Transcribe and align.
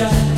You're 0.00 0.29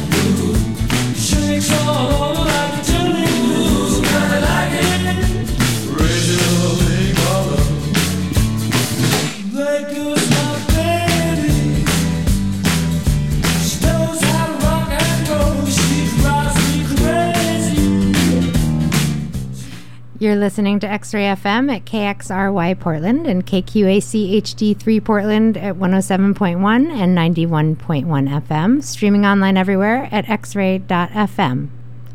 listening 20.43 20.81
to 20.81 20.89
X 20.89 21.15
Ray 21.15 21.27
FM 21.27 21.73
at 21.73 21.85
KXRY 21.85 22.81
Portland 22.81 23.29
and 23.29 23.47
KQAC 23.47 24.43
HD3 24.43 25.05
Portland 25.05 25.57
at 25.57 25.77
107.1 25.77 26.91
and 26.91 27.17
91.1 27.17 28.43
FM, 28.43 28.83
streaming 28.83 29.25
online 29.25 29.57
everywhere 29.57 30.09
at 30.11 30.25
xray.fm. 30.25 31.69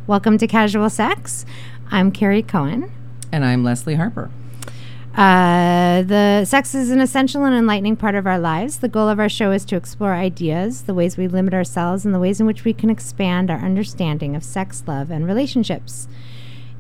Welcome 0.07 0.37
to 0.39 0.45
Casual 0.45 0.89
Sex. 0.89 1.45
I'm 1.89 2.11
Carrie 2.11 2.43
Cohen. 2.43 2.91
And 3.31 3.45
I'm 3.45 3.63
Leslie 3.63 3.95
Harper. 3.95 4.29
Uh, 5.15 6.01
the 6.01 6.43
sex 6.43 6.75
is 6.75 6.91
an 6.91 6.99
essential 6.99 7.45
and 7.45 7.55
enlightening 7.55 7.95
part 7.95 8.15
of 8.15 8.27
our 8.27 8.37
lives. 8.37 8.79
The 8.79 8.89
goal 8.89 9.07
of 9.07 9.21
our 9.21 9.29
show 9.29 9.53
is 9.53 9.63
to 9.63 9.77
explore 9.77 10.13
ideas, 10.13 10.81
the 10.81 10.93
ways 10.93 11.15
we 11.15 11.29
limit 11.29 11.53
ourselves, 11.53 12.05
and 12.05 12.13
the 12.13 12.19
ways 12.19 12.41
in 12.41 12.45
which 12.45 12.65
we 12.65 12.73
can 12.73 12.89
expand 12.89 13.49
our 13.49 13.59
understanding 13.59 14.35
of 14.35 14.43
sex, 14.43 14.83
love, 14.85 15.11
and 15.11 15.25
relationships. 15.25 16.09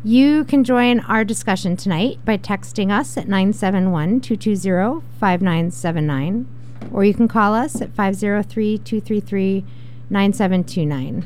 You 0.03 0.43
can 0.45 0.63
join 0.63 0.99
our 1.01 1.23
discussion 1.25 1.75
tonight 1.75 2.19
by 2.23 2.37
texting 2.37 2.91
us 2.91 3.17
at 3.17 3.27
971 3.27 4.21
220 4.21 5.01
5979, 5.19 6.47
or 6.93 7.03
you 7.03 7.13
can 7.13 7.27
call 7.27 7.53
us 7.53 7.81
at 7.81 7.93
503 7.93 8.77
233 8.77 9.65
9729. 10.09 11.25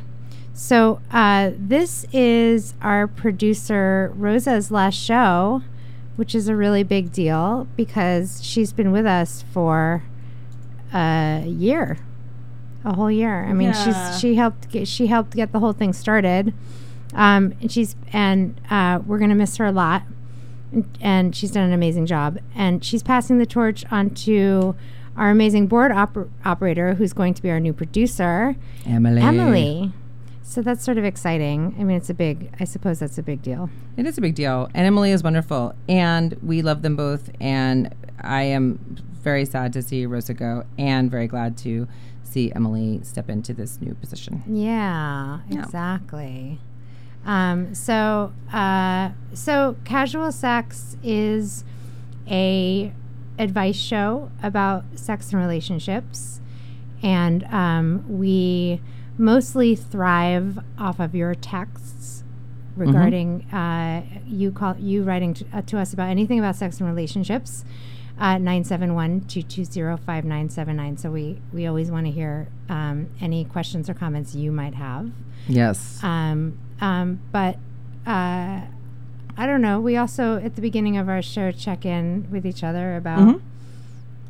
So, 0.53 0.99
uh, 1.11 1.51
this 1.57 2.05
is 2.11 2.73
our 2.81 3.07
producer 3.07 4.11
Rosa's 4.15 4.71
last 4.71 4.95
show, 4.95 5.61
which 6.15 6.33
is 6.35 6.47
a 6.47 6.55
really 6.55 6.83
big 6.83 7.11
deal 7.11 7.67
because 7.75 8.43
she's 8.43 8.73
been 8.73 8.91
with 8.91 9.05
us 9.05 9.43
for 9.53 10.03
a 10.93 11.43
year, 11.47 11.97
a 12.83 12.93
whole 12.95 13.11
year. 13.11 13.45
I 13.45 13.53
mean, 13.53 13.69
Yeah. 13.69 14.11
she's 14.11 14.19
she 14.19 14.35
helped 14.35 14.69
get, 14.69 14.87
she 14.87 15.07
helped 15.07 15.35
get 15.35 15.51
the 15.51 15.59
whole 15.59 15.73
thing 15.73 15.93
started. 15.93 16.53
Um, 17.13 17.53
and 17.61 17.71
she's 17.71 17.95
and 18.13 18.59
uh, 18.69 18.99
we're 19.05 19.19
gonna 19.19 19.35
miss 19.35 19.57
her 19.57 19.65
a 19.65 19.71
lot, 19.71 20.03
and, 20.71 20.97
and 21.01 21.35
she's 21.35 21.51
done 21.51 21.63
an 21.63 21.73
amazing 21.73 22.05
job. 22.05 22.39
And 22.55 22.83
she's 22.83 23.03
passing 23.03 23.37
the 23.37 23.45
torch 23.45 23.83
on 23.91 24.11
to 24.11 24.75
our 25.17 25.29
amazing 25.29 25.67
board 25.67 25.91
oper- 25.91 26.29
operator, 26.45 26.93
who's 26.95 27.13
going 27.13 27.33
to 27.33 27.41
be 27.41 27.49
our 27.49 27.59
new 27.59 27.73
producer, 27.73 28.55
Emily. 28.85 29.21
Emily. 29.21 29.93
So 30.43 30.61
that's 30.61 30.83
sort 30.83 30.97
of 30.97 31.05
exciting. 31.05 31.75
I 31.79 31.83
mean, 31.83 31.95
it's 31.97 32.09
a 32.09 32.13
big. 32.13 32.53
I 32.59 32.65
suppose 32.65 32.99
that's 32.99 33.17
a 33.17 33.23
big 33.23 33.41
deal. 33.41 33.69
It 33.95 34.05
is 34.05 34.17
a 34.17 34.21
big 34.21 34.35
deal. 34.35 34.69
And 34.73 34.85
Emily 34.85 35.11
is 35.11 35.23
wonderful. 35.23 35.73
And 35.87 36.37
we 36.43 36.61
love 36.61 36.81
them 36.81 36.95
both. 36.97 37.29
And 37.39 37.93
I 38.19 38.43
am 38.43 38.97
very 39.13 39.45
sad 39.45 39.71
to 39.73 39.81
see 39.81 40.05
Rosa 40.05 40.33
go 40.33 40.65
and 40.77 41.09
very 41.09 41.27
glad 41.27 41.57
to 41.59 41.87
see 42.23 42.51
Emily 42.53 42.99
step 43.03 43.29
into 43.29 43.53
this 43.53 43.79
new 43.81 43.93
position. 43.95 44.43
Yeah, 44.47 45.39
Yeah. 45.49 45.65
Um, 47.25 47.75
so, 47.75 48.33
uh, 48.51 49.11
so 49.33 49.75
casual 49.85 50.31
sex 50.31 50.97
is 51.03 51.63
a 52.27 52.91
advice 53.37 53.77
show 53.77 54.31
about 54.41 54.83
sex 54.95 55.31
and 55.31 55.39
relationships, 55.41 56.41
and 57.03 57.43
um, 57.45 58.03
we 58.07 58.81
mostly 59.17 59.75
thrive 59.75 60.57
off 60.79 60.99
of 60.99 61.13
your 61.13 61.35
texts 61.35 62.23
regarding 62.75 63.43
uh, 63.51 64.01
you 64.25 64.51
call 64.51 64.75
you 64.77 65.03
writing 65.03 65.33
to, 65.35 65.45
uh, 65.53 65.61
to 65.61 65.77
us 65.77 65.93
about 65.93 66.09
anything 66.09 66.39
about 66.39 66.55
sex 66.55 66.79
and 66.79 66.89
relationships. 66.89 67.63
Uh, 68.19 68.35
971-220-5979 68.35 70.99
so 70.99 71.09
we 71.09 71.41
we 71.53 71.65
always 71.65 71.89
want 71.89 72.05
to 72.05 72.11
hear 72.11 72.47
um, 72.69 73.09
any 73.19 73.43
questions 73.45 73.89
or 73.89 73.95
comments 73.95 74.35
you 74.35 74.51
might 74.51 74.75
have 74.75 75.09
Yes. 75.47 75.99
um, 76.03 76.59
um, 76.81 77.19
but 77.31 77.55
uh, 78.05 78.61
I 79.37 79.45
don't 79.45 79.61
know. 79.61 79.79
We 79.79 79.95
also 79.97 80.37
at 80.37 80.55
the 80.55 80.61
beginning 80.61 80.97
of 80.97 81.07
our 81.07 81.21
show 81.21 81.51
check 81.51 81.85
in 81.85 82.27
with 82.31 82.45
each 82.45 82.63
other 82.63 82.95
about 82.95 83.19
Mhm. 83.19 83.41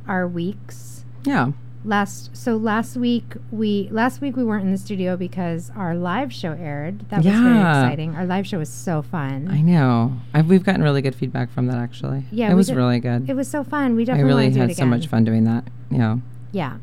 our 0.08 0.28
weeks. 0.28 1.06
yeah. 1.24 1.52
Last 1.84 2.38
so 2.38 2.58
last 2.58 2.96
week 2.96 3.34
we 3.52 3.90
last 3.92 4.22
week 4.22 4.36
we 4.38 4.44
weren't 4.44 4.64
in 4.66 4.72
the 4.72 4.78
studio 4.78 5.18
because 5.18 5.72
our 5.76 5.96
live 5.96 6.32
show 6.32 6.52
aired. 6.52 7.10
That 7.10 7.24
was 7.24 7.26
very 7.26 7.58
exciting. 7.58 8.16
Our 8.16 8.26
live 8.28 8.46
show 8.46 8.60
was 8.60 8.70
so 8.70 9.02
fun. 9.02 9.48
I 9.50 9.62
know. 9.62 10.14
I've, 10.32 10.48
we've 10.48 10.64
gotten 10.64 10.84
really 10.84 11.02
good 11.02 11.16
feedback 11.16 11.50
from 11.52 11.66
that, 11.66 11.78
actually. 11.78 12.26
Yeah, 12.32 12.52
It 12.52 12.54
was 12.56 12.68
did- 12.68 12.78
really 12.78 13.00
good. 13.00 13.28
it 13.28 13.36
was 13.36 13.48
so 13.48 13.64
fun. 13.64 13.96
We 13.96 14.04
I 14.04 14.06
definitely 14.06 14.28
really 14.32 14.50
do 14.52 14.62
it 14.62 14.68
had 14.68 14.78
so 14.78 14.86
much 14.86 15.08
fun 15.08 15.24
doing 15.24 15.46
that. 15.46 15.64
Yeah. 15.90 16.18
Yeah, 16.52 16.78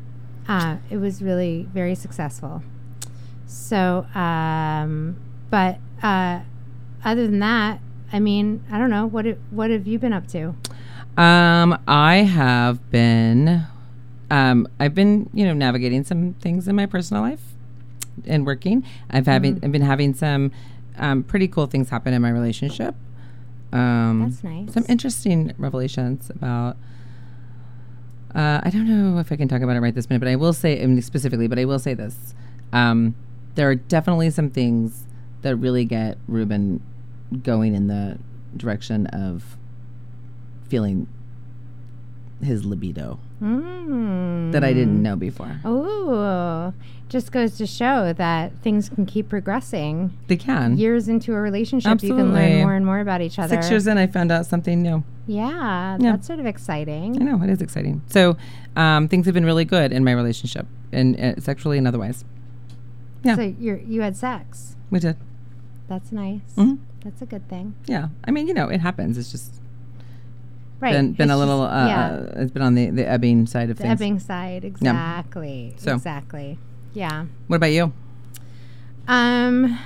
uh, 0.49 0.77
it 0.89 0.97
was 0.97 1.21
really 1.21 1.69
very 1.73 1.95
successful. 1.95 2.61
So, 3.45 4.05
um, 4.15 5.15
but 5.49 5.77
uh, 6.03 6.41
other 7.03 7.27
than 7.27 7.39
that, 7.39 7.79
I 8.11 8.19
mean, 8.19 8.63
I 8.71 8.77
don't 8.77 8.89
know 8.89 9.05
what 9.05 9.25
it, 9.25 9.39
what 9.51 9.69
have 9.69 9.87
you 9.87 9.99
been 9.99 10.13
up 10.13 10.27
to? 10.29 10.55
Um, 11.17 11.77
I 11.87 12.17
have 12.17 12.89
been, 12.91 13.65
um, 14.31 14.67
I've 14.79 14.95
been, 14.95 15.29
you 15.33 15.45
know, 15.45 15.53
navigating 15.53 16.03
some 16.03 16.33
things 16.35 16.67
in 16.67 16.75
my 16.75 16.85
personal 16.85 17.21
life 17.23 17.41
and 18.25 18.45
working. 18.45 18.83
I've 19.09 19.25
having, 19.25 19.55
Mm-hmm. 19.55 19.65
I've 19.65 19.71
been 19.71 19.81
having 19.81 20.13
some, 20.13 20.51
um, 20.97 21.23
pretty 21.23 21.47
cool 21.47 21.67
things 21.67 21.89
happen 21.89 22.13
in 22.13 22.21
my 22.21 22.29
relationship. 22.29 22.95
Um, 23.71 24.29
That's 24.29 24.43
nice. 24.43 24.73
Some 24.73 24.85
interesting 24.89 25.53
revelations 25.57 26.29
about. 26.29 26.77
Uh, 28.33 28.61
I 28.63 28.69
don't 28.69 28.87
know 28.87 29.19
if 29.19 29.31
I 29.31 29.35
can 29.35 29.47
talk 29.47 29.61
about 29.61 29.75
it 29.75 29.79
right 29.79 29.93
this 29.93 30.09
minute, 30.09 30.19
but 30.19 30.27
I 30.27 30.35
will 30.35 30.53
say, 30.53 30.81
I 30.81 30.85
mean, 30.85 31.01
specifically, 31.01 31.47
but 31.47 31.57
I 31.57 31.65
will 31.65 31.79
say 31.79 31.93
this: 31.93 32.33
um, 32.73 33.15
there 33.55 33.69
are 33.69 33.75
definitely 33.75 34.29
some 34.29 34.49
things 34.49 35.05
that 35.41 35.55
really 35.55 35.85
get 35.85 36.17
Ruben 36.27 36.81
going 37.43 37.75
in 37.75 37.87
the 37.87 38.17
direction 38.57 39.05
of 39.07 39.57
feeling 40.67 41.07
his 42.41 42.65
libido 42.65 43.19
Mm. 43.41 44.51
that 44.51 44.63
I 44.65 44.73
didn't 44.73 45.01
know 45.01 45.15
before. 45.15 45.59
Oh, 45.63 46.73
just 47.07 47.31
goes 47.31 47.57
to 47.57 47.65
show 47.65 48.11
that 48.13 48.51
things 48.61 48.89
can 48.89 49.05
keep 49.05 49.29
progressing. 49.29 50.11
They 50.27 50.35
can. 50.35 50.77
Years 50.77 51.07
into 51.07 51.33
a 51.33 51.39
relationship, 51.39 52.03
you 52.03 52.15
can 52.15 52.33
learn 52.33 52.59
more 52.61 52.73
and 52.73 52.85
more 52.85 52.99
about 52.99 53.21
each 53.21 53.39
other. 53.39 53.55
Six 53.55 53.69
years 53.69 53.87
in, 53.87 53.97
I 53.97 54.07
found 54.07 54.31
out 54.31 54.45
something 54.45 54.81
new. 54.81 55.03
Yeah, 55.25 55.97
Yeah. 55.99 56.11
that's 56.11 56.27
sort 56.27 56.39
of 56.39 56.45
exciting. 56.45 57.21
I 57.21 57.23
know 57.23 57.41
it 57.41 57.49
is 57.49 57.61
exciting. 57.61 58.01
So 58.07 58.35
um, 58.75 59.07
things 59.07 59.25
have 59.25 59.33
been 59.33 59.45
really 59.45 59.65
good 59.65 59.93
in 59.93 60.03
my 60.03 60.11
relationship, 60.11 60.67
and 60.91 61.17
uh, 61.19 61.39
sexually 61.39 61.77
and 61.77 61.87
otherwise. 61.87 62.25
Yeah, 63.23 63.35
So 63.35 63.41
you 63.57 63.81
you 63.87 64.01
had 64.01 64.17
sex. 64.17 64.75
we 64.89 64.99
did. 64.99 65.15
That's 65.89 66.11
nice. 66.13 66.39
Mhm. 66.55 66.77
That's 67.03 67.21
a 67.21 67.25
good 67.25 67.47
thing. 67.49 67.73
Yeah, 67.87 68.07
I 68.25 68.31
mean, 68.31 68.47
you 68.47 68.53
know, 68.53 68.69
it 68.69 68.79
happens. 68.79 69.17
It's 69.17 69.31
just 69.31 69.55
Right. 70.79 70.93
been 70.93 71.11
been 71.13 71.29
it's 71.29 71.35
a 71.35 71.37
little. 71.37 71.63
just- 71.65 71.73
uh, 71.73 71.87
yeah. 71.87 72.05
uh, 72.37 72.41
it's 72.41 72.51
been 72.51 72.61
on 72.61 72.75
the 72.75 72.89
the 72.91 73.05
ebbing 73.09 73.45
side 73.47 73.69
of 73.69 73.77
the 73.77 73.83
things. 73.83 73.99
ebbing 73.99 74.19
side. 74.19 74.63
Exactly. 74.63 75.73
So. 75.77 75.95
Exactly. 75.95 76.57
Yeah. 76.93 77.25
What 77.47 77.57
about 77.57 77.71
you? 77.73 77.91
Um, 79.07 79.77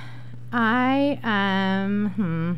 I 0.52 1.18
um, 1.24 2.10
hmm. 2.10 2.52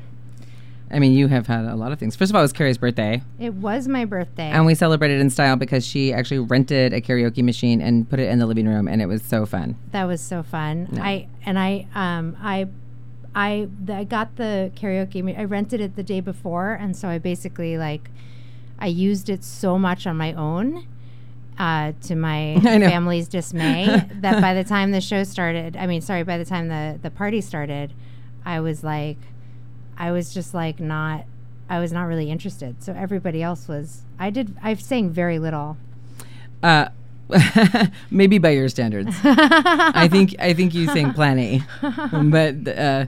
I 0.90 0.98
mean, 1.00 1.12
you 1.12 1.26
have 1.28 1.46
had 1.48 1.64
a 1.64 1.74
lot 1.74 1.90
of 1.92 1.98
things. 1.98 2.14
First 2.14 2.30
of 2.30 2.36
all, 2.36 2.42
it 2.42 2.44
was 2.44 2.52
Carrie's 2.52 2.78
birthday, 2.78 3.20
It 3.40 3.54
was 3.54 3.88
my 3.88 4.04
birthday. 4.04 4.50
and 4.50 4.64
we 4.66 4.74
celebrated 4.76 5.20
in 5.20 5.30
style 5.30 5.56
because 5.56 5.84
she 5.84 6.12
actually 6.12 6.38
rented 6.38 6.92
a 6.92 7.00
karaoke 7.00 7.42
machine 7.42 7.80
and 7.80 8.08
put 8.08 8.20
it 8.20 8.28
in 8.28 8.38
the 8.38 8.46
living 8.46 8.68
room, 8.68 8.86
and 8.86 9.02
it 9.02 9.06
was 9.06 9.22
so 9.22 9.46
fun. 9.46 9.76
that 9.92 10.04
was 10.04 10.20
so 10.20 10.42
fun. 10.42 10.88
No. 10.92 11.02
I 11.02 11.26
and 11.44 11.58
I 11.58 11.86
um 11.94 12.36
I. 12.40 12.66
I, 13.36 13.68
the, 13.84 13.94
I 13.94 14.04
got 14.04 14.36
the 14.36 14.72
karaoke. 14.74 15.38
I 15.38 15.44
rented 15.44 15.82
it 15.82 15.94
the 15.94 16.02
day 16.02 16.20
before, 16.20 16.72
and 16.72 16.96
so 16.96 17.06
I 17.06 17.18
basically 17.18 17.76
like, 17.76 18.10
I 18.78 18.86
used 18.86 19.28
it 19.28 19.44
so 19.44 19.78
much 19.78 20.06
on 20.06 20.16
my 20.16 20.32
own, 20.32 20.86
uh, 21.58 21.92
to 22.04 22.16
my 22.16 22.58
family's 22.62 23.28
dismay, 23.28 24.08
that 24.14 24.40
by 24.40 24.54
the 24.54 24.64
time 24.64 24.90
the 24.90 25.02
show 25.02 25.22
started, 25.22 25.76
I 25.76 25.86
mean, 25.86 26.00
sorry, 26.00 26.22
by 26.22 26.38
the 26.38 26.46
time 26.46 26.68
the 26.68 26.98
the 27.02 27.10
party 27.10 27.42
started, 27.42 27.92
I 28.46 28.60
was 28.60 28.82
like, 28.82 29.18
I 29.98 30.12
was 30.12 30.32
just 30.32 30.54
like 30.54 30.80
not, 30.80 31.26
I 31.68 31.78
was 31.78 31.92
not 31.92 32.04
really 32.04 32.30
interested. 32.30 32.82
So 32.82 32.94
everybody 32.94 33.42
else 33.42 33.68
was. 33.68 34.02
I 34.18 34.30
did. 34.30 34.56
I 34.62 34.72
sang 34.74 35.10
very 35.10 35.38
little. 35.38 35.76
Uh, 36.62 36.88
maybe 38.10 38.38
by 38.38 38.50
your 38.50 38.68
standards. 38.68 39.16
I 39.24 40.08
think 40.10 40.34
I 40.38 40.54
think 40.54 40.74
you 40.74 40.86
sang 40.88 41.12
plenty, 41.12 41.62
but 41.80 42.68
uh, 42.68 43.06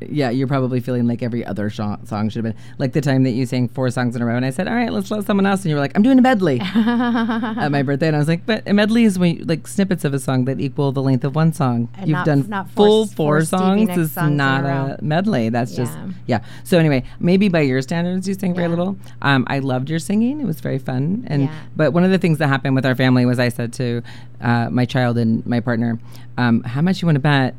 yeah, 0.00 0.30
you're 0.30 0.46
probably 0.46 0.80
feeling 0.80 1.06
like 1.06 1.22
every 1.22 1.44
other 1.44 1.68
sh- 1.70 1.76
song 2.04 2.28
should 2.28 2.44
have 2.44 2.54
been 2.54 2.62
like 2.78 2.92
the 2.92 3.00
time 3.00 3.22
that 3.24 3.30
you 3.30 3.46
sang 3.46 3.68
four 3.68 3.90
songs 3.90 4.14
in 4.16 4.22
a 4.22 4.26
row, 4.26 4.36
and 4.36 4.44
I 4.44 4.50
said, 4.50 4.68
"All 4.68 4.74
right, 4.74 4.92
let's 4.92 5.10
let 5.10 5.24
someone 5.26 5.46
else," 5.46 5.62
and 5.62 5.70
you 5.70 5.74
were 5.74 5.80
like, 5.80 5.92
"I'm 5.96 6.02
doing 6.02 6.18
a 6.18 6.22
medley 6.22 6.60
at 6.62 7.68
my 7.70 7.82
birthday," 7.82 8.06
and 8.08 8.16
I 8.16 8.18
was 8.18 8.28
like, 8.28 8.46
"But 8.46 8.68
a 8.68 8.72
medley 8.72 9.04
is 9.04 9.18
when 9.18 9.36
you, 9.38 9.44
like 9.44 9.66
snippets 9.66 10.04
of 10.04 10.14
a 10.14 10.18
song 10.18 10.44
that 10.46 10.60
equal 10.60 10.92
the 10.92 11.02
length 11.02 11.24
of 11.24 11.34
one 11.34 11.52
song. 11.52 11.88
And 11.96 12.08
You've 12.08 12.16
not- 12.16 12.26
done 12.26 12.48
not 12.48 12.70
full 12.70 13.06
four, 13.06 13.40
four 13.40 13.44
songs 13.44 13.90
is 13.96 14.16
not 14.16 14.64
a 14.64 14.98
a, 14.98 15.02
medley. 15.02 15.48
That's 15.48 15.74
just 15.74 15.92
Yeah. 15.94 16.08
yeah. 16.26 16.44
So 16.64 16.78
anyway, 16.78 17.02
maybe 17.20 17.48
by 17.48 17.60
your 17.60 17.82
standards, 17.82 18.28
you 18.28 18.34
sang 18.34 18.54
very 18.54 18.66
Yeah. 18.66 18.70
little. 18.70 18.96
Um, 19.22 19.44
I 19.48 19.58
loved 19.58 19.90
your 19.90 19.98
singing; 19.98 20.40
it 20.40 20.46
was 20.46 20.60
very 20.60 20.78
fun. 20.78 21.24
And 21.26 21.42
Yeah. 21.44 21.52
but 21.76 21.92
one 21.92 22.04
of 22.04 22.10
the 22.10 22.18
things 22.18 22.38
that 22.38 22.48
happened 22.48 22.74
with 22.74 22.86
our 22.86 22.94
family 22.94 23.26
was 23.26 23.38
I 23.38 23.48
said 23.48 23.72
to 23.74 24.02
uh, 24.40 24.68
my 24.70 24.84
child 24.84 25.18
and 25.18 25.44
my 25.46 25.60
partner, 25.60 25.98
um, 26.36 26.62
"How 26.62 26.82
much 26.82 27.02
you 27.02 27.06
want 27.06 27.16
to 27.16 27.20
bet?" 27.20 27.54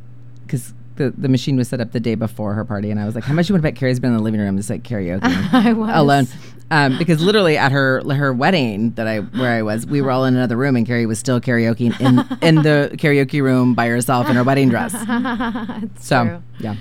Because 0.45 0.73
the, 0.99 1.09
the 1.17 1.27
machine 1.27 1.55
was 1.57 1.67
set 1.67 1.81
up 1.81 1.91
the 1.91 1.99
day 1.99 2.13
before 2.13 2.53
her 2.53 2.63
party, 2.63 2.91
and 2.91 2.99
I 2.99 3.05
was 3.05 3.15
like, 3.15 3.23
"How 3.23 3.33
much 3.33 3.49
you 3.49 3.53
want 3.55 3.63
to 3.63 3.67
bet 3.71 3.75
Carrie's 3.75 3.99
been 3.99 4.11
in 4.11 4.17
the 4.17 4.21
living 4.23 4.39
room 4.39 4.55
just 4.57 4.69
like 4.69 4.83
karaoke 4.83 5.21
I 5.51 5.73
was. 5.73 5.89
alone?" 5.93 6.27
Um, 6.71 6.99
because 6.99 7.19
literally 7.19 7.57
at 7.57 7.71
her 7.71 8.03
her 8.13 8.31
wedding 8.31 8.91
that 8.91 9.07
I 9.07 9.19
where 9.21 9.51
I 9.57 9.63
was, 9.63 9.87
we 9.87 10.01
were 10.03 10.11
all 10.11 10.25
in 10.25 10.35
another 10.35 10.55
room, 10.55 10.75
and 10.75 10.85
Carrie 10.85 11.07
was 11.07 11.17
still 11.17 11.41
karaoke 11.41 11.99
in 11.99 12.19
in 12.47 12.55
the 12.61 12.91
karaoke 12.97 13.41
room 13.41 13.73
by 13.73 13.87
herself 13.87 14.29
in 14.29 14.35
her 14.35 14.43
wedding 14.43 14.69
dress. 14.69 14.93
So 15.99 16.25
true. 16.25 16.43
yeah. 16.59 16.75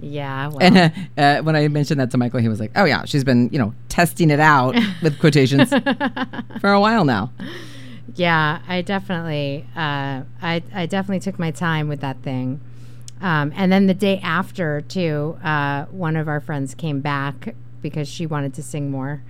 Yeah. 0.00 0.48
Well, 0.48 0.58
And 0.60 0.76
uh, 0.78 0.90
uh, 1.20 1.42
when 1.42 1.56
I 1.56 1.68
mentioned 1.68 2.00
that 2.00 2.10
to 2.12 2.18
Michael, 2.18 2.40
he 2.40 2.48
was 2.48 2.60
like, 2.60 2.70
"Oh 2.76 2.84
yeah, 2.84 3.04
she's 3.04 3.24
been 3.24 3.48
you 3.52 3.58
know 3.58 3.74
testing 3.88 4.30
it 4.30 4.40
out 4.40 4.74
with 5.02 5.18
quotations 5.18 5.68
for 6.60 6.70
a 6.72 6.80
while 6.80 7.04
now." 7.04 7.30
yeah, 8.14 8.60
I 8.66 8.80
definitely, 8.80 9.66
uh, 9.76 10.22
I, 10.40 10.62
I 10.74 10.86
definitely 10.86 11.20
took 11.20 11.38
my 11.38 11.50
time 11.50 11.88
with 11.88 12.00
that 12.00 12.22
thing. 12.22 12.60
Um, 13.20 13.52
and 13.56 13.72
then 13.72 13.86
the 13.86 13.94
day 13.94 14.20
after, 14.22 14.80
too, 14.82 15.38
uh, 15.42 15.86
one 15.86 16.16
of 16.16 16.28
our 16.28 16.40
friends 16.40 16.74
came 16.74 17.00
back 17.00 17.54
because 17.80 18.08
she 18.08 18.26
wanted 18.26 18.52
to 18.54 18.62
sing 18.62 18.90
more. 18.90 19.22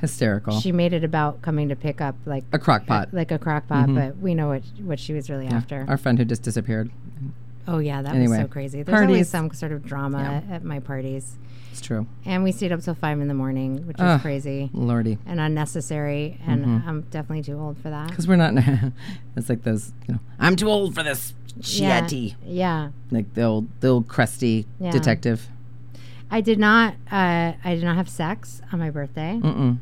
Hysterical. 0.00 0.60
She 0.60 0.70
made 0.70 0.92
it 0.92 1.02
about 1.02 1.42
coming 1.42 1.68
to 1.70 1.76
pick 1.76 2.00
up 2.00 2.14
like 2.24 2.44
a 2.52 2.58
crock 2.58 2.86
pot. 2.86 3.08
like 3.12 3.32
a 3.32 3.38
crock 3.38 3.66
pot, 3.66 3.92
but 3.92 4.16
we 4.18 4.32
know 4.32 4.46
what 4.48 4.62
what 4.82 5.00
she 5.00 5.12
was 5.12 5.28
really 5.28 5.48
after. 5.48 5.84
Our 5.88 5.96
friend 5.96 6.16
who 6.18 6.24
just 6.24 6.42
disappeared. 6.42 6.90
Oh 7.68 7.78
yeah, 7.78 8.02
that 8.02 8.14
Anyway, 8.14 8.38
was 8.38 8.38
so 8.38 8.48
crazy. 8.48 8.82
There's 8.82 8.94
parties. 8.96 9.08
always 9.14 9.28
some 9.28 9.52
sort 9.52 9.70
of 9.72 9.84
drama 9.84 10.42
Yeah. 10.48 10.56
at, 10.56 10.64
my 10.64 10.80
parties, 10.80 11.36
It's 11.70 11.80
true. 11.80 12.06
and 12.24 12.42
we 12.42 12.50
stayed 12.50 12.72
up 12.72 12.80
till 12.80 12.94
five 12.96 13.20
in 13.20 13.28
the 13.28 13.34
morning, 13.34 13.86
which 13.86 14.00
is 14.00 14.20
crazy 14.22 14.70
Lordy. 14.72 15.18
and 15.26 15.38
unnecessary. 15.38 16.40
And 16.46 16.64
Mm-hmm. 16.64 16.88
I'm 16.88 17.00
definitely 17.02 17.42
too 17.44 17.58
old 17.60 17.78
for 17.78 17.90
that. 17.90 18.08
Because 18.08 18.26
we're 18.26 18.36
not. 18.36 18.54
it's 19.36 19.48
like 19.48 19.62
those. 19.62 19.92
You 20.08 20.14
know, 20.14 20.20
I'm 20.40 20.56
too 20.56 20.68
old 20.68 20.94
for 20.94 21.02
this 21.04 21.34
Yeah, 21.60 22.08
yeah. 22.44 22.90
Like 23.10 23.34
the 23.34 23.42
old, 23.42 23.68
the 23.80 23.88
old 23.88 24.08
crusty 24.08 24.66
Yeah. 24.80 24.90
detective. 24.90 25.48
I 26.30 26.40
did 26.40 26.58
not. 26.58 26.94
Uh, 27.10 27.52
I 27.64 27.74
did 27.74 27.84
not 27.84 27.96
have 27.96 28.08
sex 28.08 28.60
on 28.72 28.78
my 28.80 28.90
birthday. 28.90 29.40
Mm-mm. 29.42 29.78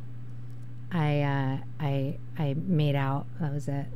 I 0.93 1.21
uh, 1.23 1.57
I 1.81 2.19
I 2.39 2.55
made 2.55 2.95
out. 2.95 3.27
That 3.41 3.53
was 3.53 3.67
it. 3.69 3.87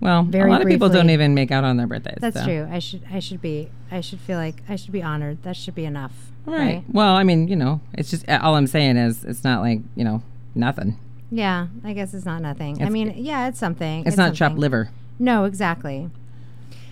Well, 0.00 0.22
Very 0.24 0.50
a 0.50 0.52
lot 0.52 0.62
of 0.62 0.68
people 0.68 0.88
don't 0.88 1.10
even 1.10 1.34
make 1.34 1.50
out 1.50 1.64
on 1.64 1.76
their 1.76 1.86
birthdays. 1.86 2.18
That's 2.20 2.36
so. 2.38 2.44
true. 2.44 2.68
I 2.70 2.78
should 2.78 3.02
I 3.10 3.18
should 3.18 3.40
be 3.40 3.70
I 3.90 4.00
should 4.00 4.20
feel 4.20 4.38
like 4.38 4.62
I 4.68 4.76
should 4.76 4.92
be 4.92 5.02
honored. 5.02 5.42
That 5.42 5.56
should 5.56 5.74
be 5.74 5.84
enough. 5.84 6.12
Right. 6.44 6.58
Right. 6.58 6.84
Well, 6.88 7.14
I 7.14 7.22
mean, 7.24 7.48
you 7.48 7.56
know, 7.56 7.80
it's 7.94 8.10
just 8.10 8.28
all 8.28 8.54
I'm 8.56 8.66
saying 8.66 8.96
is 8.96 9.24
it's 9.24 9.42
not 9.42 9.62
like 9.62 9.80
you 9.94 10.04
know 10.04 10.22
nothing. 10.54 10.98
Yeah. 11.30 11.68
I 11.84 11.92
guess 11.92 12.14
it's 12.14 12.24
not 12.24 12.40
nothing. 12.42 12.82
I 12.82 12.88
mean, 12.88 13.14
yeah, 13.16 13.48
it's 13.48 13.58
something. 13.58 14.06
It's, 14.06 14.16
not 14.16 14.34
chopped 14.34 14.56
liver. 14.56 14.90
No, 15.18 15.44
exactly. 15.44 16.10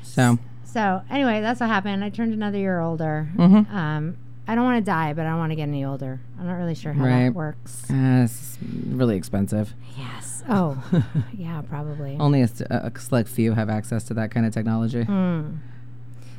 So 0.03 0.39
So 0.65 1.03
anyway, 1.11 1.41
that's 1.41 1.61
what 1.61 1.69
happened. 1.69 2.03
I 2.03 2.09
turned 2.11 2.33
another 2.33 2.59
year 2.59 2.81
older. 2.81 3.29
Mhm. 3.37 3.71
Um, 3.73 4.17
I 4.47 4.55
don't 4.55 4.65
want 4.65 4.85
to 4.85 4.91
die, 4.91 5.13
but 5.15 5.25
I 5.27 5.31
don't 5.31 5.39
want 5.39 5.53
to 5.53 5.57
get 5.57 5.69
any 5.69 5.85
older. 5.85 6.21
I'm 6.39 6.47
not 6.47 6.55
really 6.55 6.75
sure 6.75 6.93
how 6.93 7.05
Right. 7.05 7.25
that 7.25 7.35
works. 7.35 7.91
uh, 7.91 7.95
it's 8.25 8.59
really 8.89 9.17
expensive. 9.17 9.73
Yes. 9.97 10.43
Oh, 10.49 10.83
yeah, 11.37 11.63
probably. 11.63 12.17
Only 12.21 12.43
a 12.43 12.49
select 12.49 13.29
few 13.29 13.55
have 13.55 13.71
access 13.71 14.05
to 14.05 14.15
that 14.15 14.31
kind 14.31 14.45
of 14.45 14.53
technology. 14.53 15.05
Mm. 15.05 15.59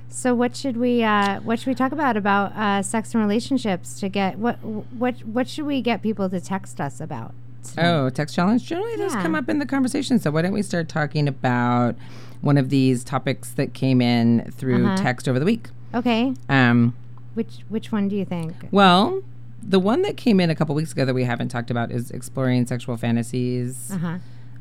So 0.10 0.34
what 0.36 0.56
should 0.56 0.78
we 0.78 1.04
uh, 1.04 1.42
what 1.42 1.60
should 1.60 1.68
we 1.68 1.75
talk 1.75 1.92
about 1.92 2.16
about 2.16 2.54
uh, 2.56 2.81
sex 2.84 3.13
and 3.13 3.22
relationships 3.24 4.00
to 4.00 4.08
get 4.08 4.38
what 4.38 4.58
what 4.63 5.16
what 5.25 5.48
should 5.50 5.66
we 5.66 5.81
get 5.81 6.01
people 6.01 6.30
to 6.30 6.40
text 6.40 6.80
us 6.80 7.01
about? 7.01 7.34
tonight? 7.63 7.90
Oh, 7.90 8.10
text 8.12 8.36
challenge 8.36 8.63
generally 8.66 8.96
does 8.96 9.13
Yeah. 9.16 9.24
come 9.24 9.34
up 9.34 9.50
in 9.50 9.58
the 9.60 9.66
conversation. 9.66 10.19
So 10.19 10.30
why 10.31 10.44
don't 10.44 10.54
we 10.54 10.62
start 10.62 10.88
talking 10.88 11.28
about 11.28 11.96
one 12.42 12.58
of 12.58 12.69
these 12.69 13.04
topics 13.04 13.50
that 13.54 13.74
came 13.74 14.00
in 14.01 14.51
through 14.51 14.86
Uh-huh. 14.86 14.96
text 14.98 15.28
over 15.28 15.40
the 15.40 15.46
week? 15.46 15.69
Okay. 15.94 16.34
Um, 16.48 16.94
Which 17.36 17.60
which 17.70 17.92
one 17.92 18.08
do 18.10 18.16
you 18.16 18.26
think? 18.26 18.54
well, 18.72 19.22
the 19.62 19.80
one 19.80 20.02
that 20.04 20.18
came 20.18 20.40
in 20.40 20.50
a 20.50 20.56
couple 20.56 20.74
weeks 20.76 20.92
ago 20.92 21.06
that 21.06 21.14
we 21.14 21.24
haven't 21.24 21.50
talked 21.50 21.70
about 21.72 21.92
is 21.92 22.10
exploring 22.12 22.66
sexual 22.66 22.98
fantasies. 22.98 23.92
Uh 23.94 23.98
huh. 23.98 24.18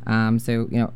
Um, 0.07 0.39
so 0.39 0.69
you 0.71 0.79
know, 0.79 0.93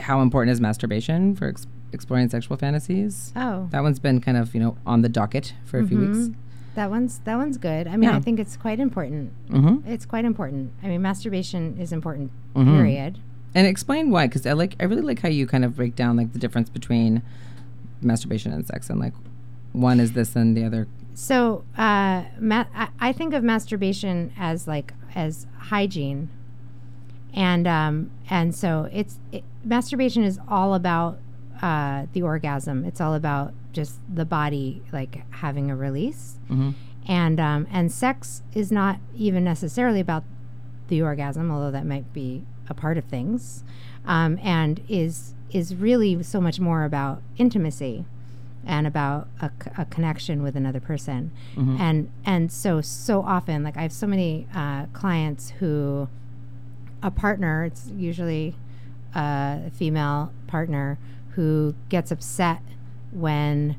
how 0.00 0.20
important 0.20 0.52
is 0.52 0.60
masturbation 0.60 1.36
for 1.36 1.48
ex- 1.48 1.66
exploring 1.92 2.28
sexual 2.30 2.56
fantasies? 2.56 3.32
Oh, 3.36 3.68
That 3.70 3.82
one's 3.82 3.98
been 4.00 4.20
kind 4.20 4.36
of 4.36 4.54
you 4.54 4.60
know 4.60 4.76
on 4.84 5.02
the 5.02 5.08
docket 5.08 5.54
for 5.64 5.78
a 5.78 5.86
few 5.86 5.98
weeks. 6.00 6.30
That 6.74 6.90
one's 6.90 7.18
that 7.20 7.36
one's 7.36 7.56
good. 7.58 7.86
I 7.86 7.92
mean, 7.92 8.10
Yeah. 8.10 8.16
I 8.16 8.20
think 8.20 8.40
it's 8.40 8.56
quite 8.56 8.80
important. 8.80 9.32
Mm-hmm. 9.50 9.88
It's 9.88 10.04
quite 10.06 10.24
important. 10.24 10.72
I 10.82 10.88
mean, 10.88 11.02
masturbation 11.02 11.76
is 11.78 11.92
important. 11.92 12.32
Mhm. 12.56 12.64
Period. 12.76 13.18
And 13.54 13.66
explain 13.68 14.10
why, 14.10 14.26
because 14.26 14.44
I 14.46 14.52
like 14.54 14.74
I 14.80 14.84
really 14.84 15.02
like 15.02 15.20
how 15.20 15.28
you 15.28 15.46
kind 15.46 15.64
of 15.64 15.76
break 15.76 15.94
down 15.94 16.16
like 16.16 16.32
the 16.32 16.38
difference 16.40 16.68
between 16.70 17.22
masturbation 18.02 18.52
and 18.52 18.66
sex, 18.66 18.90
and 18.90 18.98
like 19.00 19.12
one 19.74 20.00
is 20.00 20.12
this 20.12 20.34
and 20.34 20.56
the 20.56 20.64
other. 20.64 20.86
So, 21.12 21.64
uh, 21.76 22.24
ma- 22.40 22.64
I, 22.74 22.88
I 22.98 23.12
think 23.12 23.34
of 23.34 23.44
masturbation 23.44 24.32
as 24.38 24.66
like 24.66 24.94
as 25.14 25.46
hygiene, 25.58 26.30
and 27.32 27.66
um, 27.66 28.10
and 28.30 28.54
so 28.54 28.88
it's 28.92 29.18
it, 29.32 29.44
masturbation 29.64 30.24
is 30.24 30.38
all 30.48 30.74
about 30.74 31.18
uh, 31.62 32.06
the 32.12 32.22
orgasm. 32.22 32.84
It's 32.84 33.00
all 33.00 33.14
about 33.14 33.52
just 33.72 34.00
the 34.12 34.24
body 34.24 34.82
like 34.92 35.22
having 35.36 35.70
a 35.70 35.76
release, 35.76 36.38
Mm-hmm. 36.50 36.70
and 37.06 37.38
um, 37.40 37.66
and 37.70 37.92
sex 37.92 38.42
is 38.54 38.72
not 38.72 38.98
even 39.16 39.44
necessarily 39.44 40.00
about 40.00 40.24
the 40.88 41.00
orgasm, 41.02 41.50
although 41.50 41.70
that 41.70 41.86
might 41.86 42.12
be 42.12 42.42
a 42.68 42.74
part 42.74 42.98
of 42.98 43.04
things, 43.04 43.62
um, 44.06 44.38
and 44.42 44.80
is 44.88 45.34
is 45.50 45.74
really 45.76 46.22
so 46.24 46.40
much 46.40 46.58
more 46.58 46.84
about 46.84 47.22
intimacy 47.36 48.04
and 48.66 48.86
about 48.86 49.28
a 49.76 49.84
connection 49.86 50.42
with 50.42 50.56
another 50.56 50.80
person 50.80 51.30
Mhm. 51.56 51.78
and 51.80 52.10
and 52.24 52.50
so 52.52 52.80
so 52.80 53.22
often 53.22 53.62
like 53.62 53.76
i 53.76 53.82
have 53.82 53.92
so 53.92 54.06
many 54.06 54.46
uh, 54.54 54.86
clients 54.92 55.50
who 55.58 56.08
a 57.02 57.10
partner 57.10 57.64
it's 57.64 57.90
usually 57.96 58.54
a 59.14 59.70
female 59.72 60.32
partner 60.46 60.98
who 61.30 61.74
gets 61.88 62.10
upset 62.10 62.60
when 63.12 63.76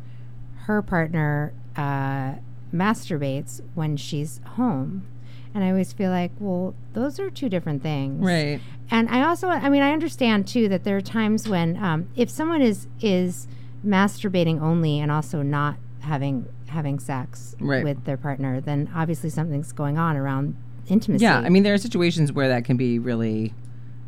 her 0.68 0.82
partner 0.82 1.52
uh, 1.76 2.34
masturbates 2.74 3.62
when 3.74 3.98
she's 3.98 4.40
home 4.56 5.06
and 5.54 5.64
i 5.64 5.70
always 5.70 5.94
feel 5.94 6.12
like 6.12 6.32
well 6.40 6.74
those 6.94 7.20
are 7.20 7.30
two 7.30 7.50
different 7.50 7.82
things 7.82 8.24
Right. 8.24 8.60
and 8.92 9.10
I 9.10 9.24
also, 9.24 9.48
I 9.50 9.68
mean, 9.70 9.82
I 9.82 9.92
understand 9.94 10.48
too 10.48 10.70
that 10.70 10.84
there 10.84 10.96
are 10.96 11.02
times 11.02 11.48
when 11.50 11.76
um, 11.84 12.08
if 12.16 12.30
someone 12.30 12.62
is 12.62 12.88
is 13.02 13.48
masturbating 13.86 14.62
only 14.62 15.00
and 15.00 15.12
also 15.12 15.42
not 15.42 15.78
having 16.02 16.46
having 16.68 17.00
sex 17.00 17.56
Right. 17.60 17.84
with 17.84 18.04
their 18.06 18.18
partner, 18.18 18.60
then 18.62 18.90
obviously 18.96 19.30
something's 19.30 19.72
going 19.72 19.98
on 19.98 20.16
around 20.18 20.56
intimacy. 20.88 21.24
Yeah, 21.24 21.40
I 21.40 21.50
mean 21.50 21.64
there 21.64 21.74
are 21.74 21.78
situations 21.80 22.32
where 22.32 22.48
that 22.50 22.66
can 22.66 22.78
be 22.78 23.00
really 23.00 23.54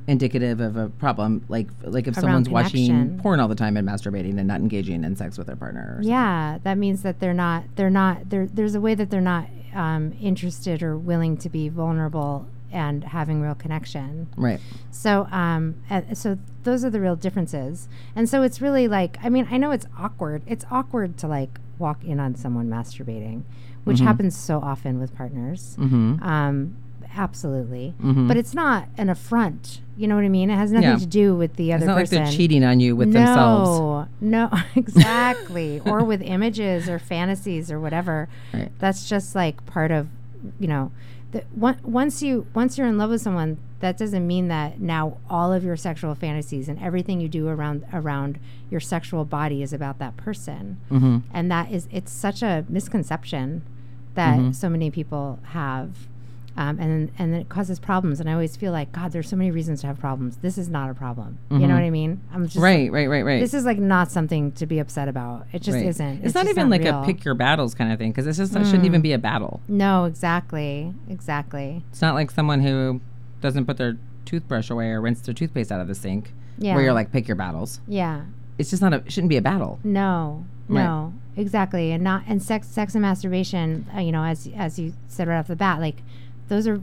indicative 0.07 0.59
of 0.61 0.77
a 0.77 0.89
problem, 0.89 1.43
like 1.49 1.67
like 1.83 2.07
if 2.07 2.15
Around 2.15 2.21
someone's 2.23 2.49
watching 2.49 3.19
porn 3.19 3.39
all 3.39 3.47
the 3.47 3.55
time 3.55 3.75
and 3.77 3.87
masturbating 3.87 4.37
and 4.37 4.47
not 4.47 4.59
engaging 4.61 5.03
in 5.03 5.15
sex 5.15 5.37
with 5.37 5.47
their 5.47 5.55
partner. 5.55 5.99
Yeah, 6.01 6.59
that 6.63 6.77
means 6.77 7.01
that 7.03 7.19
they're 7.19 7.33
not 7.33 7.63
they're 7.75 7.89
not 7.89 8.29
there. 8.29 8.47
There's 8.47 8.75
a 8.75 8.81
way 8.81 8.95
that 8.95 9.09
they're 9.09 9.21
not 9.21 9.47
um, 9.73 10.13
interested 10.21 10.81
or 10.81 10.97
willing 10.97 11.37
to 11.37 11.49
be 11.49 11.67
vulnerable 11.69 12.47
and 12.71 13.03
having 13.05 13.41
real 13.41 13.55
connection. 13.55 14.27
Right. 14.35 14.59
So, 14.91 15.27
um, 15.31 15.75
uh, 15.89 16.01
so 16.13 16.37
those 16.63 16.83
are 16.83 16.89
the 16.89 16.99
real 17.01 17.15
differences. 17.15 17.87
And 18.15 18.27
so 18.27 18.43
it's 18.43 18.61
really 18.61 18.87
like, 18.87 19.17
I 19.23 19.29
mean, 19.29 19.47
I 19.49 19.57
know 19.57 19.71
it's 19.71 19.85
awkward. 19.97 20.41
It's 20.45 20.65
awkward 20.69 21.17
to 21.19 21.27
like 21.27 21.59
walk 21.79 22.03
in 22.03 22.19
on 22.19 22.35
someone 22.35 22.67
masturbating, 22.69 23.43
which 23.83 23.99
Mhm. 23.99 24.03
happens 24.05 24.35
so 24.35 24.59
often 24.59 24.99
with 24.99 25.15
partners. 25.15 25.77
Mm-hmm. 25.79 26.21
Um, 26.23 26.75
absolutely. 27.15 27.93
Mhm. 28.03 28.27
But 28.27 28.37
it's 28.37 28.53
not 28.53 28.87
an 28.97 29.09
affront. 29.09 29.81
You 29.95 30.07
know 30.07 30.15
what 30.15 30.23
I 30.25 30.29
mean? 30.29 30.49
It 30.49 30.55
has 30.55 30.71
nothing 30.71 30.89
Yeah. 30.89 30.97
to 30.97 31.05
do 31.05 31.35
with 31.35 31.55
the 31.55 31.73
other 31.73 31.83
It's 31.83 31.87
not 31.87 31.95
like 31.95 32.03
person. 32.03 32.23
they're 32.23 32.31
cheating 32.33 32.63
on 32.63 32.79
you 32.79 32.95
with 32.95 33.13
themselves. 33.13 33.79
no, 33.79 34.07
themselves. 34.21 34.65
No, 34.65 34.69
exactly. 34.75 35.81
or 35.85 36.03
with 36.03 36.21
images 36.21 36.87
or 36.89 36.99
fantasies 36.99 37.71
or 37.71 37.79
whatever. 37.79 38.27
Right. 38.53 38.71
That's 38.79 39.07
just 39.09 39.35
like 39.35 39.65
part 39.65 39.89
of, 39.91 40.07
you 40.59 40.67
know, 40.67 40.91
the, 41.31 41.43
one, 41.53 41.77
once 41.83 42.21
you 42.23 42.47
once 42.53 42.77
you're 42.77 42.87
in 42.87 42.97
love 42.97 43.09
with 43.09 43.21
someone, 43.21 43.57
that 43.79 43.97
doesn't 43.97 44.25
mean 44.25 44.47
that 44.47 44.79
now 44.79 45.17
all 45.29 45.51
of 45.53 45.63
your 45.63 45.75
sexual 45.75 46.15
fantasies 46.15 46.69
and 46.69 46.79
everything 46.79 47.19
you 47.19 47.27
do 47.27 47.47
around 47.47 47.85
around 47.93 48.39
your 48.71 48.79
sexual 48.79 49.25
body 49.25 49.61
is 49.61 49.73
about 49.73 49.99
that 49.99 50.15
person. 50.17 50.79
Mm-hmm. 50.89 51.17
And 51.33 51.51
that 51.51 51.71
is 51.71 51.87
it's 51.91 52.11
such 52.11 52.41
a 52.41 52.65
misconception 52.69 53.61
that 54.15 54.39
Mhm. 54.39 54.55
so 54.55 54.69
many 54.69 54.89
people 54.89 55.39
have. 55.51 56.07
Um, 56.57 56.79
and 56.79 57.11
and 57.19 57.35
it 57.35 57.49
causes 57.49 57.79
problems, 57.79 58.19
and 58.19 58.27
I 58.27 58.33
always 58.33 58.55
feel 58.55 58.71
like 58.71 58.91
God. 58.91 59.11
There's 59.11 59.29
so 59.29 59.35
many 59.35 59.51
reasons 59.51 59.81
to 59.81 59.87
have 59.87 59.99
problems. 59.99 60.37
This 60.37 60.57
is 60.57 60.67
not 60.69 60.89
a 60.89 60.95
problem. 60.95 61.37
You 61.51 61.57
Mhm. 61.57 61.67
know 61.67 61.73
what 61.75 61.83
I 61.83 61.91
mean? 61.91 62.19
I'm 62.33 62.45
just 62.45 62.57
right, 62.57 62.91
right, 62.91 63.07
right, 63.07 63.23
right. 63.23 63.39
This 63.39 63.53
is 63.53 63.63
like 63.63 63.77
not 63.77 64.09
something 64.09 64.51
to 64.53 64.65
be 64.65 64.79
upset 64.79 65.07
about. 65.07 65.45
It 65.53 65.61
just 65.61 65.75
Right. 65.77 65.85
isn't. 65.85 66.23
It's, 66.25 66.33
not 66.33 66.45
just 66.45 66.57
even 66.57 66.69
like 66.71 66.81
real. 66.81 67.03
a 67.03 67.05
pick 67.05 67.23
your 67.23 67.35
battles 67.35 67.75
kind 67.75 67.91
of 67.93 67.99
thing 67.99 68.09
because 68.11 68.25
it's 68.25 68.39
just 68.39 68.55
it 68.55 68.65
shouldn't 68.65 68.83
Mm. 68.83 68.87
even 68.87 69.01
be 69.01 69.13
a 69.13 69.19
battle. 69.19 69.59
No, 69.67 70.05
exactly, 70.05 70.93
exactly. 71.07 71.83
It's 71.91 72.01
not 72.01 72.15
like 72.15 72.31
someone 72.31 72.61
who 72.61 73.01
doesn't 73.41 73.65
put 73.65 73.77
their 73.77 73.97
toothbrush 74.25 74.69
away 74.71 74.89
or 74.89 74.99
rinse 75.01 75.21
their 75.21 75.33
toothpaste 75.35 75.71
out 75.71 75.79
of 75.79 75.87
the 75.87 75.95
sink 75.95 76.33
Yeah. 76.57 76.73
where 76.73 76.83
you're 76.83 76.93
like 76.93 77.11
pick 77.11 77.27
your 77.27 77.35
battles. 77.37 77.81
Yeah. 77.87 78.21
It's 78.57 78.71
just 78.71 78.81
not 78.81 78.93
a 78.93 78.97
it 78.97 79.11
shouldn't 79.11 79.29
be 79.29 79.37
a 79.37 79.41
battle. 79.43 79.77
No. 79.83 80.43
Right. 80.67 80.83
No. 80.83 81.13
Exactly. 81.35 81.91
And 81.91 82.03
not 82.03 82.23
and 82.27 82.41
sex 82.41 82.67
sex 82.67 82.95
and 82.95 83.03
masturbation, 83.03 83.85
uh, 83.95 83.99
you 83.99 84.11
know, 84.11 84.23
as 84.23 84.49
as 84.57 84.79
you 84.79 84.93
said 85.07 85.27
right 85.27 85.37
off 85.37 85.47
the 85.47 85.55
bat, 85.55 85.79
like 85.79 86.01
those 86.47 86.67
are 86.67 86.79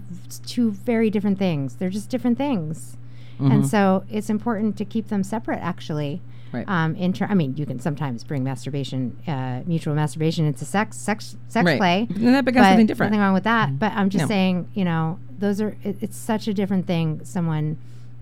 two 0.46 0.70
very 0.72 1.10
different 1.10 1.38
things. 1.38 1.76
They're 1.76 1.90
just 1.90 2.08
different 2.10 2.38
things. 2.38 2.96
And 3.38 3.64
Mhm. 3.64 3.66
so 3.66 4.04
it's 4.10 4.30
important 4.30 4.76
to 4.76 4.84
keep 4.84 5.08
them 5.08 5.22
separate 5.24 5.58
actually. 5.60 6.20
Right. 6.52 6.64
Um 6.68 6.94
in 6.94 7.12
ter- 7.12 7.26
I 7.26 7.34
mean, 7.34 7.56
you 7.56 7.66
can 7.66 7.80
sometimes 7.80 8.22
bring 8.22 8.44
masturbation 8.44 9.16
uh 9.26 9.60
mutual 9.66 9.94
masturbation 9.94 10.44
into 10.46 10.64
sex 10.64 10.96
sex 10.96 11.36
sex 11.48 11.64
right. 11.66 11.78
play. 11.78 12.06
And 12.14 12.28
that 12.34 12.44
becomes 12.44 12.64
but 12.64 12.68
something 12.70 12.86
different. 12.86 13.10
Nothing 13.12 13.22
wrong 13.22 13.34
with 13.34 13.44
that. 13.44 13.78
But 13.78 13.92
I'm 13.92 14.08
just 14.08 14.22
No. 14.24 14.28
saying, 14.28 14.68
you 14.74 14.84
know, 14.84 15.18
those 15.38 15.60
are 15.60 15.74
it, 15.82 15.96
it's 16.00 16.16
such 16.16 16.46
a 16.46 16.54
different 16.54 16.86
thing 16.86 17.20
someone 17.24 17.76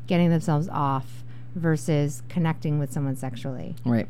getting 0.07 0.31
themselves 0.31 0.69
off 0.71 1.23
versus 1.55 2.23
connecting 2.31 2.79
with 2.79 2.91
someone 2.93 3.17
sexually. 3.17 3.77
Right. 3.85 4.09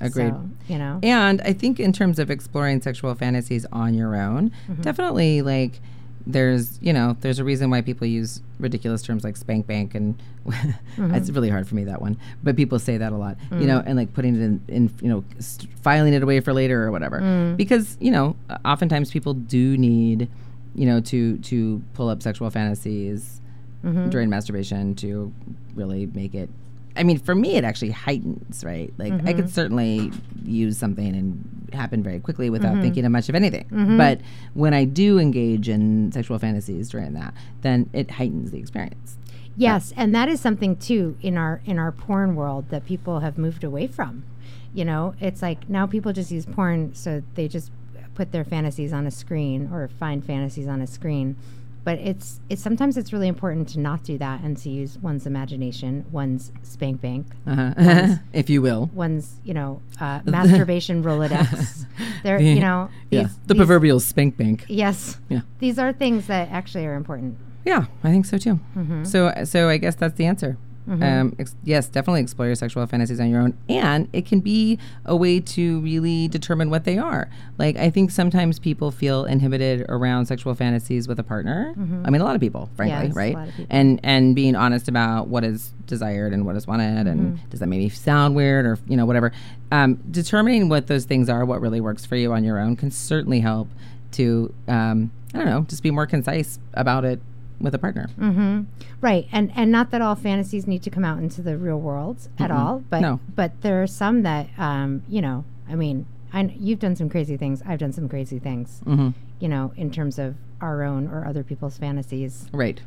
Agreed. 0.00 0.30
So, 0.34 0.48
you 0.68 0.76
know. 0.78 0.98
And 1.02 1.40
I 1.42 1.52
think 1.54 1.80
in 1.80 1.92
terms 1.92 2.18
of 2.18 2.30
exploring 2.30 2.82
sexual 2.82 3.14
fantasies 3.14 3.64
on 3.72 3.94
your 3.94 4.14
own, 4.16 4.50
Mm-hmm. 4.68 4.82
definitely 4.82 5.40
like 5.40 5.80
there's 6.26 6.78
you 6.80 6.92
know 6.92 7.16
there's 7.20 7.38
a 7.38 7.44
reason 7.44 7.68
why 7.70 7.80
people 7.82 8.06
use 8.06 8.40
ridiculous 8.58 9.02
terms 9.02 9.24
like 9.24 9.36
spank 9.36 9.66
bank 9.66 9.94
and 9.94 10.14
Mm-hmm. 10.44 11.14
it's 11.14 11.30
really 11.30 11.48
hard 11.48 11.66
for 11.66 11.74
me 11.74 11.84
that 11.84 12.00
one 12.02 12.18
but 12.42 12.54
people 12.54 12.78
say 12.78 12.98
that 12.98 13.12
a 13.12 13.16
lot 13.16 13.36
you 13.52 13.66
know 13.66 13.82
and 13.84 13.96
like 13.96 14.12
putting 14.12 14.36
it 14.36 14.42
in, 14.42 14.60
in 14.68 14.90
you 15.00 15.08
know 15.08 15.24
st- 15.38 15.70
filing 15.82 16.12
it 16.12 16.22
away 16.22 16.38
for 16.40 16.52
later 16.52 16.84
or 16.84 16.90
whatever 16.92 17.20
Mm. 17.20 17.56
because 17.56 17.96
you 18.00 18.10
know 18.10 18.36
oftentimes 18.64 19.10
people 19.10 19.32
do 19.34 19.76
need 19.78 20.28
you 20.74 20.86
know 20.86 21.00
to 21.00 21.38
to 21.38 21.82
pull 21.94 22.08
up 22.10 22.22
sexual 22.22 22.48
fantasies 22.50 23.40
Mm-hmm. 23.84 24.08
during 24.10 24.30
masturbation 24.30 24.94
to 24.96 25.30
really 25.74 26.06
make 26.14 26.34
it 26.34 26.48
I 26.96 27.02
mean, 27.02 27.18
for 27.18 27.34
me, 27.34 27.56
it 27.56 27.64
actually 27.64 27.90
heightens, 27.90 28.62
right? 28.64 28.92
Like, 28.98 29.12
I 29.12 29.16
Mm-hmm. 29.16 29.36
could 29.36 29.50
certainly 29.50 30.12
use 30.44 30.78
something 30.78 31.14
and 31.16 31.63
happen 31.74 32.02
very 32.02 32.20
quickly 32.20 32.48
without 32.50 32.72
Mm-hmm. 32.74 32.82
thinking 32.82 33.04
of 33.04 33.12
much 33.12 33.28
of 33.28 33.34
anything. 33.34 33.66
But 33.98 34.20
when 34.54 34.72
I 34.74 34.84
do 34.84 35.18
engage 35.18 35.68
in 35.68 36.10
sexual 36.12 36.38
fantasies 36.38 36.88
during 36.88 37.12
that, 37.14 37.34
then 37.62 37.90
it 37.92 38.12
heightens 38.12 38.50
the 38.50 38.58
experience. 38.58 39.16
Yes, 39.56 39.92
and 39.96 40.14
that 40.14 40.28
is 40.28 40.40
something 40.40 40.76
too 40.76 41.16
in 41.22 41.36
our 41.38 41.60
in 41.64 41.78
our 41.78 41.92
porn 41.92 42.34
world 42.34 42.70
that 42.70 42.84
people 42.84 43.20
have 43.20 43.38
moved 43.38 43.62
away 43.62 43.86
from. 43.86 44.24
You 44.72 44.84
know, 44.84 45.14
it's 45.20 45.42
like 45.42 45.68
now 45.68 45.86
people 45.86 46.12
just 46.12 46.30
use 46.32 46.44
porn 46.46 46.94
so 46.94 47.22
they 47.36 47.46
just 47.46 47.70
put 48.16 48.32
their 48.32 48.44
fantasies 48.44 48.92
on 48.92 49.06
a 49.06 49.10
screen 49.12 49.68
or 49.72 49.86
find 49.88 50.24
fantasies 50.24 50.66
on 50.66 50.80
a 50.80 50.86
screen. 50.86 51.36
But 51.84 51.98
it's 51.98 52.40
it's 52.48 52.62
sometimes 52.62 52.96
it's 52.96 53.12
really 53.12 53.28
important 53.28 53.68
to 53.70 53.80
not 53.80 54.02
do 54.04 54.16
that 54.18 54.40
and 54.42 54.56
to 54.56 54.70
use 54.70 54.96
one's 54.98 55.26
imagination, 55.26 56.06
one's 56.10 56.50
spank 56.62 57.00
bank, 57.02 57.26
Uh-huh. 57.46 58.14
if 58.32 58.48
you 58.48 58.62
will. 58.62 58.90
one's 58.94 59.36
you 59.44 59.52
know 59.54 59.82
uh, 60.00 60.20
masturbation 60.24 61.02
rolodex. 61.04 61.84
They're 62.22 62.40
you 62.40 62.60
know 62.60 62.88
Yeah. 63.10 63.28
The 63.46 63.54
these- 63.54 63.58
proverbial 63.58 64.00
spank 64.00 64.36
bank. 64.36 64.64
yes 64.68 65.18
Yeah. 65.28 65.42
these 65.58 65.78
are 65.78 65.92
things 65.92 66.26
that 66.26 66.48
actually 66.50 66.86
are 66.86 66.94
important. 66.94 67.36
Yeah, 67.66 67.86
I 68.02 68.10
think 68.10 68.26
so 68.26 68.36
too. 68.38 68.60
Mm-hmm. 68.76 69.04
So, 69.04 69.32
so 69.44 69.68
I 69.70 69.78
guess 69.78 69.94
that's 69.94 70.14
the 70.16 70.26
answer. 70.26 70.58
Um, 70.86 71.34
ex- 71.38 71.54
yes, 71.64 71.88
definitely 71.88 72.20
explore 72.20 72.46
your 72.46 72.54
sexual 72.56 72.86
fantasies 72.86 73.18
on 73.18 73.30
your 73.30 73.40
own, 73.40 73.56
and 73.70 74.06
it 74.12 74.26
can 74.26 74.40
be 74.40 74.78
a 75.06 75.16
way 75.16 75.40
to 75.40 75.80
really 75.80 76.28
determine 76.28 76.68
what 76.68 76.84
they 76.84 76.98
are. 76.98 77.30
Like, 77.56 77.76
I 77.78 77.88
think 77.88 78.10
sometimes 78.10 78.58
people 78.58 78.90
feel 78.90 79.24
inhibited 79.24 79.86
around 79.88 80.26
sexual 80.26 80.54
fantasies 80.54 81.08
with 81.08 81.18
a 81.18 81.22
partner. 81.22 81.72
I 82.04 82.10
mean, 82.10 82.20
a 82.20 82.24
lot 82.24 82.34
of 82.34 82.40
people, 82.42 82.68
frankly, 82.76 83.06
Yes, 83.08 83.16
a 83.16 83.18
right? 83.18 83.34
lot 83.34 83.48
of 83.48 83.54
people. 83.54 83.76
And 83.76 83.98
and 84.02 84.34
being 84.34 84.54
honest 84.56 84.88
about 84.88 85.28
what 85.28 85.42
is 85.42 85.72
desired 85.86 86.32
and 86.34 86.44
what 86.44 86.54
is 86.56 86.66
wanted, 86.66 87.06
and 87.06 87.20
Mm-hmm. 87.38 87.48
does 87.50 87.60
that 87.60 87.66
make 87.66 87.78
me 87.78 87.88
sound 87.88 88.34
weird 88.36 88.66
or 88.66 88.78
you 88.86 88.96
know 88.98 89.06
whatever. 89.06 89.32
Um, 89.72 89.94
determining 90.10 90.68
what 90.68 90.86
those 90.86 91.06
things 91.06 91.28
are, 91.30 91.44
what 91.46 91.60
really 91.62 91.80
works 91.80 92.04
for 92.04 92.16
you 92.16 92.32
on 92.34 92.44
your 92.44 92.58
own, 92.58 92.76
can 92.76 92.90
certainly 92.90 93.40
help 93.40 93.68
to 94.12 94.52
um, 94.68 95.10
I 95.32 95.38
don't 95.38 95.46
know, 95.46 95.62
just 95.62 95.82
be 95.82 95.90
more 95.90 96.06
concise 96.06 96.58
about 96.74 97.04
it 97.06 97.20
with 97.60 97.74
a 97.74 97.78
partner. 97.78 98.08
hmm 98.18 98.62
Right, 99.00 99.26
and 99.32 99.52
and 99.54 99.70
not 99.70 99.90
that 99.90 100.00
all 100.02 100.14
fantasies 100.14 100.66
need 100.66 100.82
to 100.82 100.90
come 100.90 101.04
out 101.04 101.18
into 101.18 101.42
the 101.42 101.56
real 101.58 101.78
world 101.80 102.28
at 102.38 102.50
all, 102.50 102.82
but 102.90 103.00
No. 103.00 103.20
but 103.34 103.60
there 103.62 103.82
are 103.82 103.86
some 103.86 104.22
that 104.22 104.48
um, 104.58 105.02
you 105.08 105.20
know. 105.20 105.44
I 105.68 105.74
mean, 105.76 106.06
I, 106.32 106.42
you've 106.58 106.78
done 106.80 106.94
some 106.96 107.08
crazy 107.08 107.36
things. 107.36 107.62
I've 107.66 107.78
done 107.78 107.92
some 107.92 108.08
crazy 108.08 108.38
things. 108.38 108.80
hmm 108.84 109.10
You 109.40 109.48
know, 109.48 109.72
in 109.76 109.90
terms 109.90 110.18
of 110.18 110.34
our 110.60 110.82
own 110.82 111.08
or 111.08 111.26
other 111.26 111.42
people's 111.42 111.78
fantasies. 111.78 112.46
Right. 112.52 112.80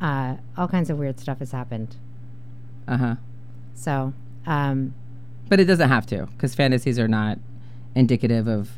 Uh, 0.00 0.36
all 0.56 0.68
kinds 0.68 0.90
of 0.90 0.98
weird 0.98 1.18
stuff 1.20 1.38
has 1.40 1.50
happened. 1.52 1.96
Uh 2.86 2.96
huh. 2.96 3.14
So, 3.74 4.12
um, 4.46 4.94
But 5.48 5.60
it 5.60 5.64
doesn't 5.66 5.88
have 5.88 6.06
to, 6.06 6.26
because 6.26 6.54
fantasies 6.54 6.98
are 6.98 7.08
not 7.08 7.38
indicative 7.94 8.46
of 8.48 8.70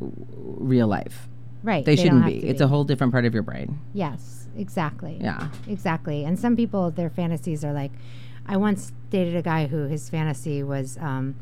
w- 0.00 0.26
real 0.36 0.86
life. 0.86 1.28
right, 1.62 1.84
They, 1.84 1.96
don't 1.96 2.04
shouldn't 2.04 2.26
be. 2.26 2.46
It's 2.48 2.60
a 2.60 2.68
whole 2.68 2.84
different 2.84 3.12
part 3.12 3.24
of 3.24 3.34
your 3.34 3.42
brain. 3.42 3.78
yes, 3.94 4.45
exactly. 4.56 5.18
Yeah. 5.20 5.48
Exactly. 5.68 6.24
And 6.24 6.38
some 6.38 6.56
people, 6.56 6.90
their 6.90 7.10
fantasies 7.10 7.64
are 7.64 7.72
like, 7.72 7.92
I 8.46 8.56
once 8.56 8.92
dated 9.10 9.36
a 9.36 9.42
guy 9.42 9.66
who 9.66 9.84
his 9.86 10.08
fantasy 10.08 10.62
was 10.62 10.96
um, 10.98 11.34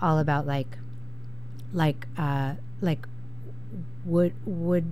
all 0.00 0.18
about 0.18 0.46
like, 0.46 0.78
like, 1.72 2.06
uh, 2.16 2.54
like 2.80 3.06
wood, 4.04 4.32
wood, 4.44 4.84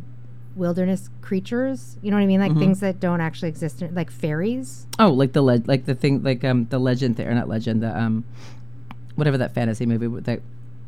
wilderness 0.57 1.11
creatures. 1.21 1.97
You 2.02 2.11
know 2.11 2.16
what 2.16 2.23
I 2.23 2.26
mean? 2.26 2.40
Like 2.40 2.57
things 2.57 2.81
that 2.81 3.00
don't 3.00 3.21
actually 3.21 3.49
exist, 3.49 3.83
in- 3.83 3.95
like 3.95 4.11
fairies. 4.11 4.87
Oh, 4.99 5.11
like 5.11 5.33
the 5.33 5.43
le- 5.43 5.62
like 5.66 5.87
the 5.87 5.95
thing, 5.95 6.23
like 6.23 6.45
um 6.45 6.66
the 6.71 6.78
legend 6.78 7.16
there, 7.16 7.33
not 7.35 7.49
legend, 7.49 7.83
the 7.83 7.97
um 7.99 8.25
whatever 9.16 9.38
that 9.38 9.54
fantasy 9.54 9.87
movie 9.87 10.07
with 10.07 10.25
that. 10.26 10.40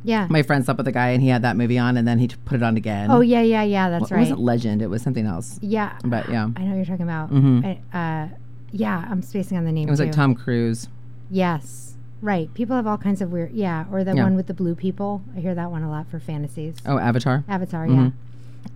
Yeah. 0.07 0.27
My 0.31 0.43
friend 0.43 0.65
slept 0.65 0.79
with 0.79 0.87
a 0.89 0.93
guy, 0.93 1.09
and 1.11 1.23
he 1.23 1.29
had 1.29 1.43
that 1.43 1.57
movie 1.57 1.79
on, 1.79 1.97
and 1.97 2.07
then 2.07 2.19
he 2.19 2.29
t- 2.29 2.37
put 2.45 2.55
it 2.57 2.63
on 2.63 2.77
again. 2.77 3.11
oh 3.11 3.21
yeah, 3.21 3.43
yeah, 3.43 3.63
yeah. 3.63 3.91
That's 3.91 4.03
Well, 4.03 4.09
It 4.13 4.15
right. 4.15 4.21
wasn't 4.21 4.41
legend. 4.41 4.81
It 4.83 4.87
was 4.89 5.03
something 5.03 5.27
else. 5.27 5.59
yeah. 5.63 5.99
But 6.05 6.29
yeah, 6.31 6.49
I 6.57 6.63
know 6.63 6.71
what 6.71 6.77
you're 6.77 6.85
talking 6.87 7.03
about. 7.03 7.33
Mhm. 7.33 7.79
I, 7.93 7.99
uh, 7.99 8.29
yeah, 8.73 9.05
I'm 9.11 9.23
spacing 9.23 9.59
on 9.59 9.65
the 9.65 9.73
name. 9.73 9.89
it 9.89 9.91
was 9.91 10.01
like. 10.01 10.13
Tom 10.13 10.35
Cruise. 10.35 10.89
Yes. 11.31 11.97
Right. 12.23 12.53
People 12.55 12.77
have 12.77 12.87
all 12.87 12.99
kinds 12.99 13.21
of 13.21 13.31
weird. 13.33 13.53
Yeah. 13.53 13.85
Or 13.93 14.03
the 14.05 14.15
Yeah. 14.15 14.23
one 14.25 14.37
with 14.37 14.47
the 14.47 14.55
blue 14.55 14.75
people. 14.75 15.23
I 15.37 15.41
hear 15.41 15.55
that 15.55 15.71
one 15.71 15.83
a 15.83 15.91
lot 15.91 16.07
for 16.11 16.19
fantasies. 16.19 16.77
Oh, 16.87 16.99
Avatar. 16.99 17.45
Avatar, 17.49 17.87
Mhm. 17.87 18.13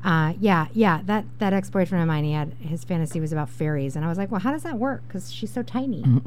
yeah. 0.04 0.28
Uh, 0.28 0.32
yeah, 0.40 0.66
yeah. 0.72 1.00
That 1.06 1.24
that 1.40 1.52
ex 1.52 1.68
boyfriend 1.70 2.02
of 2.02 2.08
mine, 2.08 2.24
he 2.24 2.32
had 2.32 2.52
his 2.60 2.84
fantasy 2.84 3.18
was 3.20 3.32
about 3.32 3.48
fairies, 3.48 3.96
and 3.96 4.04
I 4.04 4.08
was 4.08 4.18
like, 4.18 4.30
well, 4.30 4.40
how 4.40 4.52
does 4.52 4.62
that 4.62 4.78
work? 4.78 5.02
Because 5.08 5.32
she's 5.32 5.50
so 5.50 5.62
tiny. 5.62 6.04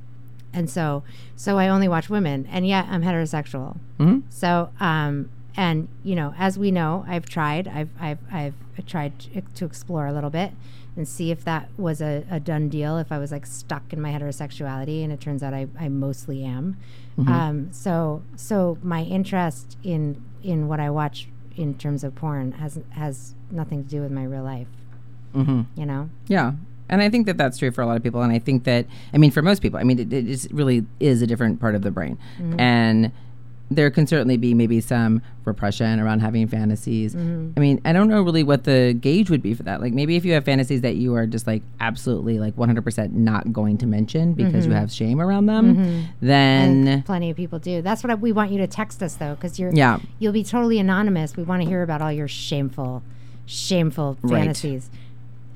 And 0.54 0.70
so 0.70 1.02
so 1.34 1.58
I 1.58 1.68
only 1.68 1.88
watch 1.88 2.08
women, 2.08 2.46
and 2.50 2.66
yet 2.66 2.86
I'm 2.88 3.02
heterosexual. 3.02 3.76
hmm 3.98 4.20
So, 4.30 4.70
um, 4.80 5.28
and 5.56 5.88
you 6.02 6.14
know, 6.14 6.32
as 6.38 6.58
we 6.58 6.70
know, 6.70 7.04
I've 7.08 7.26
tried. 7.28 7.68
I've 7.68 7.90
I've 8.00 8.18
I've 8.32 8.54
tried 8.86 9.12
to 9.54 9.64
explore 9.64 10.06
a 10.06 10.12
little 10.12 10.30
bit 10.30 10.52
and 10.96 11.06
see 11.06 11.30
if 11.30 11.44
that 11.44 11.68
was 11.76 12.00
a, 12.00 12.24
a 12.30 12.40
done 12.40 12.68
deal. 12.68 12.96
If 12.98 13.12
I 13.12 13.18
was 13.18 13.30
like 13.30 13.46
stuck 13.46 13.92
in 13.92 14.00
my 14.00 14.10
heterosexuality, 14.10 15.04
and 15.04 15.12
it 15.12 15.20
turns 15.20 15.42
out 15.42 15.52
I, 15.54 15.66
I 15.78 15.88
mostly 15.88 16.42
am. 16.44 16.76
Um, 17.18 17.72
so 17.72 18.22
so 18.36 18.76
my 18.82 19.02
interest 19.02 19.78
in 19.82 20.22
in 20.42 20.68
what 20.68 20.80
I 20.80 20.90
watch 20.90 21.28
in 21.56 21.74
terms 21.74 22.04
of 22.04 22.14
porn 22.14 22.52
has 22.52 22.78
has 22.90 23.34
nothing 23.50 23.84
to 23.84 23.90
do 23.90 24.00
with 24.00 24.10
my 24.10 24.24
real 24.24 24.42
life. 24.42 24.68
hmm 25.32 25.62
You 25.76 25.86
know. 25.86 26.10
Yeah. 26.28 26.52
And 26.88 27.02
I 27.02 27.10
think 27.10 27.26
that 27.26 27.36
that's 27.36 27.58
true 27.58 27.72
for 27.72 27.82
a 27.82 27.86
lot 27.86 27.96
of 27.96 28.02
people. 28.02 28.22
And 28.22 28.32
I 28.32 28.38
think 28.38 28.62
that, 28.62 28.86
I 29.12 29.18
mean, 29.18 29.32
for 29.32 29.42
most 29.42 29.60
people, 29.60 29.80
I 29.80 29.82
mean, 29.82 29.98
it, 29.98 30.12
it 30.12 30.28
is 30.28 30.48
really 30.52 30.86
is 31.00 31.20
a 31.20 31.26
different 31.26 31.58
part 31.60 31.74
of 31.74 31.82
the 31.82 31.90
brain. 31.90 32.16
And 32.58 33.10
there 33.70 33.90
can 33.90 34.06
certainly 34.06 34.36
be 34.36 34.54
maybe 34.54 34.80
some 34.80 35.22
repression 35.44 35.98
around 35.98 36.20
having 36.20 36.46
fantasies. 36.46 37.14
Mm-hmm. 37.14 37.52
I 37.56 37.60
mean, 37.60 37.80
I 37.84 37.92
don't 37.92 38.08
know 38.08 38.22
really 38.22 38.44
what 38.44 38.64
the 38.64 38.96
gauge 39.00 39.30
would 39.30 39.42
be 39.42 39.54
for 39.54 39.62
that. 39.64 39.80
Like, 39.80 39.92
maybe 39.92 40.16
if 40.16 40.24
you 40.24 40.32
have 40.34 40.44
fantasies 40.44 40.82
that 40.82 40.96
you 40.96 41.14
are 41.14 41.26
just 41.26 41.46
like 41.46 41.62
absolutely 41.80 42.38
like 42.38 42.54
100% 42.56 43.12
not 43.12 43.52
going 43.52 43.78
to 43.78 43.86
mention 43.86 44.34
because 44.34 44.66
you 44.66 44.72
mm-hmm. 44.72 44.80
have 44.80 44.92
shame 44.92 45.20
around 45.20 45.46
them, 45.46 45.76
mm-hmm. 45.76 46.02
then. 46.20 46.86
And 46.86 47.04
plenty 47.04 47.30
of 47.30 47.36
people 47.36 47.58
do. 47.58 47.82
That's 47.82 48.04
what 48.04 48.10
I, 48.10 48.14
we 48.14 48.32
want 48.32 48.52
you 48.52 48.58
to 48.58 48.66
text 48.66 49.02
us 49.02 49.14
though, 49.14 49.34
because 49.34 49.58
you're 49.58 49.72
Yeah. 49.72 49.98
you'll 50.18 50.32
be 50.32 50.44
totally 50.44 50.78
anonymous. 50.78 51.36
We 51.36 51.42
want 51.42 51.62
to 51.62 51.68
hear 51.68 51.82
about 51.82 52.02
all 52.02 52.12
your 52.12 52.28
shameful, 52.28 53.02
shameful 53.46 54.18
Right. 54.22 54.44
fantasies 54.44 54.90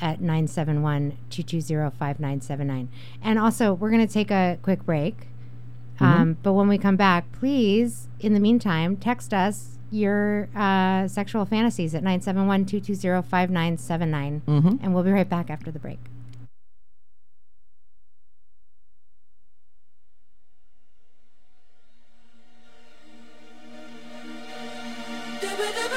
at 0.01 0.21
971-220-5979. 0.21 2.89
And 3.23 3.39
also, 3.39 3.75
we're 3.75 3.91
going 3.91 4.07
to 4.07 4.13
take 4.13 4.31
a 4.31 4.59
quick 4.63 4.85
break. 4.85 5.27
Mm-hmm. 6.01 6.21
Um, 6.23 6.37
but 6.43 6.53
when 6.55 6.69
we 6.69 6.79
come 6.79 6.97
back, 6.97 7.31
please, 7.33 8.09
in 8.21 8.33
the 8.35 8.41
meantime, 8.41 8.97
text 8.97 9.35
us 9.35 9.77
your 9.91 10.49
uh, 10.55 11.09
sexual 11.09 11.45
fantasies 11.45 11.95
at 11.95 12.03
971-220-5979. 12.05 14.41
Mhm. 14.47 14.79
And 14.83 14.95
we'll 14.95 15.03
be 15.05 15.11
right 15.11 15.29
back 15.29 15.51
after 15.51 15.71
the 15.71 15.79
break. 15.79 15.99
I 25.43 25.90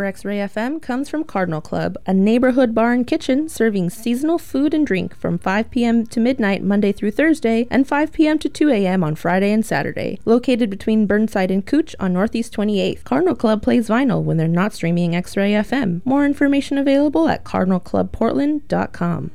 for 0.00 0.06
X 0.06 0.24
Ray 0.24 0.38
FM 0.38 0.80
comes 0.80 1.10
from 1.10 1.24
Cardinal 1.24 1.60
Club, 1.60 1.98
a 2.06 2.14
neighborhood 2.14 2.74
bar 2.74 2.94
and 2.94 3.06
kitchen 3.06 3.50
serving 3.50 3.90
seasonal 3.90 4.38
food 4.38 4.72
and 4.72 4.86
drink 4.86 5.14
from 5.14 5.36
5 5.36 5.70
p.m. 5.70 6.06
to 6.06 6.18
midnight 6.18 6.62
Monday 6.62 6.90
through 6.90 7.10
Thursday 7.10 7.66
and 7.70 7.86
5 7.86 8.10
p.m. 8.10 8.38
to 8.38 8.48
2 8.48 8.70
a.m. 8.70 9.04
on 9.04 9.14
Friday 9.14 9.52
and 9.52 9.66
Saturday. 9.66 10.18
Located 10.24 10.70
between 10.70 11.04
Burnside 11.04 11.50
and 11.50 11.66
Couch 11.66 11.94
on 12.00 12.14
Northeast 12.14 12.56
28th, 12.56 13.04
Cardinal 13.04 13.34
Club 13.34 13.60
plays 13.60 13.90
vinyl 13.90 14.22
when 14.22 14.38
they're 14.38 14.48
not 14.48 14.72
streaming 14.72 15.14
X 15.14 15.36
Ray 15.36 15.52
FM. 15.52 16.00
More 16.06 16.24
information 16.24 16.78
available 16.78 17.28
at 17.28 17.44
cardinalclubportland.com. 17.44 19.30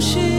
Changes 0.00 0.32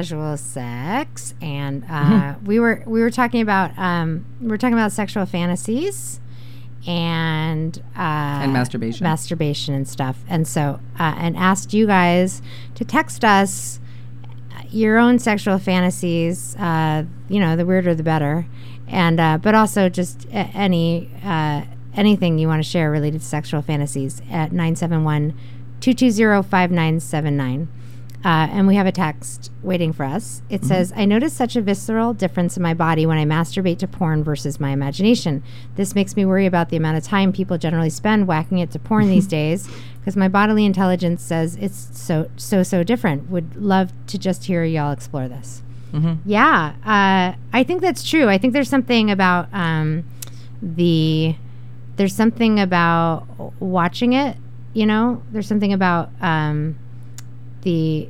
casual 0.00 0.36
sex, 0.36 1.34
and 1.42 1.84
uh, 1.84 1.88
Mm-hmm. 1.88 2.44
we 2.46 2.58
were 2.58 2.82
we 2.86 3.00
were 3.02 3.10
talking 3.10 3.42
about 3.42 3.76
um, 3.78 4.24
we 4.40 4.48
were 4.48 4.56
talking 4.58 4.74
about 4.74 4.92
sexual 4.92 5.26
fantasies 5.26 6.20
and 6.86 7.76
uh, 7.96 8.40
And 8.44 8.52
masturbation. 8.52 9.04
masturbation 9.04 9.74
and 9.74 9.86
stuff, 9.86 10.16
and 10.28 10.46
so 10.48 10.80
uh, 10.98 11.14
and 11.18 11.36
asked 11.36 11.74
you 11.74 11.86
guys 11.86 12.40
to 12.76 12.84
text 12.84 13.24
us 13.24 13.78
your 14.70 14.98
own 14.98 15.18
sexual 15.18 15.58
fantasies. 15.58 16.56
Uh, 16.56 17.04
you 17.28 17.38
know, 17.40 17.56
the 17.56 17.66
weirder 17.66 17.94
the 17.94 18.02
better, 18.02 18.46
and 18.88 19.20
uh, 19.20 19.36
but 19.38 19.54
also 19.54 19.88
just 19.90 20.26
any 20.32 21.10
uh, 21.22 21.62
anything 21.94 22.38
you 22.38 22.48
want 22.48 22.62
to 22.64 22.68
share 22.68 22.90
related 22.90 23.20
to 23.20 23.26
sexual 23.26 23.60
fantasies 23.60 24.20
at 24.30 24.50
971 24.52 25.34
220 25.80 26.42
5979. 26.48 27.68
Uh, 28.22 28.48
and 28.50 28.66
we 28.66 28.74
have 28.74 28.86
a 28.86 28.92
text 28.92 29.50
waiting 29.62 29.94
for 29.94 30.04
us. 30.04 30.42
It 30.50 30.62
says, 30.62 30.92
I 30.94 31.06
notice 31.06 31.32
such 31.32 31.56
a 31.56 31.62
visceral 31.62 32.12
difference 32.12 32.54
in 32.56 32.62
my 32.62 32.74
body 32.74 33.06
when 33.06 33.16
I 33.16 33.24
masturbate 33.24 33.78
to 33.78 33.88
porn 33.88 34.22
versus 34.22 34.60
my 34.60 34.70
imagination. 34.70 35.42
This 35.76 35.94
makes 35.94 36.16
me 36.16 36.26
worry 36.26 36.44
about 36.44 36.68
the 36.68 36.76
amount 36.76 36.98
of 36.98 37.04
time 37.04 37.32
people 37.32 37.56
generally 37.56 37.88
spend 37.88 38.26
whacking 38.26 38.58
it 38.58 38.70
to 38.72 38.78
porn 38.78 39.08
these 39.08 39.26
days 39.38 39.70
because 39.98 40.16
my 40.16 40.28
bodily 40.28 40.66
intelligence 40.66 41.22
says 41.22 41.56
it's 41.56 41.88
so, 41.98 42.30
so, 42.36 42.62
so 42.62 42.82
different. 42.82 43.30
Would 43.30 43.56
love 43.56 43.90
to 44.08 44.18
just 44.18 44.44
hear 44.44 44.64
y'all 44.64 44.92
explore 44.92 45.26
this. 45.26 45.62
Yeah, 46.24 46.74
uh, 46.84 47.36
I 47.52 47.64
think 47.64 47.80
that's 47.80 48.08
true. 48.08 48.28
I 48.28 48.38
think 48.38 48.52
there's 48.52 48.68
something 48.68 49.10
about 49.10 49.48
um, 49.52 50.04
the 50.62 51.34
there's 51.96 52.14
something 52.14 52.60
about 52.60 53.26
watching 53.60 54.12
it. 54.12 54.36
You 54.72 54.86
know, 54.86 55.22
there's 55.32 55.48
something 55.48 55.72
about 55.72 56.10
um, 56.20 56.78
the 57.62 58.08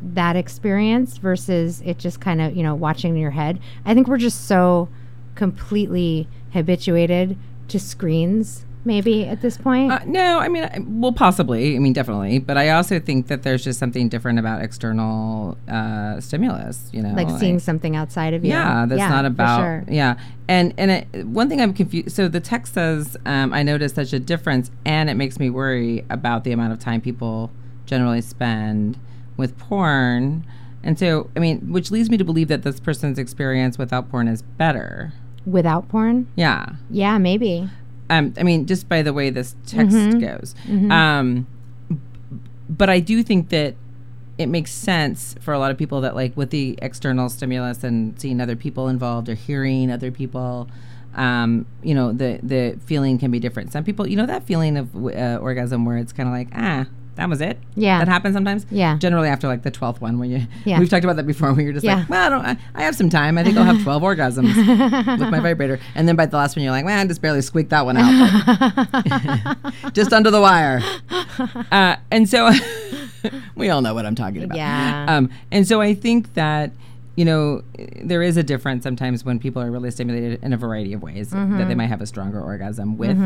that 0.00 0.34
experience 0.34 1.18
versus 1.18 1.80
it 1.84 1.98
just 1.98 2.20
kind 2.20 2.40
of 2.40 2.56
you 2.56 2.62
know 2.62 2.74
watching 2.74 3.14
in 3.14 3.20
your 3.20 3.30
head. 3.30 3.60
I 3.84 3.94
think 3.94 4.08
we're 4.08 4.18
just 4.18 4.46
so 4.46 4.88
completely 5.34 6.28
habituated 6.52 7.36
to 7.68 7.78
screens. 7.78 8.64
Maybe 8.84 9.24
at 9.26 9.40
this 9.42 9.56
point, 9.56 9.92
Uh, 9.92 10.00
no, 10.06 10.40
I 10.40 10.48
mean, 10.48 11.00
well, 11.00 11.12
possibly. 11.12 11.76
I 11.76 11.78
mean, 11.78 11.92
definitely. 11.92 12.40
But 12.40 12.56
I 12.56 12.70
also 12.70 12.98
think 12.98 13.28
that 13.28 13.44
there's 13.44 13.62
just 13.62 13.78
something 13.78 14.08
different 14.08 14.40
about 14.40 14.60
external 14.60 15.56
uh, 15.68 16.18
stimulus. 16.20 16.90
You 16.92 17.02
know, 17.02 17.14
like 17.14 17.30
seeing 17.38 17.60
something 17.60 17.94
outside 17.94 18.34
of 18.34 18.44
you. 18.44 18.50
Yeah, 18.50 18.86
that's 18.86 18.98
not 18.98 19.22
for 19.22 19.26
about. 19.28 19.60
sure. 19.60 19.84
Yeah, 19.88 20.18
and 20.48 20.74
and 20.78 20.90
it, 20.90 21.26
one 21.26 21.48
thing 21.48 21.60
I'm 21.60 21.72
confused. 21.72 22.10
So 22.10 22.26
the 22.26 22.40
text 22.40 22.74
says, 22.74 23.16
um, 23.24 23.52
"I 23.52 23.62
noticed 23.62 23.94
such 23.94 24.12
a 24.12 24.18
difference, 24.18 24.72
and 24.84 25.08
it 25.08 25.14
makes 25.14 25.38
me 25.38 25.48
worry 25.48 26.04
about 26.10 26.42
the 26.42 26.50
amount 26.50 26.72
of 26.72 26.80
time 26.80 27.00
people 27.00 27.52
generally 27.86 28.20
spend 28.20 28.98
with 29.36 29.56
porn." 29.58 30.44
And 30.84 30.98
so, 30.98 31.30
I 31.36 31.38
mean, 31.40 31.72
which 31.72 31.90
leads 31.90 32.10
me 32.10 32.16
to 32.16 32.24
believe 32.24 32.48
that 32.48 32.62
this 32.62 32.80
person's 32.80 33.18
experience 33.18 33.78
without 33.78 34.10
porn 34.10 34.26
is 34.28 34.42
better. 34.42 35.12
Without 35.46 35.88
porn, 35.88 36.26
Yeah. 36.36 36.66
yeah, 36.90 37.18
maybe. 37.18 37.68
Um, 38.10 38.34
I 38.38 38.42
mean, 38.42 38.66
just 38.66 38.88
by 38.88 39.02
the 39.02 39.12
way 39.12 39.30
this 39.30 39.54
text 39.66 39.96
Mm-hmm. 39.96 40.18
goes. 40.18 40.54
Um, 40.90 41.46
b- 41.88 41.96
but 42.68 42.90
I 42.90 43.00
do 43.00 43.22
think 43.22 43.48
that 43.50 43.74
it 44.38 44.46
makes 44.46 44.72
sense 44.72 45.34
for 45.40 45.54
a 45.54 45.58
lot 45.58 45.70
of 45.70 45.78
people 45.78 46.00
that, 46.00 46.14
like, 46.16 46.36
with 46.36 46.50
the 46.50 46.76
external 46.82 47.28
stimulus 47.28 47.84
and 47.84 48.18
seeing 48.20 48.40
other 48.40 48.56
people 48.56 48.88
involved 48.88 49.28
or 49.28 49.34
hearing 49.34 49.90
other 49.90 50.10
people, 50.10 50.68
um, 51.14 51.64
you 51.82 51.94
know, 51.94 52.12
the 52.12 52.40
the 52.42 52.78
feeling 52.86 53.18
can 53.18 53.30
be 53.30 53.38
different. 53.38 53.70
Some 53.72 53.84
people, 53.84 54.06
you 54.08 54.16
know, 54.16 54.26
that 54.26 54.42
feeling 54.44 54.76
of 54.76 54.94
uh, 54.96 55.38
orgasm 55.40 55.84
where 55.84 55.96
it's 55.98 56.12
kind 56.12 56.28
of 56.28 56.32
like, 56.34 56.48
ah, 56.54 56.86
that 57.16 57.28
was 57.28 57.40
it. 57.40 57.58
Yeah. 57.76 57.98
that 57.98 58.08
happens 58.08 58.34
sometimes. 58.34 58.66
Yeah. 58.70 58.96
generally 58.98 59.28
after 59.28 59.46
like 59.46 59.62
the 59.62 59.70
twelfth 59.70 60.00
one, 60.00 60.18
where 60.18 60.28
you, 60.28 60.46
Yeah. 60.64 60.78
we've 60.78 60.88
talked 60.88 61.04
about 61.04 61.16
that 61.16 61.26
before. 61.26 61.52
Where 61.52 61.60
you're 61.62 61.72
just 61.72 61.84
Yeah. 61.84 61.96
like, 61.96 62.08
well, 62.08 62.26
I 62.26 62.28
don't, 62.30 62.44
I, 62.46 62.56
I 62.74 62.82
have 62.84 62.96
some 62.96 63.10
time. 63.10 63.36
I 63.38 63.44
think 63.44 63.56
I'll 63.56 63.64
have 63.64 63.82
twelve 63.84 64.02
orgasms 64.02 64.54
with 65.18 65.28
my 65.30 65.40
vibrator, 65.40 65.78
and 65.94 66.08
then 66.08 66.16
by 66.16 66.26
the 66.26 66.36
last 66.36 66.56
one, 66.56 66.62
you're 66.62 66.72
like, 66.72 66.84
man, 66.84 66.98
I 66.98 67.06
just 67.08 67.20
barely 67.22 67.42
squeaked 67.42 67.70
that 67.70 67.84
one 67.84 67.96
out, 67.98 69.56
just 69.92 70.12
under 70.12 70.30
the 70.30 70.40
wire. 70.40 70.80
Uh, 71.70 71.96
and 72.10 72.28
so, 72.28 72.50
we 73.56 73.68
all 73.70 73.82
know 73.82 73.94
what 73.94 74.06
I'm 74.06 74.14
talking 74.14 74.42
about. 74.42 74.56
Yeah. 74.56 75.06
Um, 75.08 75.30
and 75.50 75.66
so 75.66 75.80
I 75.80 75.94
think 75.94 76.34
that 76.34 76.72
you 77.14 77.24
know 77.26 77.62
there 78.02 78.22
is 78.22 78.38
a 78.38 78.42
difference 78.42 78.82
sometimes 78.84 79.22
when 79.24 79.38
people 79.38 79.60
are 79.60 79.70
really 79.70 79.90
stimulated 79.90 80.42
in 80.42 80.52
a 80.54 80.56
variety 80.56 80.94
of 80.94 81.02
ways 81.02 81.28
that 81.30 81.36
Mm-hmm. 81.36 81.68
they 81.68 81.74
might 81.74 81.86
have 81.88 82.00
a 82.00 82.06
stronger 82.06 82.40
orgasm 82.40 82.96
with. 82.96 83.18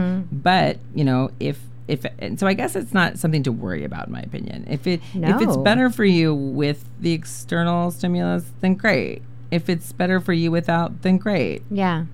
But 0.42 0.78
you 0.94 1.04
know 1.04 1.30
if 1.40 1.60
if 1.88 2.04
and 2.18 2.38
so 2.40 2.46
I 2.46 2.54
guess 2.54 2.74
it's 2.76 2.92
not 2.92 3.18
something 3.18 3.42
to 3.44 3.52
worry 3.52 3.84
about 3.84 4.06
in 4.08 4.12
my 4.12 4.20
opinion. 4.20 4.66
If 4.68 4.86
it 4.86 5.00
if 5.14 5.40
it's 5.42 5.56
better 5.58 5.90
for 5.90 6.04
you 6.04 6.34
with 6.34 6.88
the 7.00 7.12
external 7.12 7.90
stimulus, 7.90 8.44
then 8.60 8.74
great. 8.74 9.22
If 9.50 9.68
it's 9.68 9.92
better 9.92 10.20
for 10.20 10.32
you 10.32 10.50
without, 10.50 11.02
then 11.02 11.18
great. 11.18 11.62
Yeah, 11.70 12.06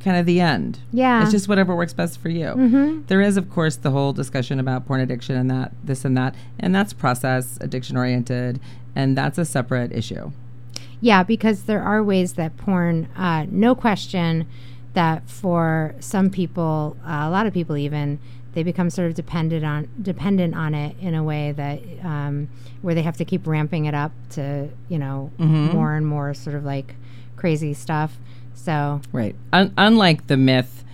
Kind 0.00 0.16
of 0.18 0.26
the 0.26 0.40
end. 0.40 0.78
yeah. 0.92 1.22
It's 1.22 1.32
just 1.32 1.48
whatever 1.48 1.74
works 1.74 1.92
best 1.92 2.20
for 2.20 2.28
you. 2.28 2.50
hmm 2.50 3.00
There 3.08 3.20
is, 3.20 3.36
of 3.36 3.50
course, 3.50 3.74
the 3.74 3.90
whole 3.90 4.12
discussion 4.12 4.60
about 4.60 4.86
porn 4.86 5.00
addiction 5.00 5.34
and 5.36 5.50
that, 5.50 5.72
this 5.82 6.04
and 6.04 6.16
that, 6.16 6.36
and 6.60 6.72
that's 6.72 6.92
process 6.92 7.58
addiction 7.60 7.96
oriented, 7.96 8.60
and 8.94 9.18
that's 9.18 9.36
a 9.36 9.44
separate 9.44 9.90
issue. 9.90 10.30
Yeah, 11.00 11.24
because 11.24 11.64
there 11.64 11.82
are 11.82 12.04
ways 12.04 12.34
that 12.34 12.56
porn, 12.56 13.08
uh, 13.16 13.46
no 13.50 13.74
question, 13.74 14.46
that 14.92 15.28
for 15.28 15.96
some 15.98 16.30
people, 16.30 16.96
uh, 17.04 17.22
a 17.24 17.30
lot 17.30 17.46
of 17.46 17.52
people 17.52 17.76
even, 17.76 18.20
they 18.56 18.62
become 18.62 18.88
sort 18.88 19.06
of 19.06 19.12
dependent 19.14 19.66
on 19.66 19.86
dependent 20.00 20.54
on 20.54 20.74
it 20.74 20.96
in 20.98 21.14
a 21.14 21.22
way 21.22 21.52
that 21.52 21.78
um, 22.02 22.48
where 22.80 22.94
they 22.94 23.02
have 23.02 23.14
to 23.18 23.24
keep 23.24 23.46
ramping 23.46 23.84
it 23.84 23.94
up 23.94 24.12
to 24.30 24.70
you 24.88 24.98
know 24.98 25.30
Mhm. 25.38 25.74
more 25.74 25.94
and 25.94 26.06
more 26.06 26.32
sort 26.32 26.56
of 26.56 26.64
like 26.64 26.94
crazy 27.36 27.74
stuff. 27.74 28.16
So 28.54 29.02
Right. 29.12 29.36
Un- 29.52 29.74
unlike 29.76 30.26
the 30.28 30.38
myth 30.38 30.84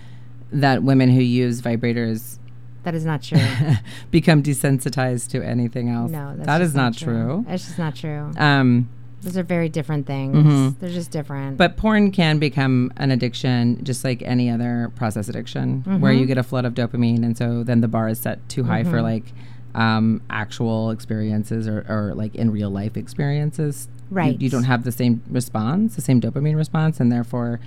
that 0.51 0.83
women 0.83 1.09
who 1.09 1.21
use 1.21 1.61
vibrators 1.61 2.37
that 2.83 2.93
is 2.95 3.05
not 3.05 3.21
true. 3.23 3.39
become 4.11 4.43
desensitized 4.43 5.29
to 5.29 5.41
anything 5.41 5.87
else. 5.87 6.11
no, 6.11 6.33
that's 6.35 6.45
that 6.45 6.61
is 6.61 6.75
not 6.75 6.93
true. 6.97 7.45
That's 7.47 7.65
just 7.65 7.79
not 7.79 7.95
true. 7.95 8.31
Um, 8.37 8.89
Those 9.23 9.37
are 9.37 9.43
very 9.43 9.69
different 9.69 10.05
things. 10.05 10.35
Mhm. 10.35 10.79
They're 10.79 10.89
just 10.89 11.11
different. 11.11 11.57
but 11.57 11.77
porn 11.77 12.11
can 12.11 12.39
become 12.39 12.91
an 12.97 13.09
addiction, 13.11 13.83
just 13.83 14.03
like 14.03 14.21
any 14.23 14.49
other 14.49 14.91
process 14.95 15.29
addiction, 15.29 15.81
where 15.85 16.11
Mm-hmm. 16.11 16.19
you 16.21 16.25
get 16.25 16.37
a 16.37 16.43
flood 16.43 16.65
of 16.65 16.73
dopamine, 16.73 17.23
and 17.23 17.37
so 17.37 17.63
then 17.63 17.81
the 17.81 17.87
bar 17.87 18.07
is 18.09 18.19
set 18.19 18.47
too 18.49 18.63
high 18.65 18.83
for 18.83 18.97
Mm-hmm. 18.97 19.03
like 19.03 19.33
um, 19.75 20.21
actual 20.29 20.91
experiences 20.91 21.67
or, 21.67 21.83
or 21.89 22.13
like 22.13 22.35
in 22.35 22.51
real 22.51 22.69
life 22.69 22.95
experiences. 22.97 23.87
You- 23.87 23.93
Right. 24.15 24.39
You, 24.39 24.47
don't 24.49 24.65
have 24.65 24.83
the 24.83 24.91
same 24.91 25.23
response, 25.31 25.95
the 25.95 26.01
same 26.01 26.21
dopamine 26.21 26.55
response, 26.55 26.99
and 26.99 27.11
therefore 27.11 27.59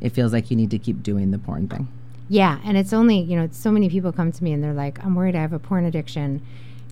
it 0.00 0.10
feels 0.10 0.32
like 0.32 0.50
you 0.50 0.56
need 0.56 0.70
to 0.72 0.78
keep 0.78 1.04
doing 1.04 1.30
the 1.30 1.38
porn 1.38 1.68
thing. 1.68 1.86
Yeah, 2.28 2.58
and 2.64 2.76
it's 2.76 2.92
only, 2.92 3.20
you 3.20 3.36
know, 3.36 3.48
so 3.52 3.70
many 3.70 3.88
people 3.88 4.10
come 4.10 4.32
to 4.32 4.42
me 4.42 4.52
and 4.52 4.64
they're 4.64 4.72
like, 4.72 5.04
I'm 5.04 5.14
worried 5.14 5.36
I 5.36 5.40
have 5.42 5.52
a 5.52 5.60
porn 5.60 5.84
addiction. 5.84 6.42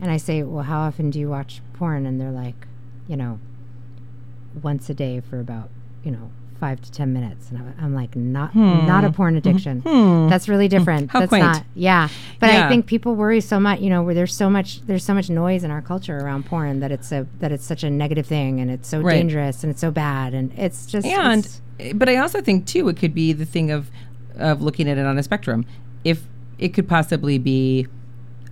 And 0.01 0.11
I 0.13 0.19
say, 0.19 0.43
Well, 0.45 0.63
how 0.65 0.81
often 0.83 1.11
do 1.11 1.19
you 1.19 1.29
watch 1.29 1.61
porn? 1.73 2.07
And 2.07 2.21
they're 2.21 2.31
like, 2.31 2.67
you 3.09 3.17
know, 3.17 3.41
once 4.63 4.89
a 4.91 4.95
day 4.95 5.21
for 5.21 5.41
about, 5.41 5.71
you 6.03 6.11
know, 6.11 6.31
five 6.63 6.81
to 6.81 6.93
10 6.93 7.13
minutes. 7.13 7.51
And 7.51 7.59
I'm, 7.59 7.75
I'm 7.81 7.95
like, 7.95 8.15
not, 8.15 8.53
hmm. 8.53 8.87
not 8.87 9.03
a 9.03 9.09
hmm. 9.09 9.15
porn 9.15 9.37
addiction. 9.37 9.81
Hmm. 9.81 10.29
That's 10.29 10.49
really 10.49 10.67
hmm. 10.67 10.77
different. 10.77 11.11
How 11.11 11.21
That's 11.21 11.31
quaint. 11.31 11.45
not, 11.45 11.65
yeah. 11.75 12.09
But 12.39 12.51
I 12.51 12.69
think 12.69 12.87
people 12.87 13.17
worry 13.17 13.41
so 13.41 13.59
much, 13.59 13.81
you 13.81 13.91
know, 13.91 14.03
where 14.03 14.15
there's 14.15 14.35
so 14.35 14.49
much, 14.49 14.81
there's 14.83 15.05
so 15.05 15.13
much 15.13 15.29
noise 15.29 15.65
in 15.65 15.73
our 15.73 15.83
culture 15.83 16.19
around 16.19 16.47
porn 16.47 16.79
that 16.81 16.93
it's 16.93 17.11
a, 17.11 17.27
that 17.41 17.51
it's 17.51 17.65
such 17.65 17.83
a 17.83 17.91
negative 17.91 18.27
thing 18.27 18.61
and 18.61 18.71
it's 18.71 18.89
so 18.89 19.01
Right. 19.01 19.15
dangerous 19.15 19.65
and 19.65 19.73
it's 19.73 19.81
so 19.81 19.91
bad. 19.91 20.35
And 20.35 20.53
it's 20.57 20.87
just, 20.87 21.05
and 21.05 21.41
it's- 21.41 21.61
eh, 21.81 21.93
but 21.95 22.09
I 22.09 22.17
also 22.19 22.41
think 22.41 22.67
too 22.67 22.89
it 22.89 22.97
could 22.97 23.15
be 23.15 23.33
the 23.33 23.45
thing 23.47 23.71
of 23.73 23.91
of 24.39 24.63
looking 24.63 24.89
at 24.89 24.99
it 24.99 25.07
on 25.07 25.19
a 25.19 25.23
spectrum. 25.23 25.65
If 26.05 26.23
it 26.59 26.71
could 26.71 26.89
possibly 26.89 27.39
be 27.39 27.87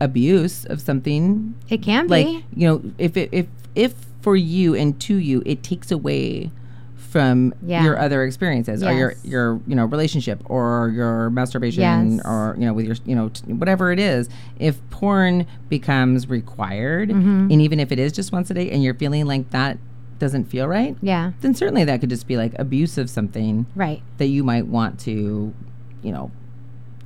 abuse 0.01 0.65
of 0.67 0.81
something, 0.81 1.55
it 1.69 1.83
can 1.83 2.09
like 2.09 2.27
be. 2.27 2.45
you 2.55 2.69
know, 2.69 2.83
if 2.99 3.17
it, 3.17 3.29
if 3.33 3.47
if 3.75 3.95
for 4.21 4.37
you 4.37 4.75
and 4.75 5.01
to 5.01 5.17
you 5.17 5.43
it 5.47 5.63
takes 5.63 5.91
away 5.91 6.51
from 6.97 7.53
Yeah. 7.67 7.83
your 7.83 7.99
other 7.99 8.23
experiences 8.25 8.83
or 8.85 8.93
your 8.93 9.15
your 9.25 9.61
you 9.67 9.75
know 9.75 9.85
relationship 9.87 10.43
or 10.45 10.93
your 10.95 11.29
masturbation 11.31 11.83
Yes. 11.83 12.21
or 12.25 12.55
you 12.59 12.65
know 12.67 12.73
with 12.73 12.87
your 12.87 12.97
you 13.05 13.17
know 13.17 13.31
t- 13.31 13.53
whatever 13.53 13.91
it 13.91 13.99
is 13.99 14.29
if 14.61 14.79
porn 14.91 15.47
becomes 15.69 16.29
required 16.29 17.09
Mm-hmm. 17.09 17.49
and 17.51 17.61
even 17.63 17.81
if 17.81 17.91
it 17.91 17.99
is 17.99 18.13
just 18.13 18.31
once 18.33 18.51
a 18.51 18.55
day 18.55 18.71
and 18.71 18.85
you're 18.85 18.95
feeling 18.95 19.27
like 19.27 19.51
that 19.51 19.79
doesn't 20.21 20.45
feel 20.45 20.69
right 20.69 20.97
Yeah, 21.01 21.33
then 21.41 21.55
certainly 21.55 21.83
that 21.85 21.99
could 22.01 22.11
just 22.11 22.27
be 22.29 22.37
like 22.37 22.53
abuse 22.59 22.99
of 22.99 23.09
something 23.11 23.67
right. 23.75 24.03
that 24.19 24.27
you 24.27 24.45
might 24.45 24.67
want 24.67 25.01
to, 25.01 25.55
you 26.03 26.13
know, 26.13 26.31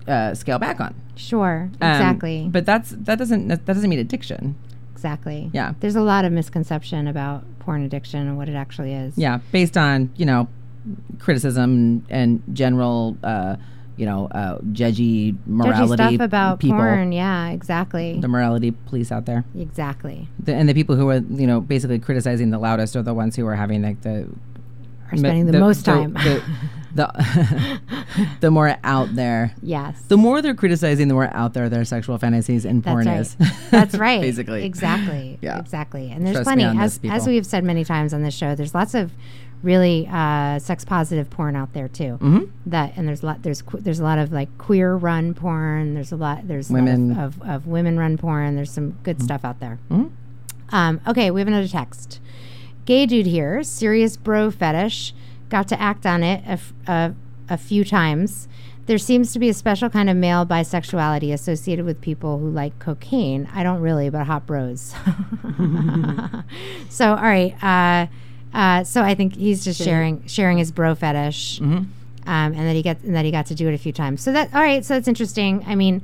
uh, 0.08 0.34
scale 0.34 0.58
back 0.58 0.80
on. 0.80 0.94
Sure. 1.14 1.70
Um, 1.80 1.90
Exactly. 1.92 2.48
But 2.50 2.66
that's 2.66 2.90
that 2.90 3.16
doesn't 3.18 3.46
that 3.48 3.64
doesn't 3.64 3.88
mean 3.88 4.00
addiction. 4.00 4.56
Exactly. 5.04 5.50
Yeah. 5.52 5.74
There's 5.80 5.96
a 5.96 6.00
lot 6.00 6.24
of 6.24 6.32
misconception 6.32 7.06
about 7.06 7.44
porn 7.58 7.82
addiction 7.82 8.26
and 8.26 8.38
what 8.38 8.48
it 8.48 8.54
actually 8.54 8.94
is. 8.94 9.18
Yeah, 9.18 9.40
based 9.52 9.76
on 9.76 10.10
you 10.16 10.24
know 10.24 10.48
criticism 11.18 12.06
and 12.08 12.42
general 12.54 13.18
uh, 13.22 13.56
you 13.96 14.06
know, 14.06 14.26
uh, 14.28 14.58
judgy 14.72 15.36
morality 15.46 16.02
Judgy 16.02 16.14
stuff 16.14 16.24
about 16.24 16.60
people, 16.60 16.78
porn. 16.78 17.12
Yeah, 17.12 17.50
exactly. 17.50 18.18
the 18.18 18.28
morality 18.28 18.70
police 18.70 19.12
out 19.12 19.26
there, 19.26 19.44
exactly. 19.56 20.26
the, 20.42 20.54
and 20.54 20.68
the 20.68 20.74
people 20.74 20.96
who 20.96 21.10
are 21.10 21.18
you 21.18 21.46
know 21.46 21.60
basically 21.60 21.98
criticizing 21.98 22.50
the 22.50 22.58
loudest 22.58 22.96
are 22.96 23.02
the 23.02 23.14
ones 23.14 23.36
who 23.36 23.46
are 23.46 23.54
having 23.54 23.82
like 23.82 24.00
the 24.00 24.26
Are 25.12 25.16
spending 25.18 25.46
the, 25.46 25.60
most 25.60 25.84
time. 25.84 26.14
The, 26.14 26.42
the, 26.94 27.80
the 28.40 28.50
more 28.50 28.76
out 28.84 29.14
there, 29.14 29.52
yes. 29.62 30.00
the 30.08 30.16
more 30.16 30.40
they're 30.42 30.54
criticizing, 30.54 31.08
the 31.08 31.14
more 31.14 31.28
out 31.34 31.54
there 31.54 31.68
their 31.68 31.84
sexual 31.84 32.16
fantasies 32.18 32.64
and 32.64 32.82
porn 32.84 33.04
That's 33.04 33.36
is. 33.40 33.70
That's 33.70 33.94
right. 33.98 34.20
Basically. 34.20 34.64
Exactly. 34.64 35.38
Yeah. 35.44 35.58
Exactly. 35.58 36.10
And 36.10 36.24
there's 36.26 36.36
Trust 36.36 36.46
plenty, 36.46 36.64
as, 36.64 36.98
this, 36.98 37.10
as 37.10 37.26
we've 37.26 37.44
said 37.44 37.64
many 37.64 37.84
times 37.84 38.14
on 38.14 38.22
this 38.22 38.34
show, 38.34 38.54
there's 38.54 38.74
lots 38.74 38.94
of 38.94 39.12
really 39.62 40.08
uh, 40.10 40.58
sex 40.58 40.84
positive 40.84 41.28
porn 41.30 41.56
out 41.56 41.72
there 41.72 41.88
too. 41.88 42.18
Mhm. 42.20 42.50
That 42.66 42.92
and 42.96 43.06
there's 43.08 43.22
a 43.22 43.26
lot 43.26 43.42
there's 43.42 43.62
que- 43.62 43.80
there's 43.80 43.98
a 44.00 44.04
lot 44.04 44.18
of 44.18 44.32
like 44.32 44.56
queer 44.58 44.94
run 44.94 45.34
porn. 45.34 45.94
There's 45.94 46.12
a 46.12 46.16
lot 46.16 46.46
there's 46.48 46.70
a 46.70 46.72
lot 46.74 46.84
Women. 46.84 47.10
of, 47.18 47.40
of, 47.42 47.48
of 47.48 47.66
women 47.66 47.98
run 47.98 48.16
porn. 48.16 48.56
There's 48.56 48.70
some 48.70 48.92
good 49.02 49.22
stuff 49.22 49.44
out 49.44 49.60
there. 49.60 49.78
Mhm. 49.90 50.10
Um, 50.70 51.00
okay, 51.06 51.30
we 51.30 51.40
have 51.40 51.48
another 51.48 51.68
text. 51.68 52.20
Gay 52.86 53.06
dude 53.06 53.26
here, 53.26 53.62
serious 53.62 54.16
bro 54.16 54.50
fetish. 54.50 55.14
Got 55.54 55.68
to 55.68 55.80
act 55.80 56.04
on 56.04 56.24
it 56.24 56.42
a, 56.44 56.50
f- 56.50 56.72
a, 56.88 57.14
a 57.48 57.56
few 57.56 57.84
times. 57.84 58.48
There 58.86 58.98
seems 58.98 59.32
to 59.34 59.38
be 59.38 59.48
a 59.48 59.54
special 59.54 59.88
kind 59.88 60.10
of 60.10 60.16
male 60.16 60.44
bisexuality 60.44 61.32
associated 61.32 61.84
with 61.84 62.00
people 62.00 62.40
who 62.40 62.50
like 62.50 62.76
cocaine. 62.80 63.48
I 63.54 63.62
don't 63.62 63.80
really, 63.80 64.10
but 64.10 64.26
hot 64.26 64.46
bros. 64.46 64.92
so, 66.88 67.10
all 67.10 67.22
right. 67.22 67.54
Uh, 67.62 68.06
uh, 68.56 68.82
so 68.82 69.02
I 69.02 69.14
think 69.14 69.36
he's 69.36 69.64
just 69.64 69.80
sharing 69.80 70.26
sharing 70.26 70.58
his 70.58 70.72
bro 70.72 70.96
fetish, 70.96 71.60
Mhm. 71.60 71.66
um, 71.76 71.88
and 72.26 72.56
that 72.56 72.74
he 72.74 72.82
got 72.82 72.98
and 73.04 73.14
that 73.14 73.24
he 73.24 73.30
got 73.30 73.46
to 73.46 73.54
do 73.54 73.68
it 73.68 73.74
a 73.74 73.78
few 73.78 73.92
times. 73.92 74.22
So 74.22 74.32
that 74.32 74.52
all 74.54 74.60
right. 74.60 74.84
So 74.84 74.94
that's 74.94 75.06
interesting. 75.06 75.64
I 75.68 75.76
mean, 75.76 76.02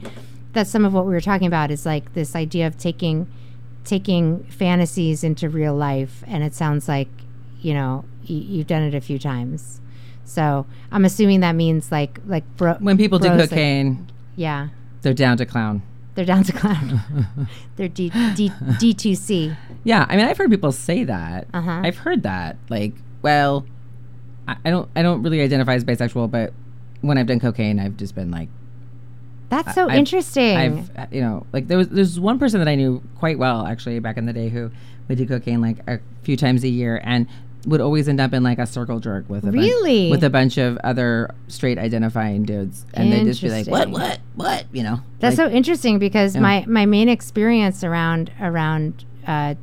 that's 0.52 0.70
some 0.70 0.84
of 0.84 0.92
what 0.94 1.06
we 1.06 1.12
were 1.12 1.20
talking 1.20 1.48
about. 1.48 1.72
Is 1.72 1.84
like 1.84 2.12
this 2.14 2.36
idea 2.36 2.66
of 2.68 2.78
taking 2.78 3.26
taking 3.84 4.44
fantasies 4.44 5.24
into 5.24 5.48
real 5.48 5.74
life, 5.74 6.22
and 6.28 6.42
it 6.44 6.54
sounds 6.54 6.86
like 6.88 7.08
you 7.60 7.74
know 7.74 8.04
y- 8.30 8.44
you've 8.48 8.66
done 8.66 8.82
it 8.82 8.94
a 8.94 9.00
few 9.00 9.18
times. 9.18 9.80
So 10.24 10.64
I'm 10.92 11.04
assuming 11.04 11.40
that 11.40 11.54
means 11.56 11.90
like 11.90 12.20
like 12.26 12.44
bro- 12.56 12.76
When 12.80 12.96
people 12.96 13.18
do 13.18 13.28
bros, 13.28 13.40
like- 13.40 13.50
cocaine, 13.50 14.06
yeah, 14.36 14.68
they're 15.02 15.14
down 15.14 15.36
to 15.38 15.46
clown. 15.46 15.82
they're 16.14 16.24
down 16.24 16.44
to 16.44 16.52
clown. 16.52 17.26
they're 17.76 17.88
D 17.88 18.10
D 18.36 18.52
D 18.78 18.94
two 18.94 19.14
C. 19.14 19.52
Yeah, 19.84 20.06
I 20.08 20.16
mean, 20.16 20.26
I've 20.26 20.36
heard 20.38 20.50
people 20.50 20.72
say 20.72 21.04
that. 21.04 21.46
Uh-huh. 21.52 21.80
I've 21.84 21.96
heard 21.98 22.22
that. 22.24 22.56
Like, 22.68 22.92
well, 23.22 23.66
I, 24.46 24.56
I 24.64 24.70
don't, 24.70 24.88
I 24.94 25.02
don't 25.02 25.22
really 25.22 25.40
identify 25.40 25.74
as 25.74 25.84
bisexual, 25.84 26.30
but 26.30 26.52
when 27.00 27.16
I've 27.18 27.26
done 27.26 27.40
cocaine, 27.40 27.80
I've 27.80 27.96
just 27.96 28.14
been 28.14 28.30
like, 28.30 28.48
That's 29.48 29.74
so 29.74 29.88
I've- 29.88 29.98
interesting. 29.98 30.56
I've, 30.56 30.96
uh, 30.96 31.06
you 31.10 31.22
know, 31.22 31.46
like 31.52 31.66
there 31.68 31.78
was, 31.78 31.88
there's 31.88 32.20
one 32.20 32.38
person 32.38 32.58
that 32.60 32.68
I 32.68 32.74
knew 32.76 33.02
quite 33.18 33.38
well 33.38 33.66
actually 33.66 33.98
back 34.00 34.16
in 34.16 34.26
the 34.26 34.32
day 34.34 34.48
who 34.50 34.70
would 35.08 35.18
do 35.18 35.26
cocaine 35.26 35.60
like 35.60 35.78
a 35.88 35.98
few 36.22 36.36
times 36.36 36.62
a 36.62 36.68
year 36.68 37.00
and 37.02 37.26
would 37.66 37.80
always 37.80 38.08
end 38.08 38.20
up 38.20 38.32
in 38.32 38.42
like 38.42 38.58
a 38.58 38.66
circle 38.66 39.00
jerk 39.00 39.28
with 39.28 39.44
a 39.46 39.50
Really? 39.50 40.10
with 40.10 40.24
a 40.24 40.30
bunch 40.30 40.56
of 40.58 40.76
other 40.78 41.34
straight 41.48 41.78
identifying 41.78 42.44
dudes, 42.44 42.86
and 42.94 43.12
they'd 43.12 43.24
just 43.24 43.42
be 43.42 43.50
like, 43.50 43.66
what, 43.66 43.88
what, 43.90 44.18
what, 44.34 44.64
you 44.72 44.82
know? 44.82 45.00
That's 45.18 45.36
like, 45.38 45.50
so 45.50 45.54
interesting 45.54 45.98
because 45.98 46.34
Yeah. 46.34 46.40
my 46.40 46.64
my 46.66 46.86
main 46.86 47.08
experience 47.08 47.84
around 47.84 48.30
around 48.40 49.04
uh, 49.26 49.54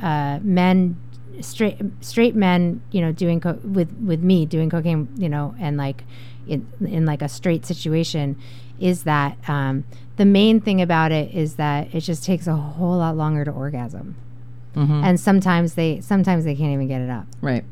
uh, 0.00 0.38
men 0.42 0.96
straight 1.40 1.78
straight 2.00 2.34
men 2.36 2.80
you 2.92 3.00
know 3.00 3.10
doing 3.10 3.40
co- 3.40 3.58
with 3.64 3.90
with 3.98 4.20
me 4.22 4.44
doing 4.46 4.68
cocaine 4.70 5.08
you 5.16 5.28
know 5.28 5.54
and 5.58 5.76
like 5.76 6.04
in 6.46 6.66
in 6.86 7.06
like 7.06 7.22
a 7.22 7.28
straight 7.28 7.64
situation 7.66 8.36
is 8.78 9.04
that 9.04 9.36
um, 9.48 9.84
the 10.16 10.24
main 10.24 10.60
thing 10.60 10.80
about 10.80 11.10
it 11.10 11.34
is 11.34 11.54
that 11.56 11.92
it 11.94 12.00
just 12.00 12.22
takes 12.24 12.46
a 12.46 12.54
whole 12.54 12.98
lot 12.98 13.16
longer 13.16 13.44
to 13.44 13.50
orgasm 13.50 14.14
mhm, 14.74 15.02
and 15.04 15.18
sometimes 15.20 15.74
they 15.74 16.00
sometimes 16.00 16.44
they 16.44 16.54
can't 16.54 16.72
even 16.72 16.88
get 16.88 17.00
it 17.00 17.10
up 17.10 17.26
right. 17.40 17.64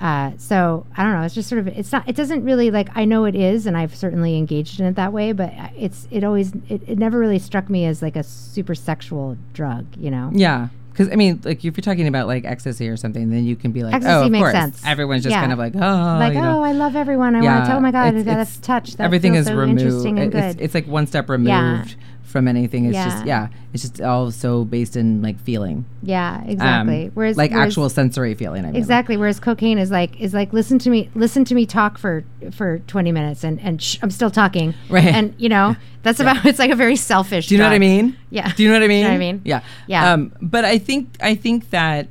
uh, 0.00 0.30
so 0.38 0.86
I 0.96 1.02
don't 1.02 1.12
know. 1.14 1.22
It's 1.22 1.34
just 1.34 1.48
sort 1.48 1.58
of 1.60 1.68
it's 1.68 1.90
not. 1.92 2.08
It 2.08 2.14
doesn't 2.16 2.44
really 2.44 2.70
like 2.70 2.88
I 2.96 3.04
know 3.04 3.24
it 3.24 3.34
is, 3.34 3.66
and 3.66 3.76
I've 3.76 3.94
certainly 3.96 4.36
engaged 4.36 4.78
in 4.80 4.86
it 4.86 4.94
that 4.96 5.12
way. 5.12 5.32
But 5.32 5.52
it's 5.76 6.06
it 6.10 6.22
always 6.24 6.52
it, 6.68 6.82
it 6.86 6.98
never 6.98 7.18
really 7.18 7.38
struck 7.38 7.68
me 7.68 7.84
as 7.84 8.00
like 8.02 8.14
a 8.16 8.22
super 8.22 8.74
sexual 8.74 9.36
drug. 9.54 9.86
You 9.96 10.10
know. 10.10 10.30
Yeah. 10.32 10.68
Because 10.92 11.12
I 11.12 11.16
mean, 11.16 11.40
like 11.44 11.58
if 11.64 11.76
you're 11.76 11.82
talking 11.82 12.08
about 12.08 12.26
like 12.26 12.44
ecstasy 12.44 12.88
or 12.88 12.96
something, 12.96 13.30
then 13.30 13.44
you 13.44 13.54
can 13.54 13.70
be 13.70 13.84
like, 13.84 13.94
Ecstasy 13.94 14.12
oh, 14.14 14.24
of 14.26 14.32
makes 14.32 14.42
course. 14.42 14.52
sense. 14.52 14.82
Everyone's 14.84 15.22
just 15.22 15.32
Yeah. 15.32 15.40
kind 15.40 15.52
of 15.52 15.58
like, 15.58 15.76
oh, 15.76 15.78
like 15.78 16.34
you 16.34 16.40
know. 16.40 16.58
oh, 16.58 16.62
I 16.62 16.72
love 16.72 16.96
everyone. 16.96 17.36
I 17.36 17.40
want 17.40 17.66
to. 17.66 17.76
Oh 17.76 17.80
my 17.80 17.92
god, 17.92 18.14
it's- 18.16 18.24
that's 18.24 18.50
it's- 18.56 18.66
touch. 18.66 18.96
That 18.96 19.04
everything 19.04 19.36
is 19.36 19.46
so 19.46 19.54
removed. 19.54 19.80
Interesting 19.82 20.18
and 20.18 20.34
It's, 20.34 20.56
good. 20.56 20.64
it's 20.64 20.74
like 20.74 20.86
one 20.88 21.06
step 21.06 21.28
removed 21.28 21.48
Yeah. 21.48 21.84
From 22.28 22.46
anything. 22.46 22.84
It's 22.84 22.94
Yeah. 22.94 23.04
just 23.08 23.24
yeah, 23.26 23.48
it's 23.72 23.82
just 23.82 24.00
all 24.02 24.30
so 24.30 24.64
based 24.64 24.96
in 24.96 25.22
like 25.22 25.40
feeling, 25.40 25.84
yeah, 26.02 26.40
Um, 26.44 26.48
exactly. 26.50 27.10
whereas 27.14 27.36
like 27.38 27.50
whereas- 27.52 27.68
actual 27.68 27.88
sensory 27.88 28.34
feeling. 28.34 28.64
I 28.64 28.68
mean, 28.68 28.76
Exactly. 28.76 29.16
Whereas 29.16 29.40
cocaine 29.40 29.78
is 29.78 29.90
like 29.90 30.20
is 30.20 30.34
like 30.34 30.52
listen 30.52 30.78
to 30.80 30.90
me 30.90 31.08
listen 31.14 31.44
to 31.46 31.54
me 31.54 31.64
talk 31.64 31.96
for 31.96 32.24
for 32.52 32.80
twenty 32.86 33.12
minutes 33.12 33.44
and 33.44 33.58
and 33.60 33.80
shh, 33.82 33.96
I'm 34.02 34.10
still 34.10 34.30
talking. 34.30 34.74
Right. 34.90 35.06
And 35.06 35.34
you 35.38 35.48
know 35.48 35.74
that's 36.02 36.20
about 36.20 36.44
it's 36.44 36.58
like 36.58 36.70
a 36.70 36.76
very 36.76 36.96
selfish. 36.96 37.46
Do 37.48 37.54
you 37.54 37.58
know 37.60 37.66
what 37.66 37.72
I 37.74 37.78
mean? 37.78 38.16
Yeah. 38.30 38.52
Do 38.52 38.62
you 38.62 38.68
know 38.68 38.74
what 38.74 38.84
I 38.84 38.88
mean? 38.88 39.02
know 39.04 39.08
what 39.08 39.14
I 39.14 39.18
mean? 39.18 39.40
Yeah. 39.44 39.60
Yeah. 39.86 40.12
Um, 40.12 40.32
but 40.42 40.64
I 40.66 40.76
think 40.78 41.08
I 41.22 41.34
think 41.34 41.70
that 41.70 42.08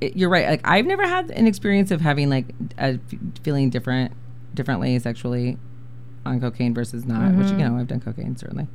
it, 0.00 0.16
you're 0.16 0.30
right. 0.30 0.48
Like 0.48 0.60
I've 0.66 0.86
never 0.86 1.06
had 1.06 1.30
an 1.32 1.46
experience 1.46 1.90
of 1.90 2.00
having 2.00 2.30
like 2.30 2.46
a 2.78 2.94
f- 2.94 3.00
feeling 3.42 3.68
different 3.68 4.12
differently 4.54 4.98
sexually 5.00 5.58
on 6.24 6.40
cocaine 6.40 6.72
versus 6.72 7.04
not. 7.04 7.34
Which 7.34 7.48
Mm-hmm. 7.48 7.58
you 7.60 7.68
know 7.68 7.76
I've 7.76 7.88
done 7.88 8.00
cocaine 8.00 8.36
certainly. 8.36 8.68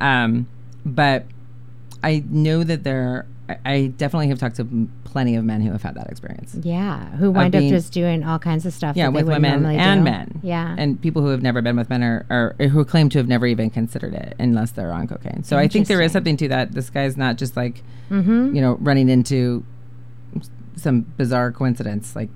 Um, 0.00 0.48
but 0.84 1.26
I 2.02 2.24
know 2.28 2.64
that 2.64 2.84
there. 2.84 3.26
I, 3.48 3.58
I 3.64 3.86
definitely 3.88 4.28
have 4.28 4.38
talked 4.38 4.56
to 4.56 4.88
plenty 5.04 5.34
of 5.34 5.44
men 5.44 5.60
who 5.60 5.72
have 5.72 5.82
had 5.82 5.96
that 5.96 6.08
experience. 6.08 6.56
Yeah, 6.62 7.10
who 7.16 7.30
wind 7.30 7.52
being- 7.52 7.66
up 7.66 7.70
just 7.70 7.92
doing 7.92 8.22
all 8.24 8.38
kinds 8.38 8.64
of 8.64 8.72
stuff. 8.72 8.96
Yeah, 8.96 9.08
with 9.08 9.26
women 9.26 9.66
and 9.66 10.00
do. 10.00 10.04
men. 10.04 10.40
Yeah, 10.42 10.74
and 10.78 11.00
people 11.00 11.22
who 11.22 11.28
have 11.28 11.42
never 11.42 11.60
been 11.60 11.76
with 11.76 11.90
men 11.90 12.02
or, 12.02 12.26
or 12.30 12.68
who 12.68 12.84
claim 12.84 13.08
to 13.10 13.18
have 13.18 13.28
never 13.28 13.46
even 13.46 13.70
considered 13.70 14.14
it 14.14 14.34
unless 14.38 14.70
they're 14.70 14.92
on 14.92 15.08
cocaine. 15.08 15.42
So 15.42 15.58
I 15.58 15.68
think 15.68 15.88
there 15.88 16.00
is 16.00 16.12
something 16.12 16.36
to 16.38 16.48
that. 16.48 16.72
This 16.72 16.90
guy's 16.90 17.16
not 17.16 17.36
just 17.36 17.56
like 17.56 17.82
mm-hmm. 18.10 18.54
you 18.54 18.60
know 18.60 18.76
running 18.80 19.08
into 19.08 19.64
some 20.76 21.02
bizarre 21.16 21.52
coincidence. 21.52 22.14
Like 22.16 22.30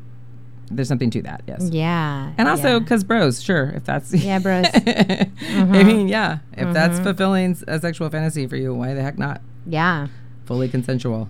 there's 0.70 0.88
something 0.88 1.10
to 1.10 1.22
that. 1.22 1.42
Yes. 1.46 1.68
yeah, 1.70 2.32
And 2.38 2.48
also 2.48 2.74
yeah. 2.74 2.78
because 2.78 3.04
bros, 3.04 3.42
sure, 3.42 3.70
if 3.76 3.84
that's 3.84 4.12
Yeah, 4.14 4.38
bros. 4.40 4.66
I 4.74 5.82
mean, 5.84 6.08
yeah, 6.08 6.38
if 6.54 6.72
that's 6.72 6.98
fulfilling 7.00 7.56
a 7.68 7.78
sexual 7.80 8.08
fantasy 8.10 8.46
for 8.46 8.56
you, 8.56 8.74
why 8.74 8.94
the 8.94 9.02
heck 9.02 9.18
not? 9.18 9.40
yeah. 9.66 10.08
Fully 10.46 10.68
consensual. 10.68 11.28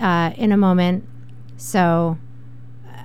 uh, 0.00 0.32
in 0.36 0.52
a 0.52 0.56
moment. 0.56 1.06
So 1.56 2.18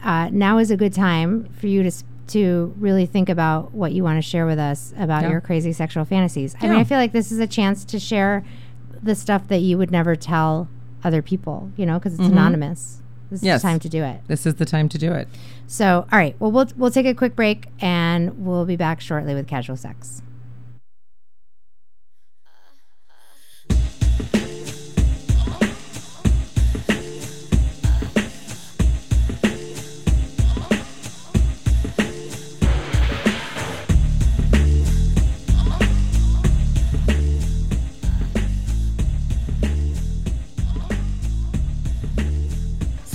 uh, 0.04 0.30
now 0.32 0.58
is 0.58 0.72
a 0.72 0.78
good 0.78 0.94
time 0.94 1.50
for 1.60 1.68
you 1.68 1.84
to 1.84 1.92
to 2.28 2.74
really 2.78 3.06
think 3.06 3.30
about 3.30 3.74
what 3.74 3.94
you 3.94 4.04
want 4.04 4.18
to 4.18 4.22
share 4.22 4.46
with 4.46 4.60
us 4.60 4.94
about 4.98 5.24
Yeah. 5.24 5.30
your 5.32 5.42
crazy 5.42 5.72
sexual 5.72 6.04
fantasies. 6.04 6.56
I 6.60 6.68
mean, 6.68 6.78
I 6.78 6.84
feel 6.84 6.98
like 6.98 7.14
this 7.14 7.32
is 7.32 7.40
a 7.40 7.48
chance 7.48 7.86
to 7.86 8.00
share 8.00 8.44
the 9.02 9.16
stuff 9.16 9.48
that 9.48 9.60
you 9.60 9.78
would 9.78 9.92
never 9.92 10.16
tell 10.16 10.68
other 11.06 11.22
people, 11.22 11.72
you 11.78 11.86
know, 11.86 12.00
because 12.00 12.16
it's 12.16 12.24
anonymous. 12.28 13.02
This 13.30 13.44
Yes. 13.44 13.58
is 13.58 13.62
the 13.62 13.68
time 13.68 13.80
to 13.80 13.90
do 13.90 14.04
it. 14.04 14.22
This 14.28 14.46
is 14.46 14.56
the 14.56 14.66
time 14.66 14.88
to 14.90 14.98
do 14.98 15.12
it. 15.14 15.28
So, 15.68 16.06
all 16.12 16.18
right, 16.20 16.36
well, 16.40 16.52
we'll 16.52 16.68
we'll 16.78 16.92
take 16.92 17.06
a 17.06 17.14
quick 17.14 17.36
break 17.36 17.66
and 17.82 18.46
we'll 18.46 18.66
be 18.66 18.76
back 18.78 19.02
shortly 19.02 19.34
with 19.34 19.48
casual 19.48 19.76
sex. 19.78 20.22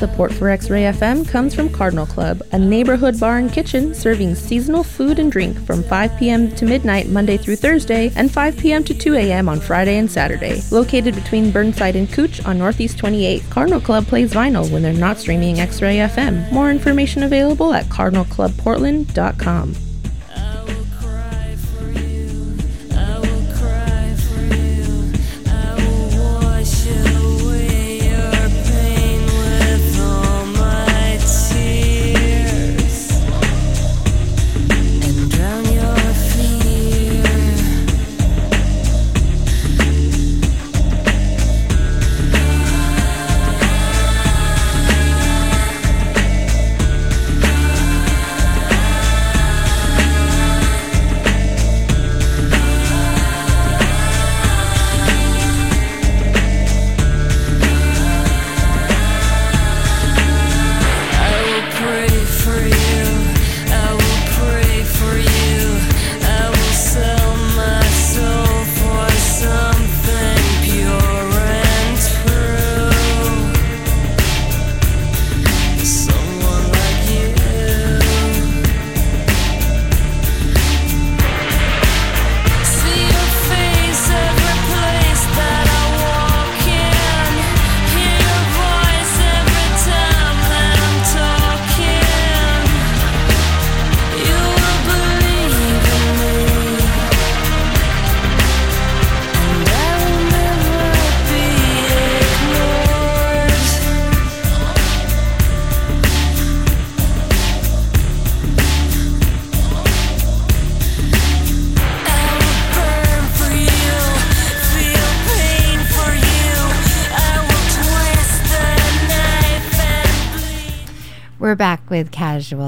Support 0.03 0.35
for 0.35 0.49
X 0.49 0.69
Ray 0.69 0.83
FM 0.83 1.29
comes 1.29 1.55
from 1.55 1.71
Cardinal 1.71 2.07
Club, 2.07 2.43
a 2.51 2.59
neighborhood 2.59 3.21
bar 3.21 3.39
and 3.39 3.53
kitchen 3.53 3.95
serving 3.95 4.35
seasonal 4.35 4.83
food 4.83 5.21
and 5.21 5.31
drink 5.31 5.57
from 5.65 5.85
5 5.85 6.19
p.m. 6.19 6.51
to 6.57 6.65
midnight 6.65 7.07
Monday 7.07 7.37
through 7.37 7.55
Thursday 7.55 8.11
and 8.17 8.29
5 8.29 8.59
p.m. 8.59 8.83
to 8.83 8.95
2 8.95 9.15
a.m. 9.15 9.49
on 9.49 9.61
Friday 9.61 9.99
and 9.99 10.11
Saturday. 10.11 10.61
Located 10.73 11.15
between 11.15 11.53
Burnside 11.53 11.95
and 11.95 12.13
Couch 12.13 12.45
on 12.45 12.59
Northeast 12.59 12.99
28, 12.99 13.45
Cardinal 13.49 13.81
Club 13.81 14.09
plays 14.09 14.33
vinyl 14.33 14.69
when 14.73 14.83
they're 14.83 14.93
not 14.93 15.19
streaming 15.19 15.61
X 15.61 15.81
Ray 15.81 15.99
FM. 15.99 16.51
More 16.51 16.73
information 16.73 17.23
available 17.23 17.73
at 17.73 17.85
cardinalclubportland.com. 17.85 19.92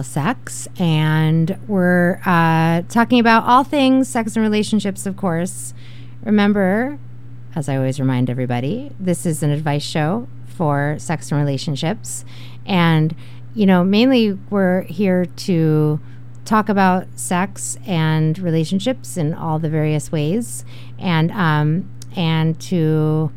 sex, 0.02 0.66
and 0.78 1.58
we're 1.68 2.20
uh, 2.24 2.82
talking 2.88 3.18
about 3.20 3.44
all 3.44 3.64
things 3.64 4.08
sex 4.08 4.36
and 4.36 4.42
relationships, 4.42 5.06
of 5.06 5.16
course. 5.16 5.74
Remember, 6.22 6.98
as 7.54 7.68
I 7.68 7.76
always 7.76 8.00
remind 8.00 8.30
everybody, 8.30 8.92
this 8.98 9.26
is 9.26 9.42
an 9.42 9.50
advice 9.50 9.82
show 9.82 10.26
for 10.46 10.96
sex 10.98 11.30
and 11.30 11.40
relationships. 11.40 12.24
And, 12.66 13.14
you 13.54 13.66
know, 13.66 13.84
mainly 13.84 14.32
we're 14.50 14.82
here 14.82 15.26
to 15.26 16.00
talk 16.44 16.68
about 16.68 17.06
sex 17.14 17.76
and 17.86 18.38
relationships 18.38 19.16
in 19.16 19.34
all 19.34 19.58
the 19.58 19.70
various 19.70 20.12
ways 20.12 20.64
and 20.98 21.32
um 21.32 21.88
and 22.16 22.60
to 22.60 23.32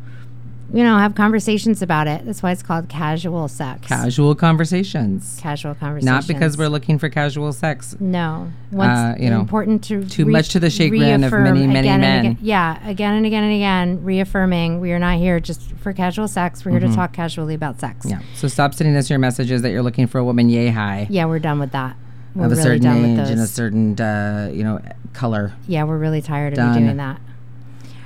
you 0.72 0.82
know 0.84 0.98
have 0.98 1.14
conversations 1.14 1.80
about 1.80 2.06
it 2.06 2.24
that's 2.26 2.42
why 2.42 2.50
it's 2.52 2.62
called 2.62 2.88
casual 2.88 3.48
sex 3.48 3.86
Casual 3.86 4.34
conversations. 4.34 5.38
casual 5.40 5.74
conversations. 5.74 6.04
Not 6.04 6.26
because 6.26 6.58
we're 6.58 6.68
looking 6.68 6.98
for 6.98 7.08
casual 7.08 7.52
sex. 7.52 7.96
no. 8.00 8.52
Once 8.70 8.90
Uh, 8.98 9.14
you 9.18 9.30
know, 9.30 9.40
important 9.40 9.82
to 9.84 10.04
too 10.04 10.26
much 10.26 10.50
to 10.50 10.60
the 10.60 10.68
chagrin 10.68 11.24
of 11.24 11.32
many, 11.32 11.66
many 11.66 11.78
again 11.88 11.92
and 11.94 12.00
men. 12.02 12.20
again- 12.32 12.38
yeah, 12.42 12.86
again 12.88 13.14
and 13.14 13.24
again 13.24 13.44
and 13.44 13.52
again, 13.54 14.04
reaffirming 14.04 14.78
we 14.80 14.92
are 14.92 14.98
not 14.98 15.16
here 15.18 15.40
just 15.40 15.62
for 15.72 15.92
casual 15.94 16.28
sex. 16.28 16.64
We're 16.64 16.72
here 16.72 16.80
to 16.80 16.94
talk 16.94 17.12
casually 17.14 17.54
about 17.54 17.80
sex. 17.80 18.04
Mm-hmm. 18.04 18.20
Yeah. 18.20 18.26
So 18.34 18.46
stop 18.48 18.74
sending 18.74 18.94
us 18.96 19.08
your 19.08 19.18
messages 19.18 19.62
that 19.62 19.70
you're 19.70 19.82
looking 19.82 20.06
for 20.06 20.18
a 20.18 20.24
woman 20.24 20.50
yay 20.50 20.68
high 20.68 21.06
Yeah, 21.08 21.24
we're 21.24 21.38
done 21.38 21.58
with 21.58 21.72
that. 21.72 21.96
We're 22.34 22.44
of 22.44 22.52
a 22.52 22.54
really 22.56 22.62
certain 22.62 22.82
done 22.82 23.02
with 23.02 23.10
age 23.12 23.16
those. 23.16 23.30
and 23.30 23.40
a 23.40 23.46
certain 23.46 24.00
uh, 24.00 24.50
you 24.52 24.64
know 24.64 24.80
color. 25.14 25.54
yeah, 25.66 25.84
we're 25.84 25.96
really 25.98 26.20
tired 26.20 26.52
of 26.52 26.58
Done. 26.58 26.74
you 26.74 26.80
doing 26.84 26.96
that. 26.98 27.20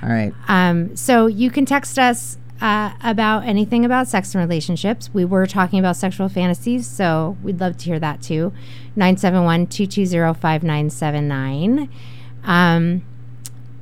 All 0.01 0.09
right. 0.09 0.33
Um, 0.47 0.95
so 0.95 1.27
you 1.27 1.49
can 1.51 1.65
text 1.65 1.99
us 1.99 2.37
uh, 2.61 2.93
about 3.03 3.45
anything 3.45 3.83
about 3.83 4.07
sex 4.07 4.33
and 4.33 4.41
relationships. 4.41 5.09
We 5.13 5.25
were 5.25 5.45
talking 5.45 5.79
about 5.79 5.95
sexual 5.95 6.29
fantasies, 6.29 6.87
so 6.87 7.37
we'd 7.43 7.59
love 7.59 7.77
to 7.77 7.85
hear 7.85 7.99
that 7.99 8.21
too. 8.21 8.53
971 8.95 9.67
220 9.67 10.33
5979. 10.39 11.89
Um, 12.43 13.03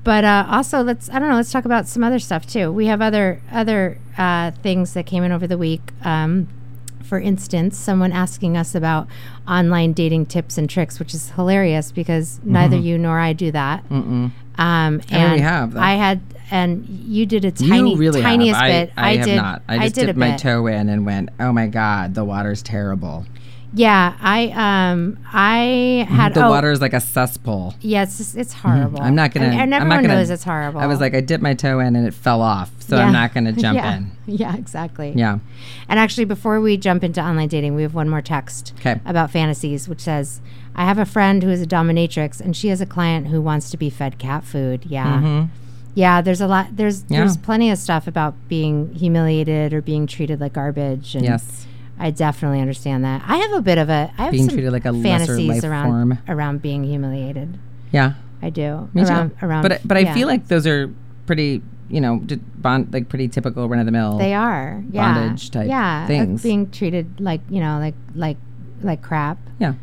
but 0.03 0.23
uh, 0.23 0.45
also, 0.49 0.81
let's 0.81 1.09
I 1.09 1.19
don't 1.19 1.29
know. 1.29 1.35
Let's 1.35 1.51
talk 1.51 1.65
about 1.65 1.87
some 1.87 2.03
other 2.03 2.19
stuff 2.19 2.47
too. 2.47 2.71
We 2.71 2.87
have 2.87 3.01
other 3.01 3.41
other 3.51 3.99
uh, 4.17 4.51
things 4.63 4.93
that 4.93 5.05
came 5.05 5.23
in 5.23 5.31
over 5.31 5.45
the 5.45 5.57
week. 5.57 5.81
Um, 6.03 6.47
for 7.03 7.19
instance, 7.19 7.77
someone 7.77 8.11
asking 8.11 8.55
us 8.55 8.73
about 8.73 9.05
online 9.47 9.91
dating 9.93 10.27
tips 10.27 10.57
and 10.57 10.69
tricks, 10.69 10.97
which 10.97 11.13
is 11.13 11.31
hilarious 11.31 11.91
because 11.91 12.39
neither 12.43 12.77
you 12.77 12.97
nor 12.97 13.19
I 13.19 13.33
do 13.33 13.51
that. 13.51 13.83
Um, 14.57 15.01
I 15.11 15.19
already 15.23 15.41
have, 15.41 15.73
though. 15.73 15.79
I 15.81 15.93
had, 15.95 16.21
and 16.51 16.85
you 16.87 17.25
did 17.25 17.45
a 17.45 17.51
tiny, 17.51 17.95
really 17.95 18.21
tiniest 18.21 18.59
have. 18.59 18.67
bit. 18.69 18.93
I, 18.97 19.09
I, 19.11 19.15
have 19.17 19.25
did. 19.25 19.35
not. 19.37 19.61
I 19.67 19.79
just 19.79 19.95
did 19.95 20.03
a 20.03 20.05
dipped 20.07 20.19
my 20.19 20.31
bit. 20.31 20.39
toe 20.39 20.67
in 20.67 20.89
and 20.89 21.05
went, 21.05 21.29
"Oh 21.39 21.51
my 21.51 21.67
god, 21.67 22.13
the 22.13 22.23
water's 22.25 22.61
terrible. 22.61 23.25
Yeah, 23.73 24.17
I 24.19 24.49
um, 24.91 25.17
I 25.31 26.05
had 26.09 26.33
the 26.33 26.45
oh, 26.45 26.49
water 26.49 26.71
is 26.71 26.81
like 26.81 26.91
a 26.93 26.99
cesspool." 26.99 27.73
Yeah, 27.79 28.03
it's 28.03 28.17
just, 28.17 28.35
it's 28.35 28.51
horrible. 28.53 29.01
I'm 29.01 29.15
not 29.15 29.33
gonna. 29.33 29.45
And, 29.45 29.55
and 29.61 29.73
I'm 29.75 29.81
everyone 29.83 30.03
not 30.03 30.09
gonna, 30.09 30.19
knows 30.19 30.29
it's 30.29 30.43
horrible. 30.43 30.81
I 30.81 30.87
was 30.87 30.99
like, 30.99 31.15
I 31.15 31.21
dipped 31.21 31.41
my 31.41 31.53
toe 31.53 31.79
in 31.79 31.95
and 31.95 32.05
it 32.05 32.13
fell 32.13 32.41
off, 32.41 32.69
so 32.79 32.97
Yeah. 32.97 33.05
I'm 33.05 33.13
not 33.13 33.33
gonna 33.33 33.53
jump 33.65 33.77
yeah. 33.77 33.95
in. 33.97 34.11
Yeah, 34.27 34.55
exactly. 34.55 35.13
Yeah. 35.15 35.39
And 35.89 35.99
actually, 35.99 36.25
before 36.25 36.59
we 36.61 36.75
jump 36.77 37.03
into 37.03 37.21
online 37.21 37.47
dating, 37.47 37.75
we 37.75 37.81
have 37.81 37.93
one 37.93 38.09
more 38.09 38.21
text 38.21 38.73
'Kay. 38.81 38.99
about 39.05 39.31
fantasies, 39.31 39.87
which 39.87 40.01
says, 40.01 40.41
"I 40.75 40.83
have 40.83 40.97
a 40.97 41.05
friend 41.05 41.41
who 41.41 41.49
is 41.49 41.61
a 41.61 41.65
dominatrix, 41.65 42.41
and 42.41 42.55
she 42.57 42.67
has 42.67 42.81
a 42.81 42.85
client 42.85 43.27
who 43.27 43.41
wants 43.41 43.69
to 43.71 43.77
be 43.77 43.89
fed 43.89 44.17
cat 44.19 44.43
food." 44.43 44.85
Yeah, 44.85 45.21
Mhm. 45.21 45.47
Yeah. 45.93 46.21
There's 46.21 46.41
a 46.41 46.47
lot. 46.47 46.75
There's 46.75 47.03
Yeah. 47.09 47.19
there's 47.19 47.37
plenty 47.37 47.69
of 47.69 47.77
stuff 47.77 48.07
about 48.07 48.33
being 48.47 48.93
humiliated 48.93 49.73
or 49.73 49.81
being 49.81 50.07
treated 50.07 50.39
like 50.39 50.53
garbage. 50.53 51.15
And 51.15 51.23
Yes. 51.23 51.67
I 51.99 52.09
definitely 52.11 52.59
understand 52.61 53.03
that. 53.03 53.21
I 53.27 53.37
have 53.37 53.51
a 53.53 53.61
bit 53.61 53.77
of 53.77 53.89
a 53.89 54.11
I 54.17 54.23
have 54.23 54.31
Being 54.31 54.45
some 54.45 54.53
treated 54.55 54.71
like 54.71 54.85
a 54.85 54.91
lesser 54.91 55.25
fantasies 55.25 55.47
life 55.49 55.63
around 55.63 55.87
form. 55.89 56.17
around 56.27 56.61
being 56.61 56.83
humiliated. 56.83 57.57
Yeah. 57.91 58.13
I 58.41 58.49
do. 58.49 58.89
Me 58.93 59.03
around 59.03 59.29
too. 59.39 59.45
around. 59.45 59.61
but 59.61 59.81
but 59.85 59.97
I 59.97 60.01
yeah. 60.01 60.13
feel 60.15 60.27
like 60.27 60.47
those 60.47 60.65
are 60.65 60.89
pretty, 61.27 61.61
you 61.89 62.01
know, 62.01 62.21
bond 62.57 62.91
like 62.91 63.07
pretty 63.07 63.27
typical 63.27 63.69
run 63.69 63.79
of 63.79 63.85
the 63.85 63.91
mill. 63.91 64.17
they 64.17 64.33
are 64.33 64.83
yeah. 64.91 65.13
bondage 65.13 65.51
type 65.51 65.67
yeah, 65.67 66.07
things. 66.07 66.41
being 66.41 66.71
treated 66.71 67.19
like 67.19 67.41
you 67.49 67.59
know 67.59 67.77
like 67.79 67.93
like 68.15 68.37
like 68.81 69.01
crap. 69.03 69.37
Yeah. 69.59 69.73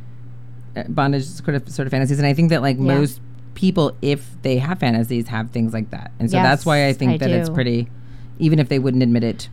Uh, 0.76 0.82
Bondage 0.88 1.24
sort 1.24 1.54
of 1.54 1.68
sort 1.68 1.86
of 1.86 1.92
fantasies, 1.92 2.18
and 2.18 2.26
I 2.26 2.34
think 2.34 2.50
that 2.50 2.62
like 2.62 2.76
Yeah. 2.78 2.82
most 2.98 3.20
people, 3.58 3.92
if 4.00 4.30
they 4.42 4.56
have 4.58 4.78
fantasies, 4.78 5.26
have 5.28 5.50
things 5.50 5.72
like 5.74 5.90
that, 5.90 6.12
and 6.20 6.30
so 6.30 6.36
that's 6.36 6.64
why 6.64 6.86
I 6.86 6.92
think 6.92 7.12
I 7.12 7.16
that 7.18 7.30
it's 7.30 7.50
pretty, 7.50 7.88
even 8.38 8.58
if 8.60 8.68
they 8.68 8.78
wouldn't 8.78 9.02
admit 9.02 9.24
it, 9.24 9.48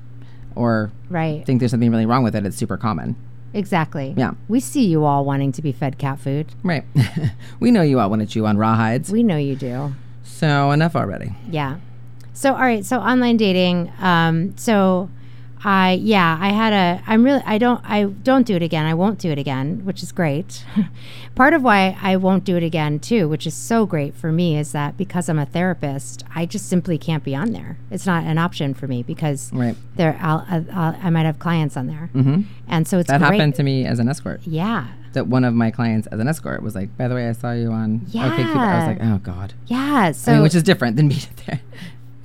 or 0.56 0.92
Right. 1.10 1.44
think 1.46 1.60
there's 1.60 1.72
something 1.72 1.90
really 1.92 2.06
wrong 2.06 2.24
with 2.24 2.36
it, 2.36 2.46
it's 2.46 2.56
super 2.56 2.78
common. 2.78 3.16
Exactly. 3.54 4.14
Yeah. 4.18 4.34
We 4.48 4.60
see 4.60 4.86
you 4.86 5.06
all 5.06 5.26
wanting 5.26 5.52
to 5.54 5.62
be 5.62 5.72
fed 5.72 5.98
cat 5.98 6.20
food. 6.20 6.48
Right. 6.62 6.84
we 7.60 7.72
know 7.72 7.82
you 7.82 8.00
all 8.00 8.10
want 8.10 8.22
to 8.22 8.28
chew 8.28 8.46
on 8.46 8.58
rawhides, 8.58 9.10
We 9.10 9.24
know 9.24 9.38
you 9.38 9.56
do. 9.56 9.94
so 10.24 10.72
enough 10.72 10.96
already. 10.96 11.34
Yeah. 11.50 11.78
So 12.34 12.54
all 12.54 12.60
right. 12.62 12.84
So 12.86 13.00
online 13.00 13.38
dating. 13.38 13.92
Um, 14.02 14.56
so 14.58 15.10
I 15.68 15.94
yeah, 15.94 16.38
I 16.40 16.50
had 16.50 16.74
a 16.74 17.02
I'm 17.08 17.24
really 17.24 17.42
I 17.44 17.58
don't 17.58 17.82
I 17.84 18.04
don't 18.04 18.46
do 18.46 18.56
it 18.56 18.62
again. 18.62 18.86
I 18.86 18.94
won't 18.94 19.18
do 19.18 19.32
it 19.32 19.40
again, 19.40 19.84
which 19.84 20.04
is 20.04 20.12
great. 20.12 20.64
Part 21.36 21.54
of 21.56 21.64
why 21.64 21.98
I 22.02 22.16
won't 22.18 22.44
do 22.44 22.56
it 22.56 22.62
again 22.64 23.00
too, 23.00 23.28
which 23.28 23.48
is 23.48 23.56
so 23.56 23.86
great 23.88 24.14
for 24.14 24.32
me 24.32 24.58
is 24.58 24.72
that 24.74 24.96
because 24.96 25.28
I'm 25.28 25.40
a 25.40 25.46
therapist, 25.46 26.24
I 26.36 26.46
just 26.46 26.70
simply 26.70 26.98
can't 27.00 27.24
be 27.24 27.36
on 27.36 27.52
there. 27.52 27.78
It's 27.90 28.06
not 28.06 28.24
an 28.26 28.38
option 28.38 28.74
for 28.76 28.88
me 28.88 29.02
because 29.02 29.52
Right. 29.52 29.76
there 29.96 30.18
I'll, 30.22 30.46
I'll, 30.48 30.66
I'll, 30.72 30.98
I 31.02 31.10
might 31.10 31.26
have 31.26 31.40
clients 31.40 31.76
on 31.76 31.88
there. 31.88 32.10
hmm 32.14 32.42
And 32.68 32.88
so 32.88 33.00
it's 33.00 33.10
That 33.10 33.20
great. 33.20 33.34
happened 33.40 33.56
to 33.56 33.64
me 33.64 33.86
as 33.86 33.98
an 33.98 34.08
escort. 34.08 34.42
Yeah. 34.46 34.88
That 35.14 35.28
one 35.28 35.44
of 35.46 35.54
my 35.54 35.72
clients 35.72 36.08
as 36.08 36.20
an 36.20 36.28
escort 36.28 36.62
was 36.62 36.76
like, 36.76 36.96
by 36.98 37.08
the 37.08 37.16
way, 37.16 37.28
I 37.28 37.32
saw 37.32 37.54
you 37.54 37.72
on 37.72 38.02
OkCupid. 38.02 38.56
I 38.56 38.78
was 38.78 38.88
like, 38.88 38.98
oh 39.02 39.18
God. 39.24 39.54
Yeah, 39.68 40.12
so 40.12 40.32
I 40.32 40.36
mean, 40.36 40.44
which 40.44 40.54
is 40.56 40.62
different 40.64 40.96
than 40.98 41.08
being 41.08 41.20
therapist. 41.38 41.64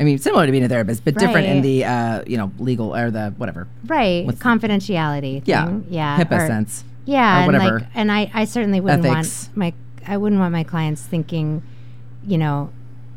I 0.01 0.05
mean, 0.05 0.19
similar 0.19 0.47
to 0.47 0.51
being 0.53 0.65
a 0.65 0.69
therapist, 0.69 1.05
but 1.05 1.15
different 1.17 1.47
in 1.47 1.61
the 1.63 1.85
uh, 1.85 2.23
you 2.27 2.37
know 2.39 2.51
legal 2.59 2.97
or 2.97 3.11
the 3.11 3.35
whatever. 3.37 3.69
right 3.87 4.25
what's 4.25 4.39
the- 4.39 4.45
confidentiality. 4.45 5.43
Yeah, 5.45 5.67
thing. 5.67 5.87
yeah, 5.91 6.19
HIPAA 6.19 6.43
or- 6.43 6.47
sense. 6.47 6.85
Yeah, 7.07 7.21
or 7.21 7.43
and 7.45 7.47
whatever. 7.53 7.79
like, 7.81 7.89
and 7.95 8.11
I, 8.13 8.31
I 8.35 8.45
certainly 8.45 8.81
wouldn't 8.81 9.05
Ethics. 9.05 9.47
want 9.49 9.57
my, 9.57 9.73
I 10.07 10.17
wouldn't 10.17 10.41
want 10.41 10.53
my 10.53 10.63
clients 10.65 11.03
thinking, 11.03 11.63
you 12.25 12.39
know, 12.39 12.71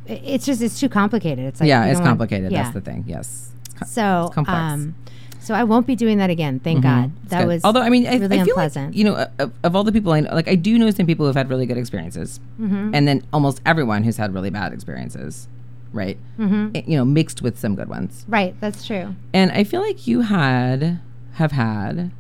it's 0.07 0.45
just 0.45 0.61
it's 0.61 0.79
too 0.79 0.89
complicated. 0.89 1.45
It's 1.45 1.59
like 1.61 1.67
yeah, 1.67 1.85
it's 1.85 1.93
don't 1.99 2.03
want- 2.05 2.09
complicated. 2.11 2.51
yeah. 2.51 2.63
That's 2.63 2.73
the 2.73 2.81
thing. 2.81 3.03
Yes. 3.07 3.51
It's 3.81 3.91
So, 3.91 4.29
complex. 4.33 4.57
um, 4.57 4.95
so 5.39 5.53
I 5.53 5.63
won't 5.65 5.85
be 5.87 5.95
doing 5.95 6.17
that 6.19 6.29
again. 6.29 6.59
Thank 6.59 6.79
Mhm. 6.79 6.83
God. 6.83 7.11
That 7.29 7.39
good. 7.41 7.47
was 7.47 7.63
although 7.65 7.81
I 7.81 7.89
mean 7.89 8.07
I, 8.07 8.15
really 8.17 8.39
I 8.39 8.43
feel 8.43 8.53
unpleasant. 8.55 8.87
like 8.91 8.95
you 8.97 9.03
know 9.03 9.27
of, 9.39 9.51
of 9.63 9.75
all 9.75 9.83
the 9.83 9.91
people 9.91 10.11
I 10.13 10.21
know, 10.21 10.33
like 10.33 10.47
I 10.47 10.55
do 10.55 10.77
know 10.79 10.89
some 10.91 11.05
people 11.05 11.25
who've 11.25 11.35
had 11.35 11.49
really 11.49 11.65
good 11.65 11.77
experiences, 11.77 12.39
Mm-hmm. 12.59 12.95
and 12.95 13.07
then 13.07 13.23
almost 13.33 13.61
everyone 13.65 14.03
who's 14.03 14.17
had 14.17 14.33
really 14.33 14.49
bad 14.49 14.73
experiences, 14.73 15.47
right? 15.93 16.17
hmm 16.37 16.69
Eh, 16.75 16.81
You 16.85 16.97
know, 16.97 17.05
mixed 17.05 17.41
with 17.41 17.57
some 17.57 17.75
good 17.75 17.87
ones. 17.89 18.25
right. 18.27 18.55
That's 18.59 18.85
true. 18.85 19.15
And 19.33 19.51
I 19.51 19.63
feel 19.63 19.81
like 19.81 20.05
you 20.07 20.21
had 20.21 20.99
have 21.33 21.51
had 21.53 22.11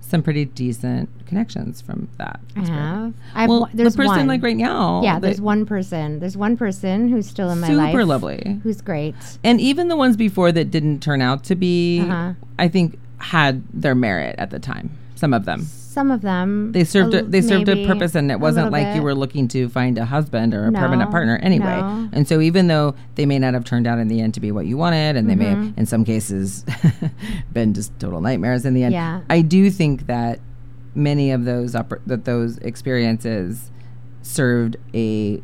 some 0.00 0.22
pretty 0.22 0.46
decent 0.46 1.10
connections 1.26 1.82
from 1.82 2.08
that. 2.16 2.40
I 2.56 2.60
have. 2.60 3.14
I've, 3.34 3.48
well, 3.50 3.60
one- 3.62 3.70
there's 3.74 3.92
the 3.92 3.98
person 3.98 4.16
one. 4.16 4.26
like 4.26 4.42
right 4.42 4.56
now, 4.56 5.02
yeah, 5.02 5.18
there's 5.18 5.40
one 5.40 5.66
person. 5.66 6.18
There's 6.20 6.36
one 6.36 6.56
person 6.56 7.08
who's 7.10 7.26
still 7.28 7.50
in 7.50 7.60
my 7.60 7.68
life. 7.68 7.90
super 7.92 8.06
lovely. 8.06 8.58
Who's 8.62 8.80
great. 8.80 9.14
And 9.44 9.60
even 9.60 9.88
the 9.88 9.96
ones 9.96 10.16
before 10.16 10.50
that 10.52 10.70
didn't 10.70 11.02
turn 11.02 11.20
out 11.20 11.44
to 11.44 11.54
be, 11.54 12.00
Uh-huh. 12.00 12.32
I 12.58 12.68
think, 12.68 12.98
had 13.18 13.62
their 13.74 13.94
merit 13.94 14.36
at 14.38 14.48
the 14.50 14.58
time. 14.58 14.90
Some 15.16 15.34
of 15.34 15.44
them. 15.44 15.66
Some 15.98 16.12
of 16.12 16.20
them 16.20 16.70
They 16.70 16.84
served 16.84 17.12
a 17.14 17.22
they 17.22 17.40
served 17.40 17.68
a 17.68 17.84
purpose, 17.86 18.14
and 18.14 18.30
it 18.30 18.38
wasn't 18.38 18.70
like 18.70 18.94
you 18.94 19.02
were 19.02 19.16
looking 19.16 19.48
to 19.48 19.68
find 19.68 19.98
a 19.98 20.04
husband 20.04 20.54
or 20.54 20.68
a 20.68 20.72
permanent 20.72 21.10
partner 21.10 21.36
anyway. 21.42 21.66
no. 21.80 22.08
And 22.12 22.28
so, 22.28 22.40
even 22.40 22.68
though 22.68 22.94
they 23.16 23.26
may 23.26 23.38
not 23.40 23.54
have 23.54 23.64
turned 23.64 23.86
out 23.88 23.98
in 23.98 24.06
the 24.06 24.20
end 24.20 24.34
to 24.34 24.40
be 24.40 24.52
what 24.52 24.66
you 24.66 24.76
wanted, 24.76 25.16
and 25.16 25.28
they 25.28 25.34
may 25.34 25.46
Mm-hmm. 25.46 25.66
have, 25.70 25.78
in 25.78 25.86
some 25.86 26.04
cases, 26.04 26.64
been 27.52 27.74
just 27.74 27.90
total 27.98 28.20
nightmares 28.20 28.64
in 28.64 28.74
the 28.74 28.84
end. 28.84 28.92
Yeah. 28.92 29.22
I 29.28 29.40
do 29.40 29.70
think 29.70 30.06
that 30.06 30.38
many 30.94 31.32
of 31.32 31.44
those 31.44 31.74
oppor- 31.74 32.00
that 32.06 32.24
those 32.24 32.58
experiences 32.58 33.70
served 34.22 34.76
a 34.94 35.42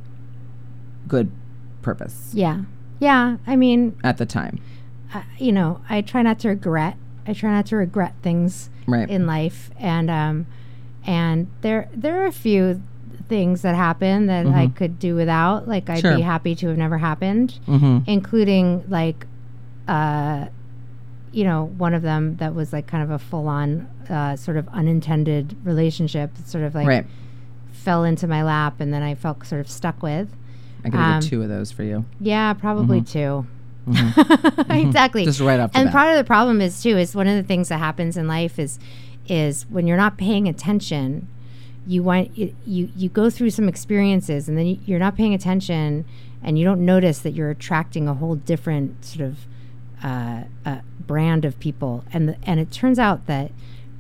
good 1.09 1.31
purpose 1.83 2.31
Yeah. 2.33 2.63
Yeah. 3.01 3.39
I 3.47 3.57
mean, 3.57 3.97
at 4.05 4.19
the 4.19 4.27
time. 4.27 4.61
I, 5.13 5.25
you 5.39 5.53
know, 5.53 5.81
I 5.91 6.01
try 6.01 6.23
not 6.23 6.39
to 6.41 6.49
regret. 6.51 6.97
I 7.27 7.33
try 7.33 7.51
not 7.51 7.67
to 7.67 7.77
regret 7.77 8.15
things 8.23 8.71
Right. 8.87 9.09
in 9.09 9.27
life, 9.27 9.71
and 9.79 10.11
um, 10.11 10.47
and 11.07 11.47
there 11.63 11.89
there 11.95 12.23
are 12.23 12.27
a 12.27 12.33
few 12.33 12.83
things 13.29 13.63
that 13.63 13.75
happen 13.75 14.27
that 14.27 14.47
I 14.47 14.67
could 14.69 14.99
do 14.99 15.15
without. 15.15 15.67
Like 15.67 15.89
I'd 15.89 16.01
Sure. 16.01 16.17
be 16.17 16.23
happy 16.23 16.55
to 16.57 16.69
have 16.69 16.77
never 16.77 16.99
happened, 16.99 17.59
mm-hmm. 17.67 17.99
including 18.07 18.85
like, 18.89 19.27
uh, 19.89 20.47
you 21.33 21.45
know, 21.45 21.73
one 21.79 21.95
of 21.95 22.03
them 22.03 22.37
that 22.37 22.55
was 22.55 22.73
like 22.73 22.87
kind 22.87 23.03
of 23.03 23.11
a 23.11 23.19
full 23.19 23.49
on 23.49 23.89
uh, 24.11 24.37
sort 24.37 24.59
of 24.59 24.69
unintended 24.69 25.57
relationship. 25.65 26.35
that 26.35 26.47
Sort 26.49 26.65
of 26.65 26.75
like 26.75 26.87
right. 26.87 27.07
fell 27.73 28.05
into 28.05 28.27
my 28.27 28.43
lap, 28.43 28.81
and 28.81 28.93
then 28.93 29.03
I 29.03 29.15
felt 29.15 29.47
sort 29.47 29.63
of 29.63 29.71
stuck 29.71 30.03
with. 30.03 30.29
I 30.85 30.91
could 30.91 31.01
um, 31.01 31.21
do 31.21 31.27
two 31.29 31.43
of 31.43 31.49
those 31.49 31.73
for 31.73 31.83
you. 31.83 32.05
Yeah, 32.21 32.53
probably 32.53 33.01
two. 33.01 33.47
Mm-hmm. 33.95 34.71
exactly. 34.71 35.25
Just 35.25 35.41
right 35.41 35.57
the 35.57 35.79
and 35.79 35.91
part 35.91 36.11
of 36.11 36.17
the 36.17 36.25
problem 36.25 36.61
is 36.61 36.83
too 36.83 36.97
is 36.97 37.15
one 37.15 37.27
of 37.27 37.37
the 37.37 37.43
things 37.43 37.69
that 37.69 37.79
happens 37.79 38.17
in 38.17 38.27
life 38.27 38.59
is 38.59 38.79
is 39.27 39.65
when 39.69 39.87
you're 39.87 39.97
not 39.97 40.17
paying 40.17 40.49
attention 40.49 41.29
you 41.87 42.03
want 42.03 42.37
you 42.37 42.55
you, 42.67 42.91
you 42.97 43.09
go 43.09 43.31
through 43.31 43.51
some 43.51 43.69
experiences 43.69 44.49
and 44.49 44.57
then 44.57 44.67
you, 44.67 44.79
you're 44.87 44.99
not 44.99 45.17
paying 45.17 45.35
attention 45.35 46.05
and 46.43 46.59
you 46.59 46.65
don't 46.65 46.85
notice 46.85 47.21
that 47.21 47.31
you're 47.33 47.51
attracting 47.51 48.09
a 48.09 48.15
whole 48.15 48.37
different 48.37 49.05
sort 49.05 49.29
of 49.29 49.47
uh, 50.03 50.45
uh, 50.67 50.79
brand 51.01 51.45
of 51.45 51.59
people 51.61 52.05
and 52.13 52.29
the, 52.29 52.37
and 52.45 52.61
it 52.61 52.71
turns 52.71 52.99
out 52.99 53.27
that 53.27 53.51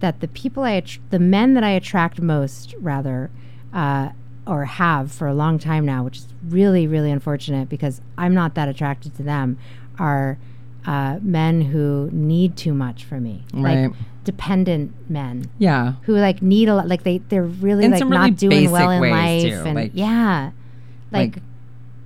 that 0.00 0.20
the 0.20 0.28
people 0.28 0.62
I 0.62 0.82
the 1.10 1.18
men 1.18 1.54
that 1.54 1.64
I 1.64 1.70
attract 1.70 2.20
most 2.20 2.74
rather 2.78 3.30
uh, 3.72 4.10
or 4.46 4.64
have 4.66 5.10
for 5.12 5.26
a 5.26 5.34
long 5.34 5.58
time 5.58 5.84
now, 5.86 6.02
which 6.04 6.18
is 6.18 6.28
really 6.48 6.86
really 6.86 7.10
unfortunate 7.10 7.68
because 7.68 8.00
I'm 8.18 8.34
not 8.34 8.54
that 8.54 8.68
attracted 8.68 9.16
to 9.16 9.22
them, 9.22 9.58
are 9.98 10.38
uh, 10.86 11.18
men 11.22 11.62
who 11.62 12.10
need 12.12 12.56
too 12.56 12.74
much 12.74 13.04
from 13.04 13.22
me, 13.22 13.42
Right. 13.54 13.86
like 13.86 13.92
dependent 14.24 14.92
men 15.08 15.46
Yeah. 15.58 15.94
who 16.02 16.14
like 16.16 16.42
need 16.42 16.68
a 16.68 16.74
lot, 16.74 16.88
like 16.88 17.02
they 17.04 17.18
they're 17.28 17.42
really 17.44 17.84
In 17.86 17.90
like 17.92 18.00
not 18.06 18.10
really 18.20 18.30
doing 18.32 18.70
well 18.70 18.90
in 18.90 19.10
life 19.10 19.42
too, 19.42 19.62
and 19.64 19.74
like- 19.74 19.92
yeah, 19.94 20.50
like, 21.10 21.36
like 21.36 21.42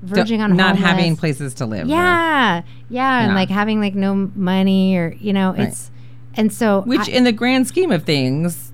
verging 0.03 0.41
on 0.41 0.57
not 0.57 0.77
homeless. 0.77 0.85
having 0.91 1.17
places 1.17 1.55
to 1.55 1.67
live. 1.67 1.87
or- 1.87 1.91
Yeah, 1.91 2.63
yeah, 2.89 3.21
and 3.23 3.31
Yeah. 3.31 3.35
like 3.35 3.51
having 3.51 3.81
like 3.81 3.95
no 3.97 4.31
money 4.37 4.97
or 4.97 5.15
you 5.19 5.33
know 5.33 5.51
Right. 5.53 5.69
it's 5.69 5.91
and 6.35 6.53
so 6.53 6.83
which 6.83 7.09
I- 7.09 7.13
in 7.13 7.25
the 7.25 7.33
grand 7.33 7.67
scheme 7.67 7.91
of 7.91 8.05
things 8.05 8.73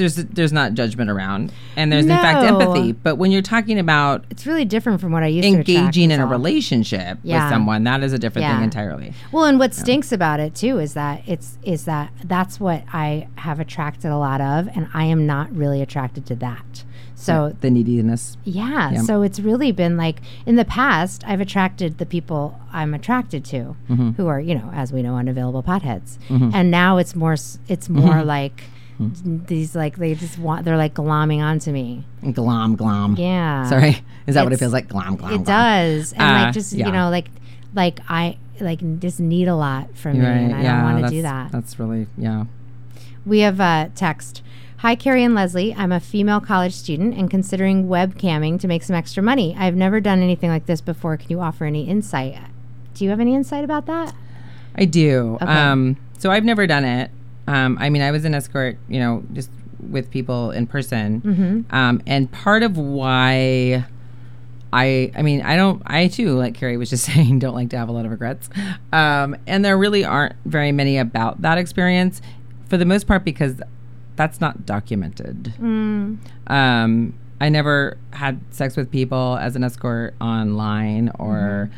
there's 0.00 0.16
there's 0.16 0.52
not 0.52 0.72
judgment 0.72 1.10
around 1.10 1.52
and 1.76 1.92
there's 1.92 2.04
in 2.06 2.08
fact 2.10 2.42
empathy 2.42 2.92
but 2.92 3.16
when 3.16 3.30
you're 3.30 3.42
talking 3.42 3.78
about 3.78 4.24
it's 4.30 4.46
really 4.46 4.64
different 4.64 4.98
from 5.00 5.12
what 5.12 5.22
I 5.22 5.26
used 5.26 5.44
to 5.46 5.52
attract, 5.60 5.68
engaging 5.68 6.10
in 6.10 6.20
a 6.20 6.26
relationship 6.26 7.18
Yeah. 7.22 7.44
with 7.44 7.52
someone 7.52 7.84
that 7.84 8.02
is 8.02 8.12
a 8.14 8.18
different 8.18 8.44
Yeah. 8.48 8.54
thing 8.56 8.64
entirely 8.64 9.12
Well, 9.30 9.44
and 9.44 9.58
what 9.58 9.74
stinks 9.74 10.10
about 10.10 10.40
it 10.40 10.54
too 10.54 10.78
is 10.78 10.94
that 10.94 11.22
it's 11.26 11.58
is 11.62 11.84
that 11.84 12.10
that's 12.24 12.58
what 12.58 12.82
I 12.92 13.28
have 13.36 13.60
attracted 13.60 14.10
a 14.10 14.16
lot 14.16 14.40
of, 14.40 14.68
and 14.74 14.88
I 14.94 15.04
am 15.04 15.26
not 15.26 15.54
really 15.54 15.82
attracted 15.82 16.24
to 16.26 16.34
that. 16.36 16.84
So 17.14 17.54
the 17.60 17.70
neediness 17.70 18.38
yeah, 18.44 18.92
Yeah. 18.92 19.02
so 19.02 19.20
it's 19.20 19.38
really 19.40 19.72
been 19.72 19.98
like 19.98 20.22
in 20.46 20.56
the 20.56 20.64
past, 20.64 21.22
I've 21.26 21.40
attracted 21.42 21.98
the 21.98 22.06
people 22.06 22.58
I'm 22.72 22.94
attracted 22.94 23.44
to, 23.46 23.76
Mm-hmm. 23.90 24.10
who 24.12 24.26
are 24.28 24.40
you 24.40 24.54
know, 24.54 24.70
as 24.74 24.92
we 24.94 25.02
know, 25.02 25.16
unavailable 25.16 25.62
potheads, 25.62 26.16
and 26.30 26.70
now 26.70 26.96
it's 26.96 27.14
more 27.14 27.34
it's 27.68 27.88
more 27.90 28.14
Mm-hmm. 28.14 28.26
like 28.28 28.62
these 29.24 29.74
like 29.74 29.96
they 29.96 30.14
just 30.14 30.38
want 30.38 30.64
they're 30.64 30.76
like 30.76 30.94
glomming 30.94 31.38
onto 31.40 31.72
me. 31.72 32.04
glom 32.32 32.76
glom 32.76 33.16
Yeah, 33.16 33.68
sorry 33.68 34.02
is 34.26 34.34
that 34.34 34.44
what 34.44 34.52
it 34.52 34.58
feels 34.58 34.72
like 34.72 34.88
glom 34.88 35.16
glom 35.16 35.32
It 35.32 35.34
glom. 35.36 35.44
does, 35.44 36.12
and 36.12 36.22
Uh, 36.22 36.44
like 36.44 36.54
just 36.54 36.72
yeah. 36.72 36.86
you 36.86 36.92
know, 36.92 37.08
like 37.10 37.28
like 37.74 38.00
I 38.08 38.36
like 38.60 39.00
just 39.00 39.20
need 39.20 39.48
a 39.48 39.54
lot 39.56 39.96
from 39.96 40.16
You're 40.16 40.34
me, 40.34 40.44
and 40.44 40.54
I 40.54 40.62
don't 40.62 40.82
want 40.82 41.04
to 41.04 41.10
do 41.10 41.22
that. 41.22 41.50
that's 41.52 41.78
really 41.78 42.06
yeah 42.18 42.44
We 43.24 43.40
have 43.40 43.60
a 43.60 43.90
text. 43.94 44.42
Hi, 44.78 44.94
Carrie 44.94 45.24
and 45.24 45.34
Leslie. 45.34 45.74
I'm 45.74 45.92
a 45.92 46.00
female 46.00 46.40
college 46.40 46.72
student 46.72 47.14
and 47.14 47.30
considering 47.30 47.86
webcamming 47.86 48.58
to 48.60 48.66
make 48.68 48.82
some 48.82 48.96
extra 48.96 49.22
money. 49.22 49.54
I've 49.58 49.74
never 49.76 50.00
done 50.00 50.22
anything 50.22 50.48
like 50.48 50.64
this 50.64 50.80
before. 50.80 51.18
Can 51.18 51.28
you 51.28 51.38
offer 51.40 51.66
any 51.66 51.86
insight? 51.86 52.38
Do 52.94 53.04
you 53.04 53.10
have 53.10 53.20
any 53.20 53.34
insight 53.34 53.62
about 53.62 53.84
that? 53.86 54.14
I 54.74 54.86
do. 54.86 55.36
Okay. 55.42 55.44
Um, 55.52 55.98
so 56.18 56.30
I've 56.30 56.44
never 56.44 56.66
done 56.66 56.84
it. 56.86 57.10
Um, 57.50 57.76
I 57.80 57.90
mean, 57.90 58.00
I 58.00 58.12
was 58.12 58.24
an 58.24 58.32
escort, 58.32 58.78
you 58.88 59.00
know, 59.00 59.24
just 59.32 59.50
with 59.88 60.08
people 60.10 60.52
in 60.52 60.68
person. 60.68 61.20
Mm-hmm. 61.20 61.74
Um, 61.74 62.00
and 62.06 62.30
part 62.30 62.62
of 62.62 62.78
why 62.78 63.84
I, 64.72 65.10
I 65.16 65.22
mean, 65.22 65.42
I 65.42 65.56
don't, 65.56 65.82
I 65.84 66.06
too, 66.06 66.38
like 66.38 66.54
Carrie 66.54 66.76
was 66.76 66.90
just 66.90 67.04
saying, 67.12 67.40
don't 67.40 67.54
like 67.54 67.70
to 67.70 67.78
have 67.78 67.88
a 67.88 67.92
lot 67.92 68.04
of 68.04 68.12
regrets. 68.12 68.48
Um, 68.92 69.36
and 69.48 69.64
there 69.64 69.76
really 69.76 70.04
aren't 70.04 70.36
very 70.44 70.70
many 70.70 70.96
about 70.96 71.42
that 71.42 71.58
experience 71.58 72.22
for 72.68 72.76
the 72.76 72.84
most 72.84 73.08
part 73.08 73.24
because 73.24 73.60
that's 74.14 74.40
not 74.40 74.64
documented. 74.64 75.52
Mm. 75.58 76.18
Um, 76.46 77.18
I 77.40 77.48
never 77.48 77.98
had 78.12 78.40
sex 78.50 78.76
with 78.76 78.92
people 78.92 79.38
as 79.40 79.56
an 79.56 79.64
escort 79.64 80.14
online 80.20 81.10
or 81.18 81.68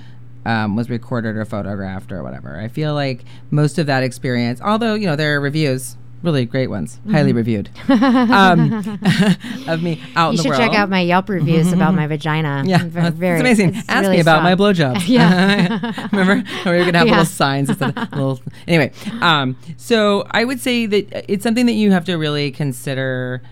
um, 0.44 0.76
was 0.76 0.90
recorded 0.90 1.36
or 1.36 1.44
photographed 1.44 2.10
or 2.12 2.22
whatever. 2.22 2.58
I 2.58 2.68
feel 2.68 2.94
like 2.94 3.24
most 3.50 3.78
of 3.78 3.86
that 3.86 4.02
experience, 4.02 4.60
although, 4.60 4.94
you 4.94 5.06
know, 5.06 5.14
there 5.16 5.36
are 5.36 5.40
reviews, 5.40 5.96
really 6.22 6.44
great 6.44 6.68
ones, 6.68 7.00
highly 7.10 7.32
reviewed, 7.32 7.68
um, 7.88 8.72
of 9.68 9.82
me 9.82 10.00
out 10.16 10.28
You 10.28 10.30
in 10.30 10.36
the 10.36 10.42
should 10.42 10.56
check 10.56 10.72
out 10.74 10.88
my 10.88 11.00
Yelp 11.00 11.28
reviews 11.28 11.72
about 11.72 11.94
my 11.94 12.06
vagina. 12.06 12.62
Yeah, 12.66 12.80
I'm 12.82 12.96
it's, 13.06 13.16
very- 13.16 13.40
amazing. 13.40 13.74
it's 13.74 13.88
Ask 13.88 14.02
really 14.02 14.16
me 14.16 14.20
about 14.20 14.42
my 14.42 14.54
strong. 14.54 14.74
blowjob. 14.74 15.02
Yeah. 15.08 16.08
Remember? 16.12 16.48
We 16.64 16.70
were 16.78 16.84
gonna 16.84 16.98
have 16.98 17.06
Yeah. 17.06 17.12
little 17.12 17.24
signs 17.26 17.68
instead 17.70 17.96
of 17.96 18.10
little. 18.12 18.40
Anyway, 18.68 18.92
um, 19.20 19.56
so 19.76 20.24
I 20.30 20.44
would 20.44 20.60
say 20.60 20.86
that 20.86 21.32
it's 21.32 21.42
something 21.42 21.66
that 21.66 21.72
you 21.74 21.90
have 21.92 22.04
to 22.06 22.14
really 22.16 22.50
consider. 22.50 23.42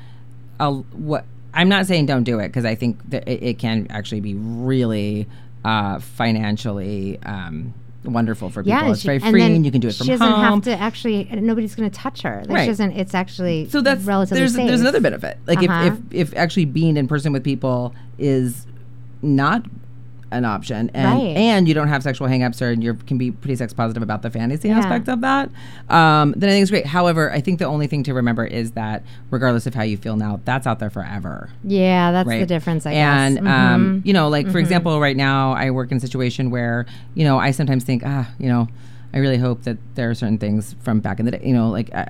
A, 0.61 0.71
what 0.73 1.25
I'm 1.55 1.69
not 1.69 1.87
saying 1.87 2.07
don't 2.07 2.25
do 2.25 2.39
it 2.39 2.49
because 2.49 2.65
I 2.65 2.75
think 2.75 2.99
that 3.11 3.27
it, 3.27 3.43
it 3.43 3.59
can 3.59 3.87
actually 3.91 4.21
be 4.21 4.35
really 4.35 5.27
uh, 5.65 5.99
financially 5.99 7.19
um, 7.25 7.75
wonderful 8.05 8.49
for 8.51 8.63
people. 8.63 8.79
Yeah, 8.79 8.91
it's 8.91 9.01
she- 9.01 9.09
very 9.09 9.19
free, 9.19 9.43
and 9.43 9.65
you 9.65 9.71
can 9.71 9.81
do 9.81 9.89
it 9.89 9.95
from 9.95 10.07
home. 10.07 10.15
She 10.17 10.19
doesn't 10.19 10.35
home. 10.35 10.63
have 10.63 10.63
to 10.65 10.79
actually. 10.83 11.25
Nobody's 11.33 11.75
going 11.75 11.91
to 11.91 11.97
touch 11.97 12.23
her. 12.23 12.41
Like, 12.47 12.51
Right. 12.51 12.61
She 12.63 12.69
doesn't. 12.69 12.93
It's 12.93 13.15
actually 13.15 13.69
so 13.69 13.81
that's 13.81 14.03
relatively 14.05 14.39
there's 14.41 14.55
safe. 14.55 14.67
there's 14.69 14.81
another 14.81 15.01
benefit. 15.01 15.39
Like 15.47 15.59
Uh-huh. 15.59 15.87
if, 15.87 15.95
if 16.13 16.33
if 16.33 16.37
actually 16.39 16.65
being 16.67 16.97
in 16.97 17.07
person 17.09 17.33
with 17.33 17.45
people 17.45 17.95
is 18.19 18.67
not 19.23 19.65
an 20.33 20.45
option 20.45 20.91
and 20.95 21.19
Right. 21.19 21.37
and 21.37 21.67
you 21.67 21.75
don't 21.75 21.89
have 21.89 22.03
sexual 22.03 22.29
hangups 22.29 22.63
or 22.63 22.73
you 22.73 22.95
can 22.95 23.19
be 23.19 23.31
pretty 23.33 23.57
sex 23.57 23.73
positive 23.73 24.03
about 24.03 24.23
the 24.23 24.31
fantasy 24.31 24.69
Yeah. 24.69 24.79
aspect 24.79 25.09
of 25.09 25.21
that 25.23 25.51
um, 25.89 26.35
then 26.37 26.49
i 26.49 26.53
think 26.53 26.63
it's 26.63 26.71
great 26.71 26.87
however 26.87 27.33
i 27.33 27.41
think 27.41 27.59
the 27.59 27.65
only 27.65 27.87
thing 27.87 28.03
to 28.05 28.15
remember 28.15 28.45
is 28.45 28.73
that 28.73 29.03
regardless 29.31 29.67
of 29.67 29.75
how 29.75 29.83
you 29.83 29.97
feel 29.97 30.17
now 30.17 30.41
that's 30.45 30.67
out 30.67 30.79
there 30.79 30.91
forever 30.91 31.51
Yeah, 31.65 32.13
that's 32.13 32.29
the 32.29 32.47
difference. 32.47 32.87
I 32.87 32.93
and 32.93 33.37
guess. 33.37 33.47
um, 33.47 34.01
Mhm. 34.03 34.07
you 34.07 34.13
know, 34.13 34.29
like 34.29 34.49
for 34.51 34.59
example, 34.59 35.01
right 35.01 35.17
now 35.17 35.53
I 35.53 35.71
work 35.71 35.91
in 35.91 35.97
a 35.97 36.01
situation 36.01 36.51
where 36.51 36.87
you 37.15 37.25
know 37.25 37.39
I 37.39 37.51
sometimes 37.51 37.85
think, 37.85 38.03
ah, 38.07 38.29
you 38.39 38.49
know, 38.49 38.69
I 39.13 39.19
really 39.19 39.39
hope 39.39 39.63
that 39.65 39.77
there 39.97 40.09
are 40.11 40.15
certain 40.15 40.39
things 40.39 40.77
from 40.81 41.01
back 41.01 41.19
in 41.19 41.27
the 41.27 41.33
day. 41.33 41.41
You 41.45 41.53
know, 41.55 41.69
like 41.71 41.91
uh, 41.93 42.05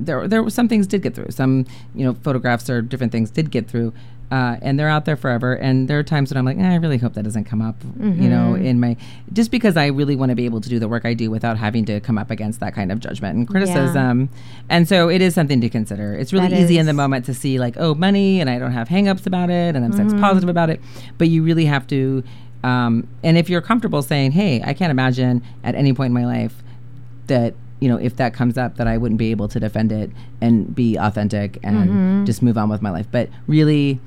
there 0.00 0.28
there 0.28 0.42
were 0.42 0.50
some 0.50 0.68
things 0.68 0.86
did 0.86 1.02
get 1.02 1.14
through. 1.14 1.30
Some 1.30 1.66
you 1.94 2.04
know 2.04 2.14
photographs 2.22 2.70
or 2.70 2.80
different 2.82 3.10
things 3.12 3.30
did 3.30 3.50
get 3.50 3.66
through. 3.68 3.92
Uh, 4.34 4.56
and 4.66 4.72
they're 4.78 4.88
out 4.96 5.04
there 5.04 5.16
forever. 5.24 5.50
And 5.54 5.86
there 5.88 5.96
are 5.98 6.02
times 6.02 6.30
when 6.32 6.38
I'm 6.38 6.44
like, 6.44 6.58
eh, 6.58 6.72
I 6.76 6.78
really 6.84 6.98
hope 6.98 7.12
that 7.14 7.22
doesn't 7.22 7.44
come 7.44 7.62
up, 7.62 7.76
you 8.00 8.28
know, 8.34 8.54
Mm-hmm. 8.54 8.64
in 8.70 8.80
my, 8.80 8.96
just 9.32 9.50
because 9.56 9.76
I 9.76 9.86
really 10.00 10.16
want 10.16 10.30
to 10.30 10.36
be 10.42 10.44
able 10.50 10.60
to 10.60 10.68
do 10.68 10.78
the 10.80 10.88
work 10.88 11.04
I 11.04 11.14
do 11.14 11.30
without 11.30 11.56
having 11.56 11.84
to 11.90 12.00
come 12.00 12.18
up 12.18 12.30
against 12.32 12.58
that 12.60 12.74
kind 12.74 12.90
of 12.90 12.98
judgment 12.98 13.36
and 13.38 13.46
criticism. 13.48 14.28
And 14.68 14.88
so 14.88 15.08
it 15.08 15.20
is 15.22 15.34
something 15.34 15.60
to 15.60 15.68
consider. 15.68 16.14
It's 16.14 16.32
really 16.32 16.48
That 16.48 16.58
easy 16.62 16.78
in 16.78 16.86
the 16.86 16.92
moment 17.04 17.26
to 17.26 17.34
see 17.34 17.60
like, 17.60 17.76
oh, 17.78 17.94
money, 17.94 18.40
and 18.40 18.50
I 18.50 18.58
don't 18.58 18.72
have 18.72 18.88
hangups 18.88 19.24
about 19.26 19.50
it, 19.50 19.76
and 19.76 19.84
I'm 19.84 19.92
Mm-hmm. 19.92 20.10
sex 20.10 20.20
positive 20.20 20.48
about 20.48 20.68
it. 20.68 20.80
But 21.18 21.28
you 21.28 21.44
really 21.44 21.66
have 21.66 21.86
to, 21.94 22.24
um, 22.64 23.06
and 23.22 23.38
if 23.38 23.48
you're 23.48 23.62
comfortable 23.62 24.02
saying, 24.02 24.32
hey, 24.32 24.62
I 24.64 24.72
can't 24.74 24.90
imagine 24.90 25.42
at 25.62 25.74
any 25.76 25.92
point 25.92 26.08
in 26.10 26.14
my 26.14 26.26
life 26.26 26.56
that 27.28 27.54
you 27.80 27.88
know 27.88 27.98
if 27.98 28.16
that 28.16 28.32
comes 28.34 28.56
up 28.58 28.76
that 28.78 28.86
I 28.86 28.96
wouldn't 28.96 29.18
be 29.18 29.30
able 29.30 29.48
to 29.48 29.60
defend 29.60 29.92
it 29.92 30.10
and 30.40 30.74
be 30.74 30.96
authentic 30.96 31.58
and 31.62 31.76
Mm-hmm. 31.76 32.24
just 32.24 32.42
move 32.42 32.56
on 32.58 32.68
with 32.68 32.82
my 32.82 32.90
life. 32.90 33.06
But 33.12 33.28
really, 33.46 34.00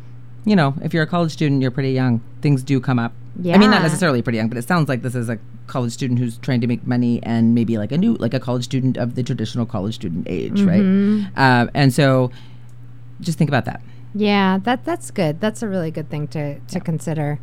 you 0.48 0.56
know, 0.56 0.74
if 0.82 0.94
you're 0.94 1.04
a 1.04 1.08
college 1.08 1.32
student, 1.32 1.62
you're 1.62 1.72
pretty 1.72 1.92
young. 1.92 2.22
Things 2.42 2.64
do 2.64 2.80
come 2.80 2.98
up. 3.00 3.14
Yeah. 3.42 3.54
I 3.56 3.58
mean, 3.60 3.70
not 3.70 3.82
necessarily 3.84 4.22
pretty 4.22 4.38
young, 4.38 4.48
but 4.50 4.58
it 4.58 4.68
sounds 4.68 4.88
like 4.90 5.02
this 5.04 5.14
is 5.14 5.30
a 5.30 5.38
college 5.68 5.92
student 5.92 6.20
who's 6.20 6.38
trying 6.40 6.62
to 6.62 6.68
make 6.68 6.88
money 6.88 7.22
and 7.22 7.54
maybe 7.54 7.78
like 7.78 7.92
a 7.92 7.98
new, 7.98 8.14
like 8.16 8.34
a 8.34 8.40
college 8.40 8.64
student 8.64 8.98
of 8.98 9.14
the 9.16 9.22
traditional 9.24 9.66
college 9.66 9.96
student 9.96 10.26
age, 10.28 10.54
Mm-hmm. 10.60 11.26
right? 11.36 11.64
Uh, 11.64 11.68
and 11.74 11.94
so, 11.94 12.32
just 13.22 13.38
think 13.38 13.50
about 13.50 13.66
that. 13.66 13.82
Yeah, 14.16 14.58
that 14.64 14.86
that's 14.86 15.12
good. 15.12 15.40
That's 15.42 15.62
a 15.62 15.68
really 15.68 15.92
good 15.92 16.10
thing 16.10 16.28
to 16.30 16.60
to 16.60 16.80
consider. 16.80 17.40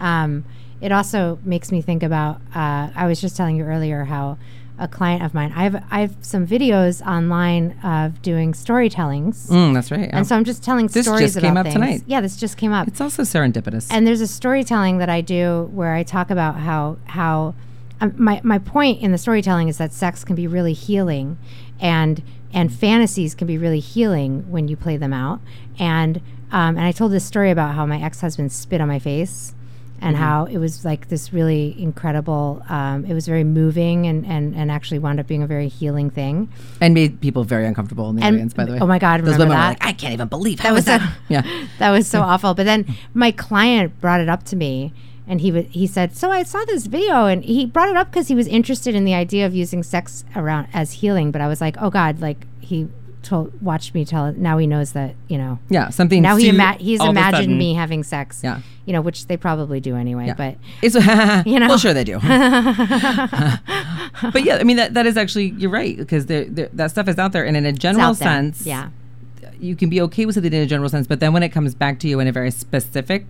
Um, 0.00 0.44
it 0.80 0.92
also 0.92 1.38
makes 1.44 1.72
me 1.72 1.82
think 1.82 2.02
about. 2.02 2.40
Uh, 2.54 2.90
I 2.94 3.06
was 3.06 3.20
just 3.20 3.36
telling 3.36 3.56
you 3.56 3.64
earlier 3.64 4.04
how 4.04 4.38
a 4.78 4.86
client 4.88 5.22
of 5.24 5.34
mine. 5.34 5.52
I 5.56 5.64
have 5.64 5.84
I 5.90 6.00
have 6.00 6.14
some 6.20 6.46
videos 6.46 7.04
online 7.06 7.78
of 7.82 8.22
doing 8.22 8.52
storytellings, 8.52 9.48
Mm, 9.48 9.74
that's 9.74 9.90
right. 9.90 10.08
and 10.12 10.26
so 10.26 10.36
I'm 10.36 10.44
just 10.44 10.62
telling 10.62 10.86
This 10.86 11.06
stories 11.06 11.34
just 11.34 11.40
came 11.40 11.52
about 11.52 11.60
up 11.66 11.72
things. 11.72 11.74
tonight. 11.74 12.02
Yeah, 12.06 12.20
this 12.20 12.36
just 12.36 12.56
came 12.56 12.72
up. 12.72 12.86
it's 12.88 13.00
also 13.00 13.22
serendipitous. 13.22 13.88
and 13.90 14.06
there's 14.06 14.20
a 14.20 14.26
storytelling 14.26 14.98
that 14.98 15.08
I 15.08 15.20
do 15.20 15.68
where 15.72 15.94
I 15.94 16.02
talk 16.02 16.30
about 16.30 16.56
how 16.56 16.96
how 17.06 17.54
um, 18.00 18.14
my 18.16 18.40
my 18.44 18.58
point 18.58 19.02
in 19.02 19.10
the 19.12 19.18
storytelling 19.18 19.68
is 19.68 19.78
that 19.78 19.92
sex 19.92 20.24
can 20.24 20.36
be 20.36 20.46
really 20.46 20.72
healing, 20.72 21.36
and 21.80 22.22
and 22.52 22.72
fantasies 22.72 23.34
can 23.34 23.46
be 23.46 23.58
really 23.58 23.80
healing 23.80 24.50
when 24.50 24.68
you 24.68 24.76
play 24.76 24.96
them 24.96 25.12
out. 25.12 25.40
And 25.78 26.18
um, 26.52 26.76
and 26.76 26.80
I 26.80 26.92
told 26.92 27.12
this 27.12 27.24
story 27.24 27.50
about 27.50 27.74
how 27.74 27.84
my 27.86 28.00
ex 28.00 28.20
husband 28.20 28.52
spit 28.52 28.80
on 28.80 28.88
my 28.88 28.98
face. 29.00 29.54
And 30.00 30.16
how 30.16 30.44
it 30.44 30.58
was 30.58 30.84
like 30.84 31.08
this 31.08 31.32
really 31.32 31.74
incredible. 31.80 32.62
Um, 32.68 33.04
it 33.04 33.14
was 33.14 33.26
very 33.26 33.44
moving 33.44 34.06
and, 34.06 34.24
and, 34.26 34.54
and 34.54 34.70
actually 34.70 34.98
wound 35.00 35.18
up 35.20 35.26
being 35.26 35.42
a 35.42 35.46
very 35.46 35.68
healing 35.68 36.08
thing. 36.10 36.48
and 36.80 36.94
made 36.94 37.20
people 37.20 37.42
very 37.44 37.66
uncomfortable 37.66 38.08
in 38.10 38.16
the 38.16 38.22
And- 38.24 38.36
audience. 38.36 38.54
By 38.54 38.64
the 38.64 38.72
way, 38.72 38.78
oh 38.80 38.86
my 38.86 38.98
God, 38.98 39.20
those 39.22 39.32
women 39.38 39.48
were 39.48 39.54
that? 39.54 39.68
like, 39.80 39.84
I 39.84 39.92
can't 39.92 40.12
even 40.12 40.28
believe 40.28 40.58
That 40.62 40.72
was 40.72 40.78
was 40.78 40.84
that. 40.86 41.02
a- 41.02 41.14
yeah, 41.28 41.42
that 41.78 41.90
was 41.90 42.06
so 42.06 42.20
awful. 42.22 42.54
But 42.54 42.64
then 42.64 42.86
my 43.14 43.30
client 43.32 44.00
brought 44.00 44.20
it 44.20 44.28
up 44.28 44.44
to 44.44 44.56
me, 44.56 44.92
and 45.26 45.40
he 45.40 45.50
w- 45.50 45.68
he 45.70 45.86
said, 45.86 46.16
"So 46.16 46.30
I 46.30 46.42
saw 46.44 46.64
this 46.64 46.86
video, 46.86 47.26
and 47.26 47.44
he 47.44 47.66
brought 47.66 47.88
it 47.88 47.96
up 47.96 48.10
because 48.10 48.28
he 48.28 48.34
was 48.34 48.46
interested 48.46 48.94
in 48.94 49.04
the 49.04 49.14
idea 49.14 49.44
of 49.46 49.54
using 49.54 49.82
sex 49.82 50.24
around 50.36 50.68
as 50.72 50.92
healing." 50.92 51.30
But 51.32 51.40
I 51.42 51.48
was 51.48 51.60
like, 51.60 51.76
"Oh 51.80 51.90
God!" 51.90 52.20
Like 52.20 52.46
he 52.60 52.88
told, 53.22 53.60
watched 53.62 53.94
me 53.94 54.04
tell. 54.04 54.32
Now 54.32 54.58
he 54.58 54.66
knows 54.66 54.92
that 54.92 55.14
you 55.28 55.38
know. 55.38 55.58
yeah, 55.68 55.90
something. 55.90 56.22
Now 56.22 56.36
he 56.36 56.48
ima- 56.48 56.76
he's 56.78 57.00
all 57.00 57.10
of 57.10 57.16
a 57.16 57.18
imagined 57.18 57.58
me 57.58 57.74
having 57.74 58.02
sex. 58.02 58.40
Yeah. 58.42 58.60
You 58.86 58.92
know, 58.94 59.00
which 59.00 59.26
they 59.26 59.36
probably 59.36 59.80
do 59.80 59.96
anyway. 59.96 60.26
Yeah. 60.26 60.34
But 60.34 60.56
It's, 60.82 60.94
You 61.46 61.60
know? 61.60 61.68
well, 61.68 61.78
sure 61.78 61.94
they 61.94 62.04
do. 62.04 62.18
but 64.32 64.44
yeah, 64.44 64.56
I 64.56 64.64
mean 64.64 64.76
that 64.76 64.94
that 64.94 65.06
is 65.06 65.16
actually 65.16 65.50
you're 65.58 65.70
right 65.70 65.96
because 65.96 66.26
that 66.26 66.88
stuff 66.90 67.08
is 67.08 67.18
out 67.18 67.32
there, 67.32 67.44
and 67.44 67.56
in 67.56 67.66
a 67.66 67.72
general 67.72 68.14
sense, 68.14 68.66
yeah, 68.66 68.90
you 69.60 69.76
can 69.76 69.88
be 69.88 70.00
okay 70.02 70.26
with 70.26 70.36
it 70.36 70.44
in 70.44 70.54
a 70.54 70.66
general 70.66 70.88
sense, 70.88 71.06
but 71.06 71.20
then 71.20 71.32
when 71.32 71.42
it 71.42 71.50
comes 71.50 71.74
back 71.74 71.98
to 72.00 72.08
you 72.08 72.20
in 72.20 72.28
a 72.28 72.32
very 72.32 72.50
specific, 72.50 73.26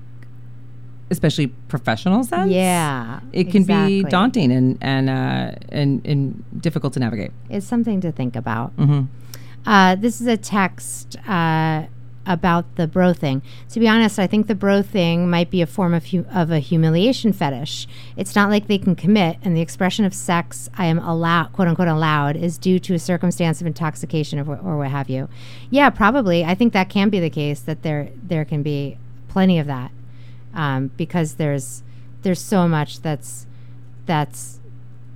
especially 1.11 1.49
professional 1.69 2.23
sense, 2.25 2.51
yeah, 2.53 3.21
it 3.33 3.45
can 3.51 3.63
exactly. 3.63 4.03
be 4.05 4.11
daunting 4.11 4.53
and 4.53 4.79
and 4.81 5.11
uh, 5.11 5.53
and 5.71 6.07
and 6.07 6.45
difficult 6.61 6.93
to 6.95 7.01
navigate. 7.01 7.33
It's 7.51 7.67
something 7.67 8.01
to 8.03 8.13
think 8.13 8.37
about. 8.37 8.71
hmm 8.73 9.03
Uh, 9.67 9.95
this 9.95 10.21
is 10.21 10.27
a 10.27 10.37
text 10.37 11.17
uh, 11.29 11.87
about 12.27 12.77
the 12.77 12.87
bro 12.87 13.13
thing. 13.13 13.43
To 13.71 13.81
be 13.81 13.89
honest, 13.89 14.19
I 14.19 14.27
think 14.27 14.47
the 14.47 14.55
bro 14.55 14.83
thing 14.83 15.29
might 15.31 15.51
be 15.51 15.63
a 15.63 15.67
form 15.67 15.95
of 15.95 16.07
hu- 16.07 16.27
of 16.33 16.51
a 16.51 16.59
humiliation 16.59 17.33
fetish. 17.33 17.89
It's 18.17 18.35
not 18.35 18.51
like 18.51 18.67
they 18.67 18.79
can 18.79 18.95
commit, 18.95 19.39
and 19.43 19.57
the 19.57 19.61
expression 19.61 20.05
of 20.05 20.15
sex 20.15 20.69
I 20.77 20.87
am 20.87 20.99
allowed, 20.99 21.53
quote 21.53 21.69
unquote, 21.69 21.89
allowed, 21.89 22.37
is 22.37 22.59
due 22.59 22.79
to 22.81 22.95
a 22.95 22.99
circumstance 22.99 23.61
of 23.61 23.67
intoxication 23.67 24.39
or, 24.39 24.57
or 24.59 24.77
what 24.77 24.91
have 24.91 25.09
you. 25.09 25.29
Yeah, 25.71 25.91
probably. 25.91 26.45
I 26.45 26.55
think 26.55 26.73
that 26.75 26.89
can 26.89 27.09
be 27.09 27.19
the 27.21 27.31
case. 27.31 27.61
That 27.61 27.83
there 27.83 28.11
there 28.23 28.45
can 28.45 28.63
be 28.63 28.99
plenty 29.29 29.59
of 29.59 29.67
that 29.67 29.91
um, 30.55 30.91
because 30.97 31.35
there's 31.35 31.83
there's 32.23 32.41
so 32.41 32.69
much 32.69 33.01
that's 33.01 33.47
that's 34.07 34.61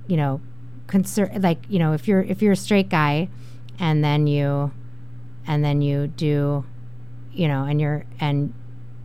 you 0.07 0.17
know 0.17 0.41
concern 0.87 1.41
like 1.41 1.59
you 1.69 1.79
know 1.79 1.93
if 1.93 2.07
you're 2.07 2.21
if 2.21 2.41
you're 2.41 2.53
a 2.53 2.57
straight 2.57 2.89
guy 2.89 3.27
and 3.83 4.03
then 4.03 4.27
you 4.27 4.71
and 5.45 5.63
then 5.65 5.81
you 5.81 6.07
do 6.07 6.63
you 7.33 7.47
know 7.47 7.63
and 7.65 7.81
you're 7.81 8.05
and 8.19 8.53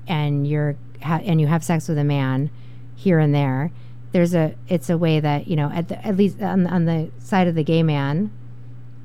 and 0.06 0.46
you're 0.46 0.76
ha- 1.02 1.20
and 1.24 1.40
you 1.40 1.46
have 1.48 1.62
sex 1.64 1.88
with 1.88 1.98
a 1.98 2.04
man 2.04 2.48
here 2.94 3.18
and 3.18 3.34
there 3.34 3.70
there's 4.12 4.34
a 4.34 4.54
it's 4.68 4.88
a 4.88 4.96
way 4.96 5.18
that 5.20 5.48
you 5.48 5.56
know 5.56 5.70
at 5.74 5.88
the, 5.88 6.06
at 6.06 6.16
least 6.16 6.40
on, 6.40 6.66
on 6.66 6.84
the 6.84 7.10
side 7.18 7.46
of 7.48 7.54
the 7.56 7.64
gay 7.64 7.82
man 7.82 8.30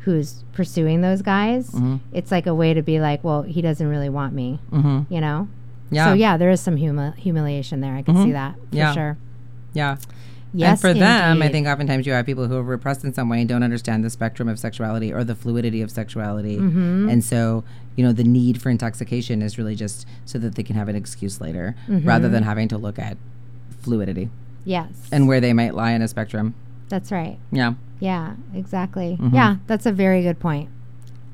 who's 0.02 0.44
pursuing 0.54 1.02
those 1.02 1.22
guys 1.22 1.70
Mhm. 1.72 2.00
it's 2.12 2.30
like 2.32 2.46
a 2.46 2.54
way 2.54 2.74
to 2.74 2.82
be 2.82 3.00
like 3.00 3.24
well 3.24 3.42
he 3.42 3.62
doesn't 3.62 3.88
really 3.88 4.10
want 4.10 4.34
me 4.34 4.60
hmm 4.70 5.02
you 5.10 5.22
know 5.22 5.48
Yeah. 5.90 6.06
so 6.08 6.14
yeah 6.14 6.38
there 6.38 6.52
is 6.52 6.62
some 6.62 6.76
humi- 6.78 7.14
humiliation 7.18 7.82
there 7.82 7.96
i 7.96 8.02
can 8.04 8.16
see 8.18 8.30
Mhm. 8.30 8.34
that 8.34 8.56
for 8.70 8.76
Yeah. 8.76 8.94
sure 8.94 9.18
Yeah. 9.74 9.98
Yes 10.54 10.72
and 10.72 10.80
for 10.82 10.94
them, 11.00 11.42
I 11.42 11.50
think 11.50 11.68
oftentimes 11.68 12.06
you 12.06 12.14
have 12.14 12.26
people 12.26 12.48
who 12.48 12.56
are 12.58 12.64
repressed 12.64 13.04
in 13.04 13.14
some 13.14 13.28
way 13.30 13.40
and 13.40 13.50
don't 13.50 13.64
understand 13.64 14.04
the 14.04 14.10
spectrum 14.10 14.48
of 14.48 14.58
sexuality 14.60 15.12
or 15.12 15.24
the 15.24 15.36
fluidity 15.36 15.82
of 15.82 15.90
sexuality. 15.92 16.58
Mhm. 16.58 17.12
And 17.12 17.24
so, 17.24 17.64
you 17.96 18.04
know, 18.06 18.12
the 18.14 18.24
need 18.24 18.62
for 18.62 18.70
intoxication 18.70 19.42
is 19.42 19.58
really 19.58 19.76
just 19.76 20.06
so 20.26 20.38
that 20.40 20.56
they 20.56 20.64
can 20.64 20.76
have 20.76 20.88
an 20.90 20.96
excuse 20.96 21.42
later 21.42 21.76
rather 21.88 22.26
Mm-hmm. 22.26 22.34
than 22.34 22.44
having 22.44 22.68
to 22.70 22.78
look 22.78 22.98
at 23.00 23.18
fluidity 23.82 24.30
yes 24.66 24.88
and 25.12 25.28
where 25.28 25.42
they 25.42 25.52
might 25.54 25.74
lie 25.76 25.92
in 25.92 26.02
a 26.02 26.08
spectrum. 26.08 26.54
that's 26.90 27.12
right 27.12 27.38
Yeah. 27.52 27.74
Yeah, 28.00 28.34
exactly. 28.54 29.18
Mhm. 29.20 29.34
Yeah, 29.34 29.56
that's 29.68 29.86
a 29.86 29.92
very 29.92 30.24
good 30.24 30.40
point. 30.40 30.70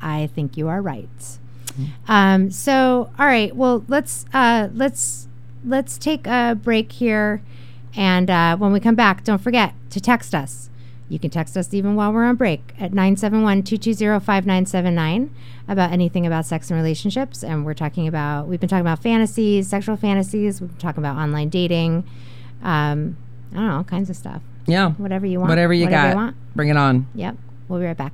I 0.02 0.28
think 0.36 0.56
you 0.56 0.68
are 0.68 0.82
right. 0.82 1.10
Mm-hmm. 1.20 2.12
Um, 2.12 2.52
so, 2.52 3.10
all 3.18 3.26
right. 3.26 3.56
Well, 3.56 3.84
let's 3.88 4.26
uh, 4.34 4.68
let's 4.74 5.28
let's 5.66 5.98
take 5.98 6.28
a 6.28 6.56
break 6.62 6.92
here, 6.92 7.42
and 7.96 8.30
uh, 8.30 8.56
when 8.58 8.72
we 8.72 8.80
come 8.80 8.94
back, 8.96 9.24
don't 9.24 9.42
forget 9.42 9.74
to 9.90 10.00
text 10.00 10.36
us. 10.36 10.70
You 11.10 11.18
can 11.18 11.32
text 11.32 11.58
us 11.58 11.74
even 11.74 11.96
while 11.96 12.14
we're 12.14 12.26
on 12.26 12.36
break 12.36 12.74
at 12.80 12.92
971-220-5979 12.92 15.30
about 15.68 15.92
anything 15.92 16.28
about 16.28 16.46
sex 16.46 16.70
and 16.70 16.78
relationships. 16.78 17.44
And 17.44 17.66
we're 17.66 17.74
talking 17.74 18.08
about 18.08 18.48
we've 18.48 18.60
been 18.60 18.70
talking 18.70 18.82
about 18.82 19.02
fantasies, 19.02 19.68
sexual 19.68 19.98
fantasies. 19.98 20.62
We've 20.62 20.70
been 20.70 20.78
talking 20.78 21.04
about 21.04 21.18
online 21.18 21.50
dating. 21.50 22.04
Um, 22.62 23.18
I 23.52 23.56
don't 23.56 23.68
know, 23.68 23.78
all 23.78 23.84
kinds 23.84 24.12
of 24.12 24.16
stuff. 24.16 24.44
Yeah. 24.68 24.92
Whatever 24.92 25.26
you 25.26 25.40
want. 25.40 25.50
Whatever 25.50 25.74
you 25.74 25.90
got. 25.90 26.16
want. 26.16 26.36
Bring 26.56 26.70
it 26.70 26.78
on. 26.78 27.08
Yep. 27.16 27.38
We'll 27.68 27.80
be 27.80 27.88
right 27.88 27.98
back. 27.98 28.14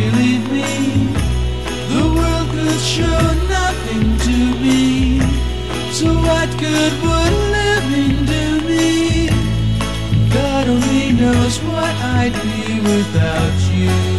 believe 0.00 0.44
me. 0.52 0.72
The 1.92 2.04
world 2.16 2.48
could 2.54 2.82
show 2.96 3.22
nothing 3.58 4.04
to 4.26 4.36
me. 4.64 5.20
So 5.98 6.06
what 6.26 6.48
good 6.66 6.92
would 7.06 7.34
living 7.58 8.16
do 8.34 8.46
me? 8.70 9.28
God 10.36 10.64
only 10.74 11.12
knows 11.12 11.54
what 11.68 11.94
I'd 12.18 12.34
be 12.44 12.80
without 12.90 13.58
you. 13.74 14.15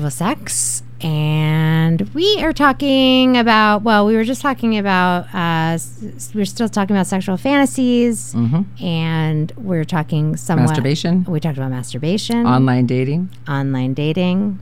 With 0.00 0.12
sex, 0.12 0.82
and 1.00 2.00
we 2.14 2.38
are 2.42 2.52
talking 2.52 3.36
about. 3.36 3.82
Well, 3.82 4.06
we 4.06 4.14
were 4.16 4.24
just 4.24 4.40
talking 4.42 4.78
about. 4.78 5.26
Uh, 5.34 5.74
s- 5.74 6.32
we're 6.34 6.44
still 6.44 6.68
talking 6.68 6.94
about 6.96 7.06
sexual 7.06 7.36
fantasies, 7.36 8.34
and 8.80 9.52
we're 9.56 9.84
talking 9.84 10.36
somewhat 10.36 10.68
Masturbation. 10.68 11.24
We 11.24 11.40
talked 11.40 11.58
about 11.58 11.70
masturbation, 11.70 12.46
Online 12.46 12.86
dating. 12.86 13.30
online 13.48 13.94
dating, 13.94 14.58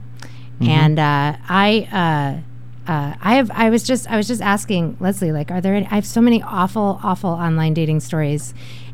and 0.61 0.99
uh, 0.99 1.35
I. 1.49 1.87
Uh, 1.91 2.91
uh, 2.91 3.13
I 3.21 3.35
have. 3.35 3.51
I 3.51 3.69
was 3.69 3.83
just. 3.83 4.09
I 4.09 4.17
was 4.17 4.27
just 4.27 4.41
asking 4.41 4.97
Leslie. 4.99 5.31
Like, 5.31 5.51
are 5.51 5.61
there? 5.61 5.75
Any, 5.75 5.85
I 5.87 5.95
have 5.95 6.05
so 6.05 6.19
many 6.21 6.41
awful, 6.41 6.99
awful 7.03 7.29
online 7.29 7.73
dating 7.75 7.99
stories, 7.99 8.53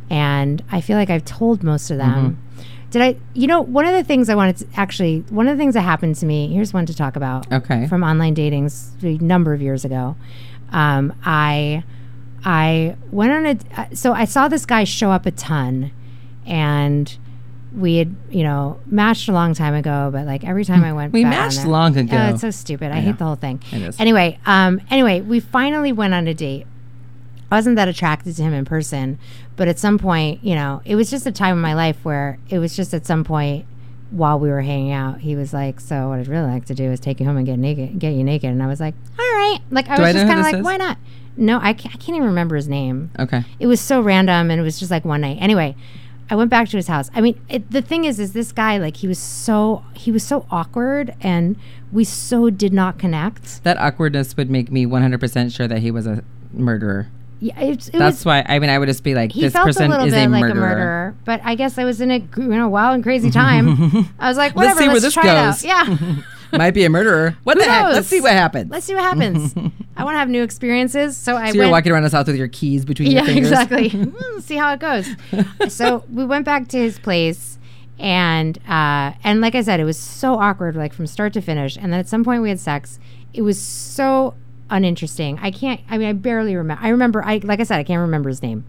and 0.10 0.62
I 0.72 0.82
feel 0.82 0.98
like 0.98 1.10
I've 1.10 1.26
told 1.26 1.64
most 1.64 1.90
of 1.90 1.98
them. 1.98 2.38
Did 2.90 3.02
I? 3.02 3.16
You 3.34 3.48
know, 3.48 3.62
one 3.62 3.86
of 3.86 3.94
the 3.94 4.04
things 4.04 4.30
I 4.30 4.36
wanted 4.36 4.58
to 4.58 4.68
actually. 4.76 5.24
One 5.30 5.48
of 5.48 5.58
the 5.58 5.62
things 5.62 5.74
that 5.74 5.82
happened 5.82 6.16
to 6.18 6.26
me. 6.26 6.48
Here's 6.54 6.74
one 6.74 6.86
to 6.86 6.96
talk 6.96 7.16
about. 7.16 7.52
Okay. 7.52 7.86
From 7.88 8.04
online 8.04 8.34
dating 8.34 8.70
a 9.04 9.06
number 9.18 9.54
of 9.54 9.62
years 9.62 9.84
ago, 9.84 10.16
um, 10.72 11.14
I 11.26 11.84
I 12.46 12.96
went 13.12 13.32
on 13.34 13.46
a. 13.46 13.58
uh, 13.82 13.86
So 13.94 14.14
I 14.14 14.26
saw 14.26 14.48
this 14.48 14.66
guy 14.66 14.84
show 14.86 15.12
up 15.12 15.26
a 15.26 15.32
ton, 15.32 15.92
and 16.46 17.18
we 17.76 17.98
had 17.98 18.16
you 18.30 18.44
know 18.44 18.80
matched 18.86 19.28
a 19.28 19.34
long 19.34 19.54
time 19.54 19.74
ago. 19.74 20.10
But 20.12 20.26
like 20.26 20.44
every 20.46 20.64
time 20.64 20.84
I 20.84 20.94
went, 20.94 21.12
We 21.14 21.24
back 21.24 21.34
on 21.34 21.40
matched 21.40 21.58
there- 21.58 21.68
long 21.68 21.98
ago. 21.98 22.18
Oh, 22.18 22.30
it's 22.30 22.42
so 22.42 22.52
stupid. 22.52 22.92
I, 22.92 23.02
hate 23.02 23.18
the 23.18 23.26
whole 23.26 23.36
thing. 23.36 23.62
Anyway, 24.00 24.40
um, 24.46 24.80
anyway, 24.90 25.20
we 25.22 25.40
finally 25.42 25.92
went 25.92 26.14
on 26.14 26.28
a 26.28 26.34
date. 26.34 26.66
I 27.50 27.56
wasn't 27.56 27.76
that 27.78 27.88
attracted 27.88 28.36
to 28.36 28.43
him 28.43 28.54
in 28.54 28.66
person, 28.66 29.20
but 29.56 29.68
at 29.68 29.80
some 29.80 29.98
point, 29.98 30.43
you 30.43 30.56
know, 30.56 30.82
it 30.86 30.95
was 30.95 31.10
just 31.10 31.26
a 31.26 31.32
time 31.32 31.56
in 31.56 31.62
my 31.62 31.74
life 31.74 32.04
where 32.04 32.39
it 32.50 32.60
was 32.60 32.76
just 32.76 32.93
at 32.93 33.06
some 33.06 33.24
point 33.24 33.66
while 34.12 34.39
we 34.39 34.50
were 34.50 34.62
hanging 34.62 34.91
out, 34.91 35.20
he 35.20 35.36
was 35.36 35.54
like, 35.54 35.80
"So 35.80 36.10
what 36.10 36.20
I'd 36.20 36.28
really 36.28 36.50
like 36.50 36.66
to 36.66 36.76
do 36.76 36.91
is 36.91 37.00
take 37.00 37.20
you 37.20 37.26
home 37.26 37.38
and 37.38 37.45
get 37.45 37.60
naked, 37.60 38.00
get 38.00 38.14
you 38.14 38.24
naked." 38.24 38.50
And 38.50 38.64
I 38.64 38.68
was 38.68 38.80
like, 38.80 38.95
"All 39.20 39.26
right." 39.26 39.60
Like 39.70 39.89
I 39.89 39.98
Do 39.98 40.02
was 40.02 40.10
I 40.10 40.14
just 40.14 40.28
kind 40.28 40.39
of 40.39 40.45
like, 40.45 40.56
is? 40.56 40.64
"Why 40.64 40.78
not?" 40.78 40.98
No, 41.36 41.60
I 41.62 41.74
can't, 41.74 41.93
I 41.93 41.98
can't 41.98 42.16
even 42.16 42.28
remember 42.28 42.56
his 42.56 42.68
name. 42.68 43.12
Okay. 43.20 43.43
It 43.60 43.68
was 43.68 43.80
so 43.80 44.02
random, 44.02 44.50
and 44.50 44.60
it 44.60 44.64
was 44.64 44.80
just 44.80 44.89
like 44.89 45.06
one 45.06 45.22
night. 45.22 45.38
Anyway, 45.39 45.76
I 46.30 46.36
went 46.36 46.50
back 46.50 46.68
to 46.70 46.78
his 46.78 46.88
house. 46.88 47.12
I 47.14 47.22
mean, 47.22 47.39
it, 47.48 47.70
the 47.70 47.82
thing 47.82 48.06
is, 48.06 48.20
is 48.20 48.34
this 48.34 48.52
guy 48.52 48.78
like 48.78 48.98
he 48.98 49.08
was 49.08 49.20
so 49.20 49.84
he 49.93 50.12
was 50.12 50.24
so 50.24 50.45
awkward, 50.50 51.16
and 51.22 51.58
we 51.91 52.04
so 52.04 52.50
did 52.50 52.74
not 52.74 52.98
connect. 52.98 53.64
That 53.64 53.78
awkwardness 53.78 54.36
would 54.38 54.50
make 54.50 54.72
me 54.72 54.86
100% 54.86 55.56
sure 55.56 55.68
that 55.68 55.80
he 55.80 55.91
was 55.91 56.08
a 56.08 56.24
murderer. 56.54 57.08
Yeah, 57.40 57.60
it, 57.60 57.88
it 57.90 57.92
That's 57.94 58.18
was. 58.20 58.26
why, 58.26 58.46
I 58.48 58.58
mean, 58.60 58.70
I 58.72 58.80
would 58.80 58.88
just 58.88 59.04
be 59.04 59.14
like, 59.14 59.32
He 59.32 59.42
this 59.42 59.54
felt 59.54 59.66
a 59.66 59.68
person 59.68 59.90
little 59.92 60.08
is 60.08 60.14
bit 60.14 60.26
a 60.26 60.30
like 60.30 60.42
murderer. 60.42 60.58
a 60.58 60.70
murderer, 60.70 61.16
but 61.26 61.42
I 61.44 61.56
guess 61.56 61.78
I 61.78 61.84
was 61.86 62.02
in 62.02 62.10
a 62.12 62.18
you 62.18 62.44
know 62.48 62.68
wild 62.68 62.96
and 62.96 63.04
crazy 63.04 63.30
time. 63.30 63.68
I 64.20 64.28
was 64.28 64.38
like, 64.38 64.56
Let's 64.56 64.76
whatever, 64.76 64.80
see 64.80 64.86
where 64.88 64.94
let's 64.96 65.04
this 65.06 65.14
try 65.14 65.26
it 65.26 65.30
out. 65.38 65.52
goes. 65.54 65.64
Yeah, 65.64 66.22
Might 66.58 66.72
be 66.72 66.86
a 66.86 66.90
murderer. 66.90 67.38
What 67.44 67.58
the 67.58 67.66
Who 67.66 67.70
heck? 67.70 67.84
knows? 67.84 67.94
Let's 67.96 68.08
see 68.08 68.22
what 68.22 68.32
happens. 68.32 68.72
let's 68.72 68.86
see 68.86 68.96
what 68.96 69.04
happens. 69.04 69.54
I 69.98 70.04
want 70.04 70.16
to 70.16 70.20
have 70.20 70.30
new 70.30 70.42
experiences, 70.44 71.18
so 71.18 71.36
I 71.36 71.52
so 71.52 71.58
you're 71.58 71.70
walking 71.70 71.92
around 71.92 72.04
the 72.04 72.10
south 72.10 72.28
with 72.28 72.38
your 72.38 72.48
keys 72.48 72.86
between 72.86 73.12
yeah, 73.12 73.20
your 73.24 73.26
fingers. 73.26 73.52
exactly. 73.52 73.90
Hmm, 73.90 74.40
see 74.40 74.56
how 74.56 74.74
it 74.74 74.80
goes. 74.80 75.08
so 75.74 76.06
we 76.12 76.24
went 76.26 76.46
back 76.46 76.68
to 76.70 76.78
his 76.78 76.98
place, 77.00 77.60
and 78.00 78.58
uh, 78.68 79.12
and 79.24 79.42
like 79.42 79.56
I 79.56 79.62
said, 79.62 79.80
it 79.80 79.84
was 79.84 79.98
so 80.00 80.36
awkward, 80.40 80.76
like 80.76 80.94
from 80.94 81.06
start 81.06 81.34
to 81.34 81.42
finish. 81.42 81.76
And 81.78 81.92
then 81.92 82.00
at 82.00 82.08
some 82.08 82.24
point 82.24 82.42
we 82.42 82.50
had 82.50 82.60
sex. 82.60 83.00
It 83.34 83.42
was 83.42 83.62
so 83.62 84.34
uninteresting. 84.70 85.39
I 85.41 85.51
can't. 85.51 85.82
I 85.89 85.97
mean, 85.97 86.07
I 86.07 86.13
barely 86.13 86.55
remember. 86.55 86.84
I 86.84 86.89
remember. 86.89 87.24
I 87.24 87.39
like 87.43 87.59
I 87.59 87.63
said, 87.63 87.78
I 87.80 87.84
can't 87.84 88.01
remember 88.01 88.30
his 88.30 88.41
name. 88.41 88.65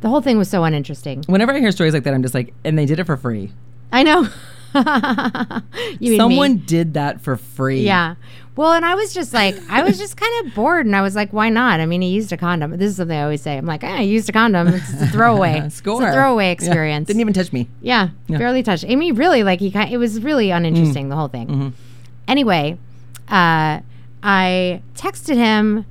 The 0.00 0.08
whole 0.08 0.20
thing 0.20 0.36
was 0.38 0.48
so 0.50 0.64
uninteresting. 0.64 1.24
Whenever 1.26 1.52
I 1.52 1.58
hear 1.60 1.72
stories 1.72 1.94
like 1.94 2.04
that, 2.04 2.14
I'm 2.14 2.22
just 2.22 2.34
like, 2.34 2.52
and 2.64 2.78
they 2.78 2.86
did 2.86 2.98
it 3.00 3.04
for 3.04 3.16
free. 3.16 3.52
I 3.92 4.02
know. 4.02 4.28
you 6.00 6.10
mean 6.10 6.18
Someone 6.20 6.52
me? 6.54 6.58
did 6.66 6.94
that 6.94 7.20
for 7.22 7.36
free. 7.36 7.80
Yeah. 7.80 8.16
Well, 8.56 8.72
and 8.72 8.84
I 8.86 8.94
was 8.94 9.12
just 9.12 9.34
like, 9.34 9.54
I 9.68 9.82
was 9.82 9.98
just 9.98 10.16
kind 10.16 10.46
of 10.46 10.54
bored, 10.54 10.86
and 10.86 10.96
I 10.96 11.02
was 11.02 11.14
like, 11.14 11.30
why 11.32 11.50
not? 11.50 11.78
I 11.80 11.84
mean, 11.86 12.00
he 12.00 12.08
used 12.08 12.32
a 12.32 12.38
condom. 12.38 12.70
This 12.78 12.90
is 12.90 12.96
something 12.96 13.16
I 13.16 13.22
always 13.22 13.42
say. 13.42 13.58
I'm 13.58 13.66
like, 13.66 13.84
ah, 13.84 13.96
I 13.98 14.00
used 14.00 14.28
a 14.30 14.32
condom. 14.32 14.68
It's 14.68 14.92
a 15.02 15.06
throwaway. 15.08 15.68
Score. 15.68 16.02
It's 16.02 16.10
a 16.10 16.12
throwaway 16.14 16.46
Yeah. 16.46 16.52
experience. 16.52 17.06
Didn't 17.06 17.20
even 17.20 17.34
touch 17.34 17.52
me. 17.52 17.68
Yeah, 17.82 18.10
barely 18.28 18.62
touched. 18.62 18.84
I 18.88 18.96
mean, 18.96 19.14
really, 19.14 19.42
like 19.42 19.60
he 19.60 19.70
kind. 19.70 19.92
It 19.92 19.98
was 19.98 20.20
really 20.22 20.50
uninteresting 20.50 21.10
the 21.10 21.16
whole 21.16 21.28
thing. 21.28 21.46
Mm-hmm. 21.48 21.68
Anyway, 22.28 22.78
uh, 23.28 23.80
I 24.28 24.82
texted 24.96 25.36
him 25.36 25.86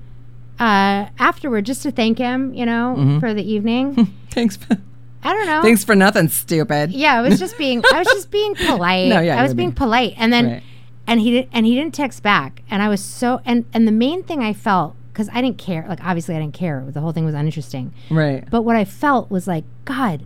uh, 0.59 1.07
afterward 1.19 1.65
just 1.65 1.83
to 1.83 1.91
thank 1.91 2.17
him, 2.17 2.53
you 2.53 2.65
know, 2.65 2.95
Mm-hmm. 2.97 3.19
for 3.19 3.33
the 3.33 3.49
evening. 3.49 4.13
Thanks. 4.29 4.57
For, 4.57 4.77
I 5.23 5.33
don't 5.33 5.45
know. 5.47 5.61
thanks 5.63 5.83
for 5.83 5.95
nothing, 5.95 6.27
stupid. 6.27 6.91
Yeah, 6.91 7.17
I 7.17 7.21
was 7.21 7.39
just 7.39 7.57
being. 7.57 7.81
I 7.93 7.99
was 7.99 8.07
just 8.07 8.29
being 8.29 8.53
polite. 8.67 9.07
No, 9.07 9.21
yeah, 9.21 9.39
I 9.39 9.43
was 9.43 9.53
being 9.55 9.71
polite, 9.71 10.13
and 10.17 10.31
then, 10.31 10.45
Right. 10.45 10.63
and 11.07 11.19
he 11.19 11.31
didn't, 11.31 11.49
and 11.53 11.65
he 11.65 11.73
didn't 11.73 11.95
text 11.95 12.21
back, 12.21 12.61
and 12.69 12.83
I 12.83 12.89
was 12.89 13.01
so, 13.03 13.41
and 13.45 13.65
and 13.73 13.87
the 13.87 13.91
main 13.91 14.21
thing 14.21 14.41
I 14.43 14.53
felt 14.53 14.95
because 15.11 15.29
I 15.33 15.41
didn't 15.41 15.57
care. 15.57 15.83
Like 15.89 16.03
obviously, 16.03 16.35
I 16.35 16.39
didn't 16.39 16.53
care. 16.53 16.83
The 16.87 16.99
whole 17.01 17.11
thing 17.13 17.25
was 17.25 17.33
uninteresting. 17.33 17.91
Right. 18.11 18.47
But 18.51 18.61
what 18.63 18.75
I 18.75 18.85
felt 18.85 19.31
was 19.31 19.47
like, 19.47 19.63
God, 19.85 20.25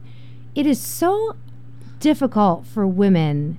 it 0.54 0.66
is 0.66 0.82
so 0.82 1.36
difficult 2.02 2.66
for 2.66 2.86
women 2.86 3.58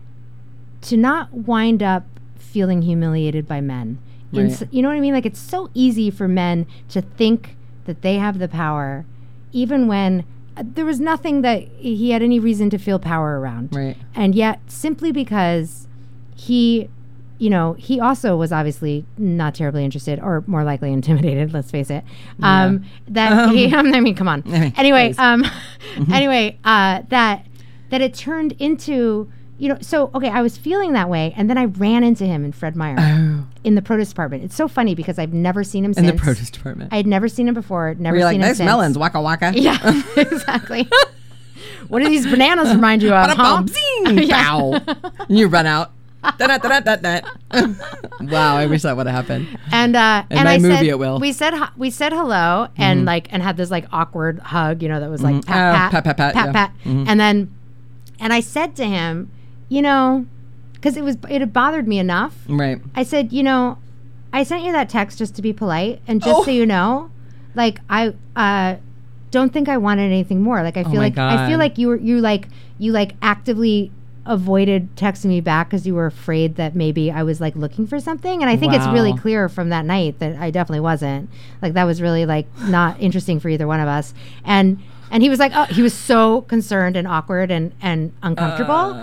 to 0.83 0.97
not 0.97 1.33
wind 1.33 1.83
up 1.83 2.05
feeling 2.39 2.83
humiliated 2.83 3.47
by 3.49 3.61
men. 3.63 3.99
Right. 4.33 4.69
you 4.71 4.83
know 4.83 4.89
what 4.89 4.97
I 4.97 5.01
mean? 5.01 5.15
Like, 5.15 5.27
it's 5.27 5.41
so 5.41 5.71
easy 5.75 6.11
for 6.11 6.29
men 6.29 6.67
to 6.91 7.03
think 7.03 7.57
that 7.87 8.03
they 8.03 8.17
have 8.17 8.39
the 8.39 8.49
power, 8.49 9.05
even 9.53 9.89
when 9.89 10.25
there 10.63 10.85
was 10.85 11.01
nothing 11.01 11.43
that 11.43 11.63
he 11.79 12.11
had 12.11 12.23
any 12.23 12.39
reason 12.39 12.71
to 12.71 12.79
feel 12.79 12.99
power 12.99 13.41
around. 13.41 13.75
Right. 13.75 13.97
And 14.15 14.35
yet, 14.35 14.61
simply 14.67 15.13
because 15.13 15.89
he, 16.37 16.89
you 17.39 17.51
know, 17.51 17.73
he 17.75 17.99
also 17.99 18.37
was 18.37 18.53
obviously 18.53 19.05
not 19.17 19.55
terribly 19.55 19.85
interested, 19.85 20.21
or 20.21 20.45
more 20.47 20.65
likely 20.65 20.93
intimidated. 20.99 21.53
Let's 21.53 21.71
face 21.71 21.91
it. 21.91 22.05
Um, 22.43 22.85
that 23.09 23.51
he, 23.55 23.75
I 23.75 23.83
mean, 24.01 24.15
come 24.15 24.29
on. 24.29 24.43
anyway, 24.77 25.15
um, 25.19 25.45
anyway, 26.13 26.59
uh, 26.65 27.03
that 27.09 27.47
that 27.91 28.01
it 28.01 28.15
turned 28.15 28.53
into. 28.53 29.31
You 29.61 29.69
know, 29.69 29.79
so 29.83 30.11
okay, 30.15 30.31
I 30.31 30.41
was 30.41 30.57
feeling 30.57 30.95
that 30.95 31.11
way, 31.11 31.35
and 31.37 31.51
then 31.51 31.59
I 31.59 31.67
ran 31.67 32.03
into 32.03 32.25
him 32.25 32.45
in 32.47 32.53
Fred 32.53 32.75
Meyer 32.77 32.97
Oh, 32.99 33.47
in 33.63 33.75
the 33.75 33.83
produce 33.83 34.09
department. 34.09 34.43
It's 34.43 34.57
so 34.57 34.69
funny 34.69 34.95
because 34.95 35.19
I've 35.19 35.35
never 35.35 35.63
seen 35.65 35.85
him 35.85 35.91
in 35.91 35.95
since. 35.97 36.11
the 36.11 36.17
produce 36.17 36.51
department. 36.51 36.93
I 36.93 36.97
had 36.97 37.07
never 37.07 37.29
seen 37.29 37.47
him 37.47 37.53
before. 37.55 37.95
Never 37.99 38.17
You're 38.17 38.25
like, 38.25 38.37
him 38.37 38.41
nice 38.41 38.57
since. 38.57 38.67
melons, 38.67 38.97
waka 38.97 39.21
waka. 39.21 39.53
Yeah, 39.55 39.77
exactly. 40.17 40.89
what 41.89 42.03
do 42.03 42.09
these 42.09 42.27
bananas 42.27 42.71
remind 42.75 43.03
you 43.03 43.13
of? 43.13 43.29
huh? 43.31 43.35
Ba-da-bum, 43.37 43.69
zing, 43.69 44.19
Yeah. 44.29 44.49
bow. 44.51 44.81
And 45.29 45.39
you 45.39 45.47
run 45.49 45.67
out. 45.67 45.93
Wow, 48.21 48.57
I 48.57 48.67
wish 48.67 48.83
that 48.83 48.97
would 48.97 49.07
have 49.07 49.15
happened. 49.27 49.47
And 49.73 49.97
uh, 49.97 50.25
In 50.31 50.39
and 50.39 50.47
my 50.47 50.55
I 50.55 50.59
movie 50.59 50.75
said 50.75 50.87
it 50.87 50.99
will. 50.99 51.19
we 51.19 51.33
said 51.33 51.55
we 51.77 51.91
said 51.91 52.13
hello 52.13 52.69
and 52.77 53.01
mm-hmm. 53.01 53.07
like 53.07 53.33
and 53.33 53.43
had 53.43 53.57
this 53.57 53.71
like 53.71 53.87
awkward 53.93 54.39
hug, 54.39 54.83
you 54.83 54.89
know, 54.89 55.01
that 55.01 55.11
was 55.11 55.23
like 55.23 55.35
mm-hmm. 55.37 55.51
Oh, 55.51 55.55
pat, 55.55 55.91
pat 55.93 56.05
pat, 56.05 56.17
pat, 56.17 56.17
pat, 56.17 56.35
pat, 56.35 56.47
yeah. 56.47 56.53
pat. 56.53 56.73
Mm-hmm. 56.85 57.05
and 57.09 57.21
then 57.21 57.55
and 58.21 58.33
I 58.33 58.41
said 58.41 58.77
to 58.77 58.85
him, 58.87 59.31
you 59.71 59.81
know, 59.81 60.27
because 60.75 60.99
it 60.99 61.03
was 61.05 61.17
it 61.31 61.41
had 61.41 61.53
bothered 61.55 61.89
me 61.89 61.99
enough. 61.99 62.37
Right. 62.47 62.83
I 62.95 63.03
said, 63.05 63.33
you 63.33 63.43
know, 63.43 63.79
I 64.35 64.43
sent 64.43 64.65
you 64.65 64.73
that 64.73 64.91
text 64.91 65.17
just 65.17 65.35
to 65.37 65.43
be 65.43 65.55
polite 65.55 66.03
and 66.07 66.21
just 66.23 66.41
Oh. 66.41 66.45
so 66.45 66.51
you 66.51 66.67
know, 66.67 67.11
like 67.55 67.81
I 67.89 68.13
uh 68.37 68.77
don't 69.31 69.53
think 69.53 69.69
I 69.69 69.77
wanted 69.79 70.03
anything 70.03 70.43
more. 70.43 70.63
Like 70.63 70.77
I 70.77 70.83
feel 70.85 70.97
Oh 70.97 71.07
like 71.07 71.17
I 71.17 71.49
feel 71.49 71.59
like 71.59 71.79
you 71.79 71.89
were 71.89 71.97
you 71.97 72.21
like 72.21 72.49
you 72.79 72.93
like 72.93 73.15
actively 73.23 73.91
avoided 74.27 74.95
texting 74.97 75.27
me 75.27 75.41
back 75.41 75.69
because 75.71 75.87
you 75.87 75.95
were 75.95 76.07
afraid 76.07 76.57
that 76.57 76.75
maybe 76.77 77.11
I 77.11 77.23
was 77.23 77.41
like 77.41 77.57
looking 77.57 77.87
for 77.87 77.99
something. 78.01 78.43
And 78.43 78.51
I 78.51 78.57
think 78.57 78.75
it's 78.75 78.87
really 78.89 79.17
clear 79.17 79.49
from 79.49 79.71
that 79.71 79.85
night 79.85 80.19
that 80.19 80.37
I 80.37 80.51
definitely 80.51 80.81
wasn't. 80.81 81.31
Like 81.63 81.73
that 81.75 81.85
was 81.85 82.03
really 82.03 82.27
like 82.27 82.47
not 82.63 83.01
interesting 83.01 83.41
for 83.41 83.49
either 83.49 83.67
one 83.67 83.81
of 83.81 83.89
us. 83.89 84.13
And 84.45 84.79
and 85.11 85.23
he 85.23 85.29
was 85.29 85.39
like, 85.39 85.53
oh, 85.55 85.65
he 85.65 85.83
was 85.83 85.93
so 85.95 86.43
concerned 86.43 86.97
and 86.97 87.07
awkward 87.09 87.51
and 87.51 87.73
and 87.83 88.13
uncomfortable. 88.23 88.95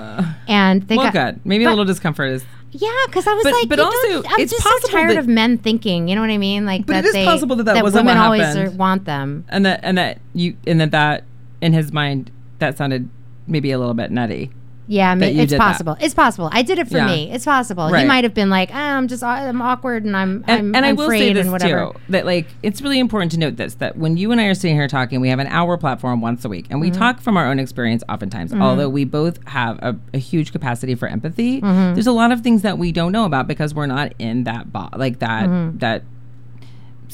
and 0.48 0.88
thank 0.88 1.00
Uh, 1.02 1.04
Well, 1.04 1.12
God- 1.12 1.34
good. 1.36 1.46
Maybe 1.46 1.66
a 1.66 1.70
little 1.70 1.86
discomfort 1.86 2.32
is. 2.32 2.46
yeah, 2.72 2.90
because 3.08 3.28
I 3.28 3.34
was 3.34 3.44
But- 3.44 3.54
like, 3.54 3.70
but 3.70 3.80
also, 3.80 4.24
I'm 4.28 4.40
it's 4.40 4.52
just 4.52 4.64
so 4.64 4.88
tired 4.92 5.12
that- 5.12 5.18
of 5.20 5.28
men 5.28 5.58
thinking. 5.58 6.08
You 6.08 6.16
know 6.16 6.22
what 6.22 6.30
I 6.30 6.38
mean? 6.38 6.66
Like 6.66 6.86
But 6.86 6.94
that 6.94 7.06
it 7.06 7.08
is 7.08 7.14
they, 7.14 7.26
possible 7.26 7.56
that 7.58 7.64
that 7.66 7.84
wasn't 7.84 8.06
women 8.06 8.18
what 8.18 8.26
always 8.26 8.56
are- 8.56 8.70
want 8.72 9.06
them. 9.06 9.46
And 9.50 9.66
that 9.66 9.80
and 9.84 9.98
that 9.98 10.20
you 10.34 10.56
and 10.66 10.80
that 10.82 10.92
that 10.92 11.24
in 11.62 11.74
his 11.74 11.92
mind 11.92 12.32
that 12.60 12.78
sounded 12.78 13.10
maybe 13.48 13.72
a 13.72 13.80
little 13.80 13.94
bit 13.94 14.12
nutty. 14.12 14.52
Yeah, 14.90 15.12
I 15.12 15.16
mean, 15.16 15.38
it's 15.38 15.52
did 15.52 15.60
that. 15.60 15.64
possible. 15.72 15.98
It's 16.00 16.14
possible. 16.14 16.50
I 16.54 16.62
did 16.62 16.80
it 16.80 16.88
for 16.88 16.98
Yeah. 16.98 17.08
me. 17.08 17.30
It's 17.32 17.44
possible. 17.46 17.94
He 17.94 18.06
might 18.06 18.24
have 18.24 18.34
been 18.34 18.50
like, 18.50 18.70
ah, 18.74 18.96
I'm 18.98 19.08
just 19.10 19.22
I'm 19.22 19.62
awkward 19.62 20.06
and 20.06 20.16
I'm 20.16 20.46
And, 20.48 20.60
I'm, 20.60 20.76
and 20.76 20.86
I 20.86 20.90
I'm 20.90 20.96
will 20.96 21.10
say 21.10 21.18
afraid 21.18 21.36
this 21.36 21.44
and 21.44 21.52
whatever. 21.52 21.92
too 21.94 22.00
that 22.10 22.26
like 22.26 22.48
it's 22.64 22.82
really 22.82 23.00
important 23.00 23.32
to 23.34 23.40
note 23.40 23.58
this 23.58 23.74
that 23.76 23.98
when 23.98 24.16
you 24.18 24.32
and 24.32 24.40
I 24.40 24.46
are 24.46 24.54
sitting 24.54 24.76
here 24.78 24.88
talking, 24.88 25.20
we 25.20 25.28
have 25.30 25.40
an 25.40 25.48
hour 25.48 25.78
platform 25.78 26.22
once 26.22 26.46
a 26.46 26.50
week, 26.50 26.68
and 26.70 26.80
we 26.80 26.90
Mm-hmm. 26.90 27.00
talk 27.00 27.20
from 27.20 27.36
our 27.38 27.48
own 27.48 27.60
experience 27.60 28.02
oftentimes. 28.08 28.54
Although 28.54 28.90
we 28.90 29.04
both 29.04 29.46
have 29.50 29.78
a, 29.80 29.96
a 30.14 30.18
huge 30.18 30.52
capacity 30.54 30.96
for 30.96 31.08
empathy, 31.08 31.60
Mm-hmm. 31.62 31.94
there's 31.96 32.08
a 32.08 32.12
lot 32.14 32.32
of 32.32 32.42
things 32.42 32.62
that 32.62 32.78
we 32.78 32.92
don't 32.94 33.12
know 33.12 33.26
about 33.26 33.48
because 33.48 33.74
we're 33.74 33.88
not 33.88 34.14
in 34.20 34.46
that 34.46 34.72
bo- 34.72 34.90
like 34.96 35.20
that 35.20 35.50
Mm-hmm. 35.50 35.80
that 35.80 36.04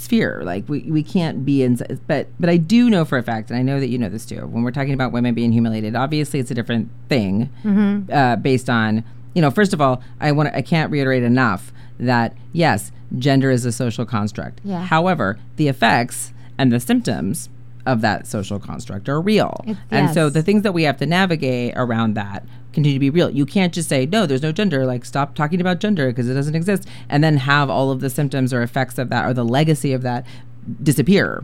sphere 0.03 0.41
like 0.43 0.67
we, 0.67 0.81
we 0.91 1.01
can't 1.01 1.45
be 1.45 1.63
in 1.63 1.77
but 2.07 2.27
but 2.39 2.49
i 2.49 2.57
do 2.57 2.89
know 2.89 3.05
for 3.05 3.17
a 3.17 3.23
fact 3.23 3.49
and 3.49 3.57
i 3.57 3.61
know 3.61 3.79
that 3.79 3.87
you 3.87 3.97
know 3.97 4.09
this 4.09 4.25
too 4.25 4.45
when 4.47 4.63
we're 4.63 4.71
talking 4.71 4.93
about 4.93 5.11
women 5.11 5.33
being 5.33 5.51
humiliated 5.51 5.95
obviously 5.95 6.39
it's 6.39 6.51
a 6.51 6.53
different 6.53 6.89
thing 7.09 7.49
Mm-hmm. 7.63 8.11
uh, 8.11 8.35
based 8.35 8.69
on 8.69 9.03
you 9.33 9.41
know 9.41 9.49
first 9.49 9.73
of 9.73 9.79
all 9.81 10.01
i 10.19 10.31
want 10.31 10.53
i 10.53 10.61
can't 10.61 10.91
reiterate 10.91 11.23
enough 11.23 11.71
that 11.99 12.35
yes 12.51 12.91
gender 13.17 13.49
is 13.51 13.65
a 13.65 13.71
social 13.71 14.05
construct 14.05 14.59
Yeah. 14.63 14.83
however 14.85 15.39
the 15.55 15.67
effects 15.67 16.33
and 16.57 16.71
the 16.71 16.79
symptoms 16.79 17.49
of 17.85 18.01
that 18.01 18.27
social 18.27 18.59
construct 18.59 19.07
are 19.09 19.19
real 19.21 19.63
It- 19.67 19.77
and 19.91 20.13
so 20.13 20.29
the 20.29 20.41
things 20.43 20.63
that 20.63 20.73
we 20.73 20.83
have 20.83 20.97
to 20.97 21.05
navigate 21.05 21.73
around 21.75 22.13
that 22.15 22.45
continue 22.73 22.95
to 22.95 22.99
be 22.99 23.09
real 23.09 23.29
you 23.29 23.45
can't 23.45 23.73
just 23.73 23.87
say 23.87 24.05
no 24.07 24.25
there's 24.25 24.41
no 24.41 24.51
gender 24.51 24.85
like 24.85 25.05
stop 25.05 25.35
talking 25.35 25.61
about 25.61 25.79
gender 25.79 26.07
because 26.09 26.27
it 26.29 26.33
doesn't 26.33 26.55
exist 26.55 26.87
and 27.09 27.23
then 27.23 27.37
have 27.37 27.69
all 27.69 27.91
of 27.91 27.99
the 28.01 28.09
symptoms 28.09 28.51
or 28.53 28.61
effects 28.63 28.97
of 28.97 29.09
that 29.09 29.25
or 29.25 29.33
the 29.33 29.45
legacy 29.45 29.93
of 29.93 30.01
that 30.01 30.25
disappear 30.81 31.43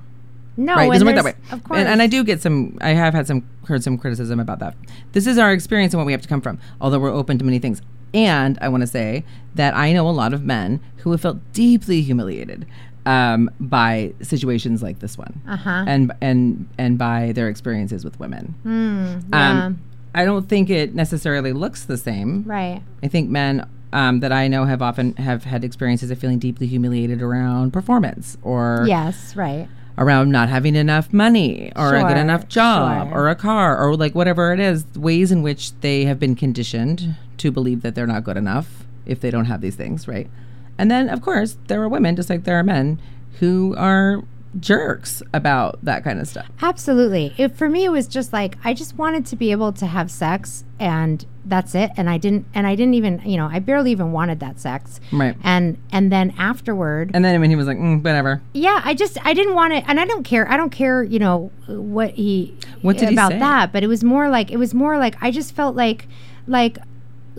no, 0.57 0.75
right? 0.75 0.89
It 0.89 0.91
doesn't 0.91 1.07
work 1.07 1.15
that 1.15 1.23
way. 1.23 1.35
Of 1.53 1.63
course. 1.63 1.79
And, 1.79 1.87
and 1.87 2.01
I 2.01 2.07
do 2.07 2.21
get 2.21 2.41
some. 2.41 2.77
I 2.81 2.89
have 2.89 3.13
had 3.13 3.27
some 3.27 3.47
heard 3.65 3.81
some 3.81 3.97
criticism 3.97 4.41
about 4.41 4.59
that. 4.59 4.75
This 5.13 5.25
is 5.25 5.37
our 5.37 5.53
experience 5.53 5.93
and 5.93 5.99
what 5.99 6.05
we 6.05 6.11
have 6.11 6.21
to 6.23 6.27
come 6.27 6.41
from. 6.41 6.59
Although 6.81 6.99
we're 6.99 7.13
open 7.13 7.37
to 7.37 7.45
many 7.45 7.59
things. 7.59 7.81
And 8.13 8.57
I 8.59 8.67
want 8.67 8.81
to 8.81 8.87
say 8.87 9.23
that 9.55 9.73
I 9.73 9.93
know 9.93 10.05
a 10.09 10.11
lot 10.11 10.33
of 10.33 10.43
men 10.43 10.81
who 10.97 11.11
have 11.11 11.21
felt 11.21 11.37
deeply 11.53 12.01
humiliated 12.01 12.65
um, 13.05 13.49
by 13.61 14.11
situations 14.21 14.83
like 14.83 14.99
this 14.99 15.17
one, 15.17 15.39
Uh-huh. 15.47 15.85
and 15.87 16.11
and 16.19 16.67
and 16.77 16.97
by 16.97 17.31
their 17.31 17.47
experiences 17.47 18.03
with 18.03 18.19
women. 18.19 18.53
Hmm, 18.63 19.19
yeah. 19.31 19.65
Um, 19.67 19.79
I 20.13 20.25
don't 20.25 20.49
think 20.49 20.69
it 20.69 20.95
necessarily 20.95 21.53
looks 21.53 21.85
the 21.85 21.97
same. 21.97 22.43
right. 22.45 22.81
I 23.03 23.07
think 23.07 23.29
men 23.29 23.67
um, 23.93 24.19
that 24.19 24.31
I 24.31 24.47
know 24.47 24.65
have 24.65 24.81
often 24.81 25.15
have 25.17 25.43
had 25.45 25.63
experiences 25.63 26.11
of 26.11 26.19
feeling 26.19 26.39
deeply 26.39 26.67
humiliated 26.67 27.21
around 27.21 27.71
performance 27.73 28.37
or 28.43 28.83
Yes. 28.87 29.35
Right. 29.35 29.67
around 29.97 30.29
not 30.31 30.47
having 30.49 30.75
enough 30.75 31.11
money 31.11 31.71
or 31.75 31.95
a 31.95 32.03
good 32.03 32.17
enough 32.17 32.47
job 32.47 33.09
sure. 33.09 33.17
or 33.17 33.29
a 33.29 33.35
car 33.35 33.77
or 33.77 33.95
like 33.95 34.15
whatever 34.15 34.53
it 34.53 34.59
is 34.59 34.85
ways 34.95 35.31
in 35.31 35.41
which 35.41 35.73
they 35.81 36.05
have 36.05 36.19
been 36.19 36.35
conditioned 36.35 37.15
to 37.37 37.51
believe 37.51 37.81
that 37.81 37.95
they're 37.95 38.07
not 38.07 38.23
good 38.23 38.37
enough 38.37 38.85
if 39.05 39.19
they 39.19 39.29
don't 39.31 39.45
have 39.45 39.59
these 39.61 39.75
things 39.75 40.07
right 40.07 40.29
and 40.77 40.89
then 40.89 41.09
of 41.09 41.21
course 41.21 41.57
there 41.67 41.81
are 41.81 41.89
women 41.89 42.15
just 42.15 42.29
like 42.29 42.43
there 42.45 42.57
are 42.59 42.63
men 42.63 42.99
who 43.39 43.75
are 43.77 44.23
jerks 44.59 45.21
about 45.33 45.79
that 45.83 46.03
kind 46.03 46.19
of 46.19 46.27
stuff 46.27 46.47
Absolutely. 46.61 47.33
It, 47.37 47.55
for 47.55 47.69
me, 47.69 47.85
it 47.85 47.89
was 47.89 48.07
just 48.07 48.31
like 48.33 48.57
I 48.63 48.73
just 48.73 48.97
wanted 48.97 49.25
to 49.27 49.35
be 49.35 49.51
able 49.51 49.71
to 49.73 49.85
have 49.85 50.11
sex, 50.11 50.63
and 50.79 51.25
that's 51.45 51.73
it. 51.73 51.91
And 51.97 52.09
I 52.09 52.17
didn't. 52.17 52.45
And 52.53 52.67
I 52.67 52.75
didn't 52.75 52.93
even. 52.93 53.21
You 53.25 53.37
know, 53.37 53.47
I 53.51 53.59
barely 53.59 53.91
even 53.91 54.11
wanted 54.11 54.39
that 54.41 54.59
sex. 54.59 54.99
right 55.11 55.35
And 55.43 55.77
and 55.91 56.11
then 56.11 56.33
afterward, 56.37 57.11
and 57.13 57.23
then 57.23 57.39
when 57.41 57.49
he 57.49 57.55
was 57.55 57.67
like 57.67 57.77
mm, 57.77 58.03
whatever 58.03 58.41
yeah, 58.53 58.81
I 58.83 58.93
just 58.93 59.17
I 59.25 59.33
didn't 59.33 59.55
want 59.55 59.73
it, 59.73 59.83
and 59.87 59.99
I 59.99 60.05
don't 60.05 60.23
care. 60.23 60.49
I 60.49 60.57
don't 60.57 60.69
care. 60.71 61.03
You 61.03 61.19
know 61.19 61.51
what 61.67 62.11
he 62.11 62.55
What 62.81 62.97
did 62.97 63.09
he 63.09 63.15
about 63.15 63.31
say? 63.31 63.39
that, 63.39 63.71
but 63.71 63.83
it 63.83 63.87
was 63.87 64.03
more 64.03 64.29
like 64.29 64.51
it 64.51 64.57
was 64.57 64.73
more 64.73 64.97
like 64.97 65.15
I 65.21 65.31
just 65.31 65.55
felt 65.55 65.75
like 65.75 66.07
like 66.47 66.77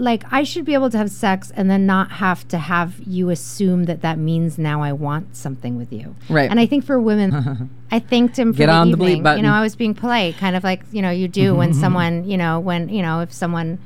like 0.00 0.24
I 0.32 0.42
should 0.42 0.64
be 0.64 0.74
able 0.74 0.90
to 0.90 0.98
have 0.98 1.10
sex 1.10 1.52
and 1.54 1.70
then 1.70 1.86
not 1.86 2.10
have 2.12 2.48
to 2.48 2.58
have 2.58 2.98
you 3.06 3.30
assume 3.30 3.84
that 3.84 4.00
that 4.02 4.18
means 4.18 4.58
now 4.58 4.82
I 4.82 4.92
want 4.92 5.36
something 5.36 5.76
with 5.76 5.92
you. 5.92 6.16
Right. 6.28 6.50
And 6.50 6.58
I 6.58 6.66
think 6.66 6.84
for 6.84 6.98
women, 7.00 7.70
I 7.92 7.98
thanked 8.00 8.38
him 8.38 8.52
for 8.52 8.58
Get 8.58 8.66
the 8.66 8.72
on 8.72 8.90
the 8.90 8.96
bleep 8.96 9.02
evening. 9.08 9.22
button. 9.22 9.44
You 9.44 9.50
know, 9.50 9.54
I 9.54 9.60
was 9.60 9.76
being 9.76 9.94
polite, 9.94 10.36
kind 10.38 10.56
of 10.56 10.64
like 10.64 10.82
you 10.90 11.02
know 11.02 11.10
you 11.10 11.28
do 11.28 11.54
when 11.54 11.74
someone 11.84 12.24
you 12.28 12.36
know 12.36 12.58
when 12.60 12.88
you 12.88 13.02
know 13.02 13.20
if 13.20 13.32
someone 13.32 13.78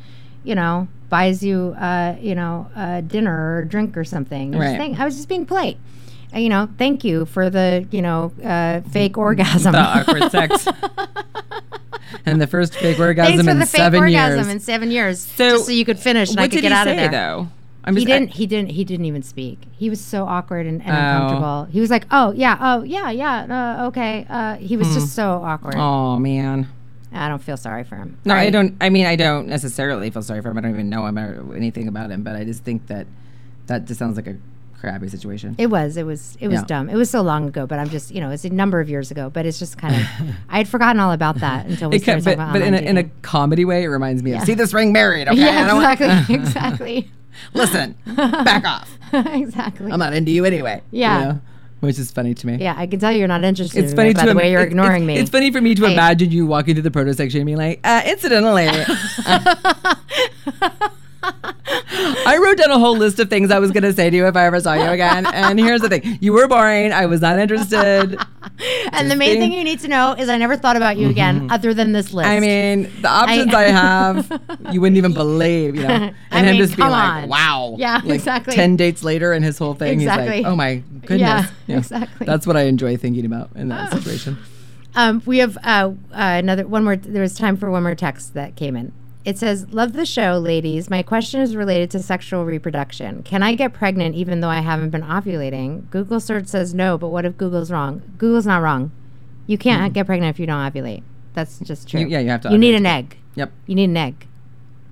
you 0.44 0.54
know 0.54 0.88
buys 1.10 1.42
you 1.42 1.74
uh, 1.78 2.16
you 2.20 2.34
know 2.34 2.68
uh, 2.76 3.00
dinner 3.02 3.34
or 3.36 3.58
a 3.60 3.66
drink 3.68 3.96
or 3.96 4.04
something. 4.04 4.52
Right. 4.52 4.78
think- 4.78 4.98
I 5.00 5.04
was 5.04 5.16
just 5.16 5.28
being 5.28 5.44
polite. 5.46 5.78
Uh, 6.34 6.38
you 6.38 6.48
know, 6.48 6.68
thank 6.78 7.04
you 7.04 7.26
for 7.26 7.48
the 7.50 7.86
you 7.90 8.02
know 8.02 8.32
uh, 8.42 8.80
fake 8.90 9.16
orgasm. 9.18 9.72
the 9.72 9.78
awkward 9.78 10.30
sex 10.30 10.66
and 12.26 12.40
the 12.40 12.46
first 12.46 12.74
fake 12.74 12.98
orgasm 12.98 13.32
Thanks 13.32 13.44
for 13.44 13.50
in 13.50 13.58
the 13.58 13.66
fake 13.66 13.78
seven 13.80 14.00
orgasm 14.00 14.38
years 14.38 14.48
in 14.48 14.60
seven 14.60 14.90
years, 14.90 15.20
So, 15.20 15.50
just 15.50 15.66
so 15.66 15.72
you 15.72 15.84
could 15.84 15.98
finish 15.98 16.30
and 16.30 16.40
I 16.40 16.48
could 16.48 16.62
get 16.62 16.72
out 16.72 16.84
say 16.86 16.92
of 16.92 16.96
there. 16.96 17.10
though 17.10 17.48
I'm 17.84 17.96
he 17.96 18.04
just- 18.04 18.12
I- 18.14 18.18
didn't. 18.20 18.30
he 18.32 18.46
didn't. 18.46 18.70
He 18.70 18.84
didn't 18.84 19.04
even 19.06 19.22
speak. 19.22 19.58
He 19.72 19.90
was 19.90 20.00
so 20.00 20.24
awkward 20.24 20.64
and, 20.66 20.80
and 20.82 20.90
Oh. 20.90 20.94
uncomfortable. 21.24 21.64
He 21.70 21.80
was 21.80 21.90
like, 21.90 22.06
"Oh 22.10 22.32
yeah, 22.32 22.56
oh 22.60 22.82
yeah, 22.82 23.10
yeah, 23.10 23.76
uh, 23.82 23.86
okay." 23.88 24.26
Uh, 24.28 24.56
he 24.56 24.76
was 24.78 24.94
just 24.94 25.14
so 25.14 25.42
awkward. 25.44 25.74
oh 25.76 26.18
man 26.18 26.66
I 27.12 27.28
don't 27.28 27.42
feel 27.42 27.56
sorry 27.58 27.84
for 27.84 27.94
him. 27.96 28.16
No, 28.24 28.34
I 28.34 28.50
don't. 28.50 28.74
I 28.80 28.88
mean, 28.90 29.06
I 29.06 29.14
don't 29.16 29.46
necessarily 29.48 30.10
feel 30.10 30.22
sorry 30.22 30.40
for 30.42 30.48
him. 30.50 30.58
I 30.58 30.62
don't 30.62 30.70
even 30.72 30.88
know 30.90 31.06
him 31.06 31.16
or 31.18 31.54
anything 31.54 31.86
about 31.86 32.10
him. 32.10 32.22
But 32.24 32.34
I 32.36 32.42
just 32.44 32.64
think 32.64 32.86
that 32.88 33.06
that 33.66 33.84
just 33.84 33.98
sounds 34.00 34.16
like 34.16 34.26
a 34.26 34.36
crappy 34.84 35.08
situation. 35.08 35.54
It 35.58 35.66
was. 35.68 35.96
It 35.96 36.04
was. 36.04 36.36
It 36.40 36.48
was 36.48 36.60
Yeah. 36.60 36.64
dumb. 36.66 36.88
It 36.90 36.96
was 36.96 37.10
so 37.10 37.22
long 37.22 37.48
ago, 37.48 37.66
but 37.66 37.78
I'm 37.78 37.88
just, 37.90 38.10
you 38.14 38.20
know, 38.20 38.30
it's 38.30 38.44
a 38.44 38.50
number 38.50 38.80
of 38.80 38.88
years 38.88 39.10
ago. 39.10 39.30
But 39.30 39.46
it's 39.46 39.58
just 39.58 39.76
kind 39.78 39.94
of, 39.96 40.02
I 40.48 40.58
had 40.58 40.68
forgotten 40.68 41.00
all 41.00 41.12
about 41.12 41.36
that 41.40 41.66
until 41.66 41.90
we 41.90 41.98
started 41.98 42.24
but 42.24 42.36
talking 42.36 42.42
about 42.42 42.52
but 42.52 42.62
in 42.62 42.74
a, 42.74 42.78
in 42.78 42.96
a 42.98 43.04
comedy 43.22 43.64
way, 43.64 43.82
it 43.84 43.88
reminds 43.88 44.22
me 44.22 44.30
Yeah. 44.32 44.38
of 44.40 44.44
see 44.46 44.54
this 44.54 44.72
ring 44.72 44.92
married. 44.92 45.28
Okay, 45.28 45.40
yeah, 45.40 45.74
exactly, 45.74 46.34
exactly, 46.34 47.10
listen, 47.54 47.96
back 48.16 48.64
off. 48.64 48.90
exactly. 49.12 49.90
I'm 49.90 49.98
not 49.98 50.12
into 50.14 50.30
you 50.30 50.44
anyway. 50.44 50.82
you 50.90 51.00
Yeah. 51.00 51.24
know, 51.24 51.40
which 51.80 51.98
is 51.98 52.10
funny 52.10 52.34
to 52.34 52.46
me. 52.46 52.56
yeah, 52.60 52.74
I 52.76 52.86
can 52.86 52.98
tell 53.00 53.12
you're 53.12 53.28
not 53.28 53.44
interested. 53.44 53.82
It's 53.82 53.90
in 53.92 53.96
funny 53.96 54.10
it 54.10 54.16
by 54.16 54.22
to 54.22 54.28
the 54.30 54.34
way 54.36 54.50
you're 54.52 54.62
ignoring 54.62 55.02
it's, 55.02 55.06
me. 55.06 55.16
It's 55.18 55.30
funny 55.30 55.50
for 55.50 55.60
me 55.60 55.74
to 55.74 55.84
imagine 55.84 56.30
you 56.30 56.46
walking 56.46 56.74
to 56.76 56.82
the 56.82 56.90
proto 56.90 57.12
section 57.14 57.40
and 57.40 57.46
being 57.46 57.58
like, 57.58 57.80
uh, 57.84 58.02
incidentally, 58.06 58.68
I 62.26 62.38
wrote 62.42 62.58
down 62.58 62.70
a 62.70 62.78
whole 62.78 62.96
list 62.96 63.18
of 63.20 63.28
things 63.30 63.50
I 63.50 63.58
was 63.58 63.70
going 63.70 63.82
to 63.84 63.92
say 63.92 64.10
to 64.10 64.16
you 64.16 64.26
if 64.26 64.36
I 64.36 64.46
ever 64.46 64.60
saw 64.60 64.74
you 64.74 64.88
again. 64.90 65.26
And 65.26 65.58
here's 65.58 65.80
the 65.80 65.88
thing: 65.88 66.18
you 66.20 66.32
were 66.32 66.46
boring. 66.48 66.92
I 66.92 67.06
was 67.06 67.20
not 67.20 67.38
interested. 67.38 68.18
and 68.92 69.10
the 69.10 69.16
main 69.16 69.38
thing 69.38 69.52
you 69.52 69.64
need 69.64 69.80
to 69.80 69.88
know 69.88 70.12
is 70.12 70.28
I 70.28 70.36
never 70.38 70.56
thought 70.56 70.76
about 70.76 70.96
you 70.96 71.08
again, 71.08 71.50
other 71.50 71.74
than 71.74 71.92
this 71.92 72.12
list. 72.12 72.28
I 72.28 72.40
mean, 72.40 72.90
the 73.00 73.08
options 73.08 73.52
I, 73.54 73.62
have, 73.64 74.40
you 74.72 74.80
wouldn't 74.80 74.96
even 74.98 75.12
believe, 75.12 75.74
you 75.76 75.82
know. 75.82 75.88
And 75.88 76.14
I 76.30 76.38
him 76.40 76.46
mean, 76.46 76.56
just 76.56 76.76
being 76.76 76.88
like, 76.88 77.28
wow. 77.28 77.74
Yeah, 77.78 78.00
like 78.04 78.14
exactly. 78.16 78.54
10 78.54 78.76
dates 78.76 79.02
later 79.02 79.32
and 79.32 79.44
his 79.44 79.58
whole 79.58 79.74
thing, 79.74 79.98
he's 80.00 80.08
Exactly. 80.08 80.42
like, 80.42 80.46
oh 80.52 80.56
my 80.56 80.82
goodness. 81.06 81.50
Yeah, 81.66 81.76
exactly. 81.78 82.26
That's 82.26 82.46
what 82.46 82.56
I 82.56 82.62
enjoy 82.62 82.96
thinking 82.96 83.24
about 83.24 83.50
in 83.56 83.68
that 83.68 83.92
situation. 83.92 84.38
Um, 84.94 85.22
we 85.26 85.38
have 85.38 85.56
uh, 85.64 85.90
uh, 85.90 85.94
another 86.12 86.66
one 86.66 86.84
more. 86.84 86.94
There 86.96 87.22
was 87.22 87.34
time 87.34 87.56
for 87.56 87.70
one 87.70 87.82
more 87.82 87.94
text 87.96 88.34
that 88.34 88.54
came 88.54 88.76
in. 88.76 88.92
It 89.24 89.38
says, 89.38 89.72
"Love 89.72 89.94
the 89.94 90.04
show, 90.04 90.38
ladies. 90.38 90.90
My 90.90 91.02
question 91.02 91.40
is 91.40 91.56
related 91.56 91.90
to 91.92 92.02
sexual 92.02 92.44
reproduction. 92.44 93.22
Can 93.22 93.42
I 93.42 93.54
get 93.54 93.72
pregnant 93.72 94.14
even 94.14 94.40
though 94.40 94.48
I 94.48 94.60
haven't 94.60 94.90
been 94.90 95.02
ovulating? 95.02 95.88
Google 95.90 96.20
search 96.20 96.46
says 96.46 96.74
no, 96.74 96.98
but 96.98 97.08
what 97.08 97.24
if 97.24 97.36
Google's 97.38 97.70
wrong? 97.70 98.02
Google's 98.18 98.46
not 98.46 98.62
wrong. 98.62 98.92
You 99.46 99.56
can't 99.56 99.82
mm-hmm. 99.82 99.92
get 99.92 100.06
pregnant 100.06 100.34
if 100.34 100.40
you 100.40 100.46
don't 100.46 100.60
ovulate. 100.60 101.02
That's 101.32 101.58
just 101.60 101.88
true. 101.88 102.00
You- 102.00 102.08
yeah, 102.08 102.20
you 102.20 102.28
have 102.30 102.42
to 102.42 102.50
You 102.52 102.58
need 102.58 102.74
an 102.74 102.86
egg. 102.86 103.16
Yep. 103.34 103.52
You 103.66 103.74
need 103.74 103.90
an 103.90 103.96
egg. 103.96 104.26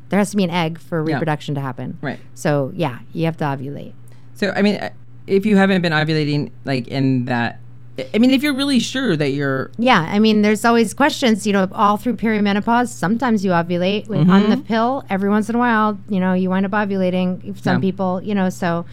There 0.08 0.18
has 0.18 0.30
to 0.30 0.36
be 0.36 0.44
an 0.44 0.50
egg 0.50 0.78
for 0.78 1.06
Yeah. 1.06 1.14
reproduction 1.14 1.54
to 1.54 1.60
happen. 1.60 1.98
Right. 2.00 2.18
So 2.34 2.72
yeah, 2.74 3.00
you 3.12 3.26
have 3.26 3.36
to 3.38 3.44
ovulate. 3.44 3.92
So, 4.34 4.52
I 4.56 4.62
mean, 4.62 4.78
if 5.26 5.46
you 5.46 5.56
haven't 5.56 5.82
been 5.82 5.92
ovulating, 5.92 6.50
like 6.64 6.88
in 6.88 7.26
that, 7.26 7.60
I 8.14 8.18
mean, 8.18 8.30
if 8.30 8.42
you're 8.42 8.54
really 8.54 8.78
sure 8.78 9.16
that 9.16 9.30
you're, 9.32 9.70
Yeah, 9.76 10.00
I 10.08 10.18
mean, 10.18 10.40
there's 10.42 10.64
always 10.64 10.94
questions, 10.94 11.46
you 11.46 11.52
know, 11.52 11.68
all 11.72 11.98
through 11.98 12.16
perimenopause. 12.16 12.88
Sometimes 12.88 13.44
you 13.44 13.50
ovulate 13.50 14.08
with, 14.08 14.28
on 14.30 14.48
the 14.48 14.56
pill. 14.56 15.04
Every 15.10 15.28
once 15.28 15.50
in 15.50 15.54
a 15.54 15.58
while, 15.58 15.98
you 16.08 16.18
know, 16.18 16.32
you 16.32 16.48
wind 16.48 16.64
up 16.64 16.72
ovulating. 16.72 17.56
Some 17.62 17.76
Yeah. 17.76 17.80
people, 17.80 18.22
you 18.22 18.34
know, 18.34 18.48
so 18.48 18.86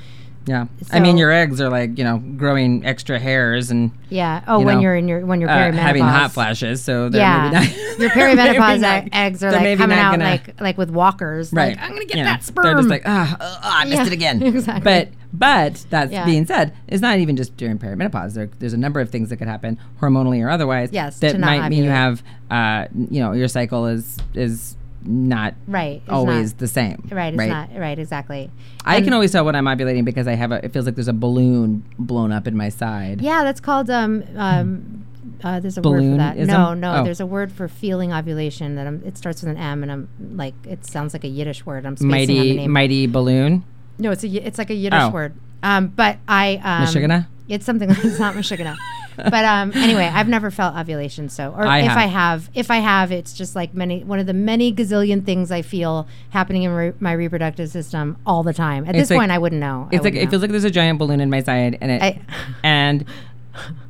yeah. 0.45 0.65
I 0.91 0.99
mean, 0.99 1.17
your 1.17 1.31
eggs 1.31 1.61
are 1.61 1.69
like, 1.69 1.97
you 1.97 2.03
know, 2.03 2.17
growing 2.35 2.83
extra 2.85 3.19
hairs 3.19 3.69
and 3.71 3.91
yeah. 4.09 4.41
Oh, 4.47 4.59
You 4.59 4.65
when 4.65 4.81
you're 4.81 4.95
in 4.95 5.07
your 5.07 5.25
when 5.25 5.39
you're 5.39 5.49
uh, 5.49 5.53
perimenopause, 5.53 5.73
having 5.75 6.03
hot 6.03 6.31
flashes. 6.31 6.83
So 6.83 7.07
they're 7.07 7.21
Yeah, 7.21 7.51
maybe 7.51 7.67
not, 7.67 7.99
your 7.99 8.09
perimenopause 8.09 8.79
not- 8.81 9.03
eggs 9.13 9.43
are 9.43 9.51
like 9.51 9.77
coming 9.77 9.97
out 9.97 10.11
gonna- 10.11 10.23
like 10.25 10.59
like 10.59 10.77
with 10.77 10.89
walkers. 10.89 11.53
Right. 11.53 11.77
Like 11.77 11.79
I'm 11.85 11.91
gonna 11.93 12.05
get 12.05 12.17
You 12.17 12.23
know, 12.23 12.29
that 12.31 12.43
sperm. 12.43 12.65
They're 12.65 12.75
just 12.75 12.89
like, 12.89 13.03
ah, 13.05 13.37
ah, 13.39 13.59
ah, 13.63 13.79
I 13.81 13.85
missed 13.85 13.95
Yeah, 14.01 14.07
it 14.07 14.13
again. 14.13 14.41
exactly. 14.55 14.83
But 14.83 15.09
but 15.33 15.85
that 15.91 16.11
Yeah. 16.11 16.25
being 16.25 16.45
said, 16.45 16.73
it's 16.87 17.01
not 17.01 17.19
even 17.19 17.35
just 17.35 17.55
during 17.57 17.77
perimenopause. 17.77 18.33
There, 18.33 18.49
there's 18.59 18.73
a 18.73 18.77
number 18.77 18.99
of 18.99 19.09
things 19.09 19.29
that 19.29 19.37
could 19.37 19.47
happen, 19.47 19.77
hormonally 20.01 20.43
or 20.43 20.49
otherwise, 20.49 20.89
Yes, 20.91 21.19
that 21.19 21.39
might 21.39 21.69
mean 21.69 21.83
you 21.83 21.89
have, 21.89 22.23
uh, 22.49 22.85
you 23.09 23.19
know, 23.19 23.33
your 23.33 23.47
cycle 23.47 23.85
is 23.85 24.17
is 24.33 24.75
not 25.05 25.53
right. 25.67 26.01
always 26.09 26.51
not- 26.53 26.57
the 26.59 26.67
same. 26.67 27.07
right. 27.11 27.33
It's 27.33 27.47
not 27.47 27.69
right. 27.77 27.97
Exactly. 27.97 28.51
I 28.83 28.97
And- 28.97 29.05
can 29.05 29.13
always 29.13 29.31
tell 29.31 29.45
when 29.45 29.55
I'm 29.55 29.65
ovulating 29.65 30.03
because 30.03 30.27
I 30.27 30.33
have 30.35 30.51
a. 30.51 30.63
It 30.65 30.73
feels 30.73 30.85
like 30.85 30.95
there's 30.95 31.07
a 31.07 31.13
balloon 31.13 31.83
blown 31.97 32.31
up 32.33 32.47
in 32.47 32.57
my 32.57 32.67
side. 32.69 33.21
Yeah, 33.21 33.43
that's 33.43 33.61
called 33.61 33.89
um 33.89 34.23
um. 34.35 35.05
Uh, 35.43 35.59
there's 35.61 35.77
a 35.77 35.81
word 35.81 36.01
for 36.01 36.17
that. 36.17 36.37
No, 36.37 36.73
no. 36.73 36.95
Oh. 36.95 37.03
There's 37.05 37.19
a 37.21 37.25
word 37.25 37.49
for 37.51 37.67
feeling 37.69 38.11
ovulation 38.11 38.75
that 38.75 38.87
I'm, 38.87 39.01
it 39.05 39.17
starts 39.17 39.41
with 39.41 39.51
an 39.51 39.57
M, 39.57 39.83
and 39.83 39.91
I'm 39.91 40.09
like, 40.35 40.53
it 40.67 40.85
sounds 40.85 41.13
like 41.13 41.23
a 41.23 41.27
Yiddish 41.29 41.65
word. 41.65 41.85
I'm 41.85 41.95
spacing 41.95 42.39
on 42.39 42.43
the 42.47 42.55
name. 42.57 42.71
mighty 42.71 43.07
balloon. 43.07 43.63
No, 43.99 44.11
it's 44.11 44.23
a 44.23 44.27
it's 44.27 44.57
like 44.57 44.69
a 44.69 44.73
Yiddish 44.75 44.99
Oh. 45.01 45.09
word. 45.09 45.33
Um, 45.61 45.87
but 45.87 46.17
I 46.27 46.55
um, 46.63 46.85
Michigana? 46.87 47.27
It's 47.47 47.65
something 47.65 47.89
it's 47.91 48.19
not 48.19 48.33
Michigana. 48.35 48.75
but 49.17 49.43
um, 49.43 49.73
anyway, 49.75 50.05
I've 50.05 50.29
never 50.29 50.49
felt 50.49 50.75
ovulation. 50.77 51.27
So, 51.27 51.51
or 51.51 51.65
I 51.65 51.79
if 51.79 51.87
have. 51.87 51.97
I 51.97 52.05
have, 52.05 52.49
if 52.53 52.71
I 52.71 52.77
have, 52.77 53.11
it's 53.11 53.33
just 53.33 53.53
like 53.55 53.73
many 53.73 54.03
one 54.05 54.19
of 54.19 54.25
the 54.27 54.33
many 54.33 54.71
gazillion 54.73 55.25
things 55.25 55.51
I 55.51 55.61
feel 55.61 56.07
happening 56.29 56.63
in 56.63 56.71
re- 56.71 56.93
my 57.01 57.11
reproductive 57.11 57.69
system 57.69 58.15
all 58.25 58.43
the 58.43 58.53
time. 58.53 58.85
At 58.85 58.95
It's 58.95 59.03
this 59.03 59.09
like- 59.09 59.19
point, 59.19 59.31
I 59.31 59.37
wouldn't 59.37 59.59
know. 59.59 59.89
It's 59.91 60.03
wouldn't 60.03 60.21
it 60.21 60.25
know. 60.25 60.29
feels 60.31 60.41
like 60.41 60.51
there's 60.51 60.63
a 60.63 60.71
giant 60.71 60.99
balloon 60.99 61.19
in 61.19 61.29
my 61.29 61.41
side, 61.43 61.77
and 61.81 61.91
it 61.91 62.01
I- 62.01 62.21
and 62.63 63.03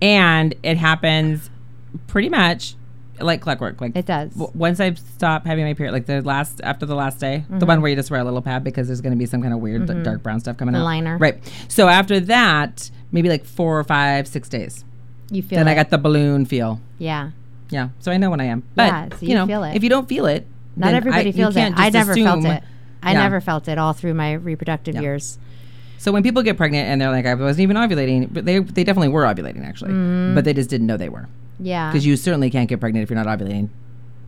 and 0.02 0.56
it 0.64 0.78
happens 0.78 1.50
pretty 2.08 2.30
much 2.30 2.76
like 3.22 3.42
clockwork. 3.42 3.80
Like 3.82 3.96
It 3.96 4.06
does. 4.06 4.32
w- 4.32 4.52
once 4.56 4.80
I 4.80 4.94
stop 4.94 5.46
having 5.46 5.66
my 5.66 5.74
period, 5.74 5.92
like 5.94 6.06
the 6.06 6.22
last 6.22 6.62
after 6.64 6.86
the 6.86 6.96
last 6.96 7.20
day, 7.20 7.44
the 7.50 7.66
one 7.66 7.82
where 7.82 7.90
you 7.90 7.96
just 7.96 8.12
wear 8.12 8.20
a 8.20 8.24
little 8.24 8.42
pad 8.42 8.64
because 8.64 8.88
there's 8.88 9.02
going 9.02 9.14
to 9.14 9.18
be 9.20 9.26
some 9.26 9.42
kind 9.42 9.54
of 9.54 9.60
weird 9.60 9.86
d- 9.88 10.04
dark 10.04 10.24
brown 10.24 10.40
stuff 10.40 10.58
coming 10.58 10.74
Mm-hmm. 10.76 10.80
The 10.82 10.86
out. 10.86 10.86
liner. 10.86 11.18
right? 11.18 11.54
So 11.68 11.88
after 11.88 12.20
that, 12.22 12.90
maybe 13.12 13.30
like 13.30 13.46
four 13.46 13.80
or 13.80 13.84
five, 13.84 14.28
six 14.28 14.48
days, 14.50 14.84
you 15.32 15.42
feel 15.42 15.58
then 15.60 15.68
I 15.68 15.76
got 15.76 15.90
the 15.90 15.98
balloon 15.98 16.46
feel. 16.46 16.80
yeah. 16.98 17.32
Yeah, 17.72 17.90
so 18.00 18.12
I 18.12 18.18
know 18.18 18.32
when 18.32 18.42
I 18.42 18.46
am. 18.46 18.64
But 18.74 18.88
Yeah, 18.88 19.10
so 19.12 19.18
you, 19.22 19.28
you 19.30 19.36
know, 19.36 19.46
feel 19.46 19.64
it. 19.64 19.76
if 19.76 19.84
you 19.84 19.90
don't 19.90 20.10
feel 20.10 20.26
it, 20.26 20.48
Not 20.76 20.96
everybody 20.96 21.30
I, 21.30 21.32
feels 21.34 21.56
it. 21.56 21.72
I 21.78 21.90
never 21.92 22.16
felt 22.16 22.44
it. 22.46 22.64
I 23.04 23.12
Yeah. 23.14 23.20
never 23.20 23.40
felt 23.42 23.68
it 23.68 23.78
all 23.78 23.94
through 23.94 24.16
my 24.16 24.34
reproductive 24.34 24.96
Yeah. 24.96 25.02
years. 25.02 25.38
So 26.00 26.12
when 26.12 26.24
people 26.24 26.42
get 26.42 26.58
pregnant 26.58 26.88
and 26.88 27.00
they're 27.00 27.12
like, 27.12 27.28
I 27.28 27.36
wasn't 27.36 27.60
even 27.62 27.76
ovulating, 27.78 28.28
but 28.34 28.46
they 28.46 28.58
they 28.58 28.84
definitely 28.84 29.10
were 29.10 29.24
ovulating 29.24 29.68
actually, 29.68 29.92
Mm-hmm. 29.92 30.34
but 30.34 30.46
they 30.46 30.54
just 30.54 30.70
didn't 30.70 30.88
know 30.88 30.98
they 30.98 31.10
were 31.10 31.28
Yeah. 31.60 31.92
because 31.92 32.06
you 32.06 32.16
certainly 32.16 32.50
can't 32.50 32.70
get 32.70 32.80
pregnant 32.80 33.04
if 33.04 33.10
you're 33.10 33.22
not 33.24 33.28
ovulating. 33.40 33.70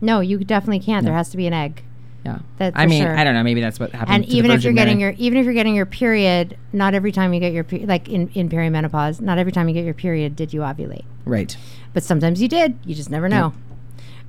no, 0.00 0.20
you 0.20 0.38
definitely 0.44 0.80
can't. 0.80 1.04
There 1.04 1.14
has 1.14 1.30
to 1.30 1.36
be 1.36 1.46
an 1.46 1.52
egg. 1.52 1.82
Yeah, 2.24 2.38
That 2.58 2.74
I 2.76 2.86
mean, 2.86 3.02
sure. 3.02 3.16
I 3.16 3.24
don't 3.24 3.34
know. 3.34 3.42
Maybe 3.42 3.60
that's 3.60 3.80
what 3.80 3.90
happens. 3.90 4.14
and 4.14 4.24
even 4.26 4.52
if 4.52 4.62
you're 4.62 4.72
getting 4.72 4.98
Mary. 4.98 5.14
your 5.16 5.26
even 5.26 5.38
if 5.38 5.44
you're 5.44 5.54
getting 5.54 5.74
your 5.74 5.86
period 5.86 6.56
not 6.72 6.94
every 6.94 7.10
time 7.10 7.34
you 7.34 7.40
get 7.40 7.52
your 7.52 7.64
pe- 7.64 7.84
like 7.84 8.08
in, 8.08 8.28
in 8.34 8.48
perimenopause 8.48 9.20
not 9.20 9.38
every 9.38 9.50
time 9.50 9.66
you 9.68 9.74
get 9.74 9.84
your 9.84 9.92
period 9.94 10.36
did 10.36 10.52
you 10.54 10.60
ovulate 10.60 11.02
right, 11.24 11.56
but 11.94 12.04
sometimes 12.04 12.40
you 12.40 12.46
did 12.46 12.78
you 12.84 12.94
just 12.94 13.10
never 13.10 13.28
know 13.28 13.52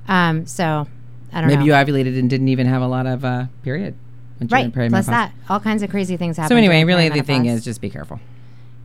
um 0.08 0.44
so 0.44 0.88
i 1.32 1.40
don't 1.40 1.48
know. 1.48 1.54
maybe 1.56 1.68
know 1.70 1.78
you 1.78 1.84
ovulated 1.84 2.18
and 2.18 2.28
didn't 2.28 2.48
even 2.48 2.66
have 2.66 2.82
a 2.82 2.86
lot 2.88 3.06
of 3.06 3.24
uh, 3.24 3.44
period. 3.62 3.94
when 4.38 4.48
you're 4.48 4.58
in 4.58 4.72
right 4.72 4.90
plus 4.90 5.06
that 5.06 5.32
all 5.48 5.60
kinds 5.60 5.84
of 5.84 5.88
crazy 5.88 6.16
things 6.16 6.36
happen 6.36 6.48
So 6.48 6.56
anyway, 6.56 6.82
really 6.82 7.08
the 7.10 7.22
thing 7.22 7.46
is 7.46 7.62
just 7.64 7.80
be 7.80 7.90
careful. 7.90 8.18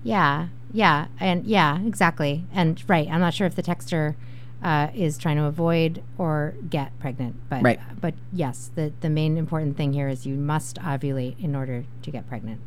yeah 0.03 0.49
yeah 0.71 1.07
and 1.19 1.45
yeah 1.45 1.79
exactly 1.81 2.43
and 2.53 2.83
right 2.87 3.07
i'm 3.09 3.19
not 3.19 3.33
sure 3.33 3.47
if 3.47 3.55
the 3.55 3.63
texter 3.63 4.15
uh, 4.61 4.89
is 4.93 5.17
trying 5.17 5.37
to 5.37 5.45
avoid 5.45 6.03
or 6.17 6.53
get 6.69 6.97
pregnant 6.99 7.35
but 7.49 7.63
Right. 7.63 7.79
but 8.01 8.13
yes 8.33 8.69
the 8.75 8.91
the 8.99 9.09
main 9.09 9.37
important 9.37 9.77
thing 9.77 9.93
here 9.93 10.09
is 10.09 10.25
you 10.25 10.35
must 10.35 10.75
ovulate 10.79 11.41
in 11.41 11.55
order 11.55 11.85
to 12.03 12.11
get 12.11 12.27
pregnant 12.27 12.59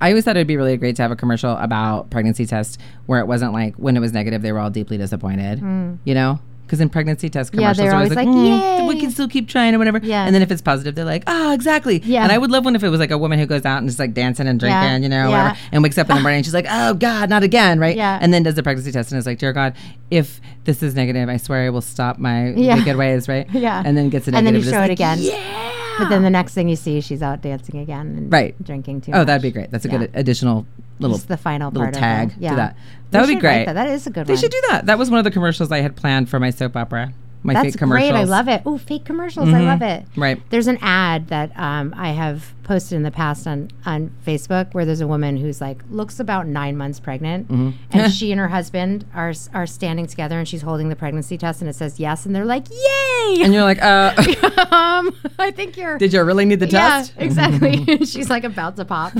I 0.00 0.08
always 0.08 0.24
thought 0.24 0.36
it'd 0.36 0.46
be 0.48 0.56
really 0.56 0.76
great 0.78 0.96
to 0.96 1.02
have 1.02 1.10
a 1.12 1.16
commercial 1.16 1.52
about 1.58 2.10
pregnancy 2.10 2.46
tests 2.46 2.78
where 3.04 3.20
it 3.20 3.26
wasn't 3.26 3.52
like 3.52 3.76
when 3.76 3.96
it 3.96 4.00
was 4.00 4.12
negative 4.12 4.42
they 4.42 4.50
were 4.50 4.58
all 4.58 4.70
deeply 4.70 4.96
disappointed. 4.98 5.60
You 6.04 6.14
know. 6.14 6.40
Because 6.66 6.80
in 6.80 6.88
pregnancy 6.88 7.28
test 7.30 7.52
Hmm. 7.54 7.60
Yeah, 7.60 7.72
they're 7.74 7.94
always 7.94 8.10
like, 8.12 8.26
like, 8.26 8.36
"Mm, 8.36 8.88
we 8.88 8.98
can 9.00 9.10
still 9.12 9.28
keep 9.28 9.46
trying 9.48 9.72
or 9.74 9.78
whatever. 9.78 10.00
Yeah. 10.02 10.24
And 10.26 10.34
then 10.34 10.42
if 10.42 10.50
it's 10.50 10.60
positive, 10.60 10.96
they're 10.96 11.04
like, 11.04 11.22
oh, 11.28 11.52
exactly. 11.52 12.02
Yeah. 12.04 12.24
And 12.24 12.32
I 12.32 12.38
would 12.38 12.50
love 12.50 12.64
one 12.64 12.74
if 12.74 12.82
it 12.82 12.88
was 12.88 12.98
like 12.98 13.12
a 13.12 13.18
woman 13.18 13.38
who 13.38 13.46
goes 13.46 13.64
out 13.64 13.78
and 13.78 13.88
is 13.88 14.00
like 14.00 14.14
dancing 14.14 14.48
and 14.48 14.58
drinking, 14.58 14.74
Yeah. 14.82 14.96
you 14.96 15.08
know, 15.08 15.28
Yeah. 15.30 15.42
whatever, 15.44 15.58
and 15.70 15.82
wakes 15.84 15.96
up 15.96 16.10
in 16.10 16.16
the 16.16 16.22
morning 16.22 16.38
and 16.38 16.44
she's 16.44 16.54
like, 16.54 16.66
oh 16.68 16.94
God, 16.94 17.30
not 17.30 17.44
again, 17.44 17.78
right? 17.78 17.96
Yeah. 17.96 18.18
And 18.20 18.34
then 18.34 18.42
does 18.42 18.56
the 18.56 18.64
pregnancy 18.64 18.90
test 18.90 19.12
and 19.12 19.18
is 19.18 19.26
like, 19.26 19.38
dear 19.38 19.52
God, 19.52 19.74
if 20.10 20.40
this 20.64 20.82
is 20.82 20.96
negative, 20.96 21.28
I 21.28 21.36
swear 21.36 21.66
I 21.66 21.70
will 21.70 21.80
stop 21.82 22.18
my 22.18 22.48
Yeah. 22.50 22.74
wicked 22.78 22.96
ways, 22.96 23.28
right? 23.28 23.46
Yeah. 23.52 23.82
And 23.86 23.96
then 23.96 24.08
gets 24.08 24.26
a 24.26 24.30
And 24.30 24.38
then 24.44 24.54
negative. 24.54 24.64
you 24.66 24.70
show 24.72 24.78
it's 24.82 24.86
it 24.86 24.88
like, 24.88 24.90
again. 24.98 25.18
Yeah. 25.20 25.72
But 26.00 26.08
then 26.08 26.22
the 26.24 26.30
next 26.30 26.52
thing 26.54 26.68
you 26.68 26.74
see, 26.76 27.00
she's 27.00 27.22
out 27.22 27.42
dancing 27.42 27.78
again 27.80 28.06
and 28.18 28.32
Right. 28.32 28.54
drinking 28.62 29.02
too 29.02 29.12
Oh, 29.14 29.18
much. 29.18 29.26
that'd 29.28 29.40
be 29.42 29.52
great. 29.52 29.70
That's 29.70 29.84
a 29.84 29.88
Yeah. 29.88 29.98
good 29.98 30.10
additional 30.14 30.66
little 30.98 31.16
Just 31.16 31.28
the 31.28 31.36
final 31.36 31.70
little 31.70 31.84
part 31.84 31.94
tag. 31.94 32.34
Yeah. 32.38 32.50
to 32.50 32.56
that. 32.56 32.74
We 32.74 32.80
That 33.10 33.20
would 33.20 33.26
be 33.26 33.34
should 33.34 33.42
write 33.44 33.54
great. 33.54 33.64
That. 33.66 33.72
that 33.74 33.88
is 33.88 34.06
a 34.06 34.10
good 34.10 34.26
They 34.26 34.32
one. 34.34 34.40
should 34.40 34.50
do 34.50 34.62
that. 34.70 34.86
That 34.86 34.98
was 34.98 35.10
one 35.10 35.18
of 35.18 35.24
the 35.24 35.30
commercials 35.30 35.70
I 35.72 35.80
had 35.80 35.96
planned 35.96 36.28
for 36.28 36.40
my 36.40 36.50
soap 36.50 36.76
opera. 36.76 37.12
My 37.46 37.54
That's 37.54 37.66
fake 37.66 37.78
commercials. 37.78 38.10
great. 38.10 38.18
I 38.20 38.24
love 38.24 38.48
it. 38.48 38.62
Oh, 38.66 38.76
fake 38.78 39.04
commercials. 39.04 39.48
I 39.48 39.60
love 39.60 39.80
it. 39.82 40.04
Right. 40.16 40.40
There's 40.50 40.66
an 40.66 40.78
ad 40.82 41.28
that 41.28 41.56
um, 41.58 41.94
I 41.96 42.10
have 42.10 42.52
posted 42.64 42.96
in 42.96 43.04
the 43.04 43.12
past 43.12 43.46
on, 43.46 43.70
on 43.86 44.10
Facebook 44.26 44.74
where 44.74 44.84
there's 44.84 45.00
a 45.00 45.06
woman 45.06 45.36
who's 45.36 45.60
like 45.60 45.80
looks 45.88 46.18
about 46.18 46.48
nine 46.48 46.76
months 46.76 46.98
pregnant, 46.98 47.46
Mm-hmm. 47.48 47.70
and 47.92 48.12
she 48.18 48.32
and 48.32 48.40
her 48.40 48.48
husband 48.48 49.04
are 49.14 49.32
are 49.54 49.66
standing 49.66 50.06
together, 50.06 50.38
and 50.38 50.48
she's 50.48 50.62
holding 50.62 50.88
the 50.88 50.96
pregnancy 50.96 51.38
test, 51.38 51.60
and 51.60 51.70
it 51.70 51.74
says 51.76 52.00
yes, 52.00 52.26
and 52.26 52.34
they're 52.34 52.44
like, 52.44 52.66
"Yay!" 52.68 53.42
And 53.42 53.54
you're 53.54 53.62
like, 53.62 53.80
uh, 53.80 54.12
um, 54.72 55.14
I 55.38 55.52
think 55.52 55.76
you're. 55.76 55.96
did 56.04 56.12
you 56.12 56.22
really 56.24 56.44
need 56.44 56.58
the 56.60 56.66
yeah, 56.68 56.88
test? 56.98 57.12
exactly. 57.18 58.04
she's 58.04 58.28
like 58.28 58.42
about 58.44 58.74
to 58.76 58.84
pop. 58.84 59.12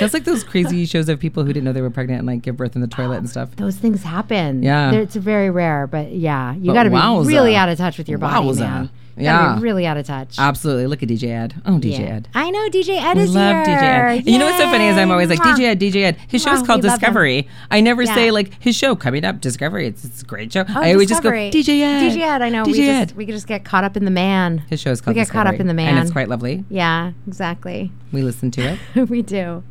That's 0.00 0.14
like 0.14 0.24
those 0.24 0.44
crazy 0.44 0.84
shows 0.86 1.08
of 1.08 1.18
people 1.18 1.44
who 1.44 1.52
didn't 1.52 1.64
know 1.64 1.72
they 1.72 1.82
were 1.82 1.90
pregnant 1.90 2.18
and 2.20 2.26
like 2.26 2.42
give 2.42 2.56
birth 2.56 2.74
in 2.76 2.80
the 2.82 2.86
toilet 2.88 3.18
and 3.18 3.28
stuff. 3.36 3.56
Those 3.56 3.76
things 3.76 4.02
happen. 4.02 4.62
Yeah. 4.62 4.90
They're- 4.92 5.02
it's 5.02 5.16
very 5.16 5.50
rare, 5.50 5.86
but 5.86 6.12
yeah, 6.12 6.54
you 6.54 6.72
got 6.72 6.84
to 6.84 6.90
be 6.90 6.96
wowza. 7.16 7.26
really 7.26 7.56
out 7.56 7.68
of 7.68 7.78
touch 7.78 7.98
with 7.98 8.08
your 8.08 8.18
body, 8.18 8.46
Wowza. 8.46 8.60
man. 8.60 8.90
Yeah. 9.20 9.58
really 9.60 9.84
out 9.84 9.96
of 9.96 10.06
touch. 10.06 10.36
Absolutely. 10.38 10.86
Look 10.86 11.02
at 11.02 11.08
DJ 11.08 11.30
Ed. 11.30 11.60
Oh, 11.66 11.72
DJ 11.72 11.98
Yeah. 11.98 12.06
Ed. 12.14 12.28
I 12.36 12.50
know 12.50 12.68
DJ 12.70 13.02
Ed 13.02 13.16
We 13.16 13.24
is 13.24 13.34
love 13.34 13.66
here. 13.66 13.76
DJ 13.76 13.82
Ed. 13.82 14.16
And 14.18 14.26
you 14.28 14.38
know 14.38 14.44
what's 14.46 14.58
so 14.58 14.70
funny 14.70 14.86
is 14.86 14.96
I'm 14.96 15.10
always 15.10 15.28
like 15.28 15.40
Yay. 15.40 15.52
DJ 15.54 15.60
Ed, 15.64 15.80
DJ 15.80 16.02
Ed. 16.04 16.16
His 16.28 16.40
show 16.40 16.52
is 16.52 16.62
called 16.62 16.84
we 16.84 16.88
love 16.88 16.98
him. 16.98 17.00
Discovery. 17.00 17.48
I 17.68 17.80
never 17.80 18.04
Yeah. 18.04 18.14
say 18.14 18.30
like 18.30 18.52
his 18.62 18.76
show 18.76 18.94
coming 18.94 19.24
up 19.24 19.40
Discovery. 19.40 19.88
It's, 19.88 20.04
it's 20.04 20.22
a 20.22 20.24
great 20.24 20.52
show. 20.52 20.64
Oh, 20.68 20.80
I 20.80 20.92
always 20.92 21.08
Discovery. 21.08 21.50
just 21.50 21.66
go 21.66 21.72
DJ 21.72 21.80
Ed. 21.82 22.10
DJ 22.12 22.20
Ed, 22.20 22.42
I 22.42 22.48
know. 22.48 22.62
DJ 22.64 22.72
we 22.72 22.88
Ed. 22.90 23.04
just 23.06 23.16
we 23.16 23.26
could 23.26 23.34
just 23.34 23.48
get 23.48 23.64
caught 23.64 23.82
up 23.82 23.96
in 23.96 24.04
the 24.04 24.12
man. 24.12 24.58
His 24.70 24.78
show 24.78 24.92
is 24.92 25.00
called 25.00 25.16
We 25.16 25.20
get 25.20 25.28
caught 25.30 25.48
up 25.48 25.58
in 25.58 25.66
the 25.66 25.74
man, 25.74 25.94
and 25.94 25.98
it's 25.98 26.12
quite 26.12 26.28
lovely. 26.28 26.64
Yeah, 26.70 27.10
exactly. 27.26 27.90
We 28.12 28.22
listen 28.22 28.52
to 28.52 28.78
it. 28.94 29.08
we 29.10 29.22
do. 29.22 29.64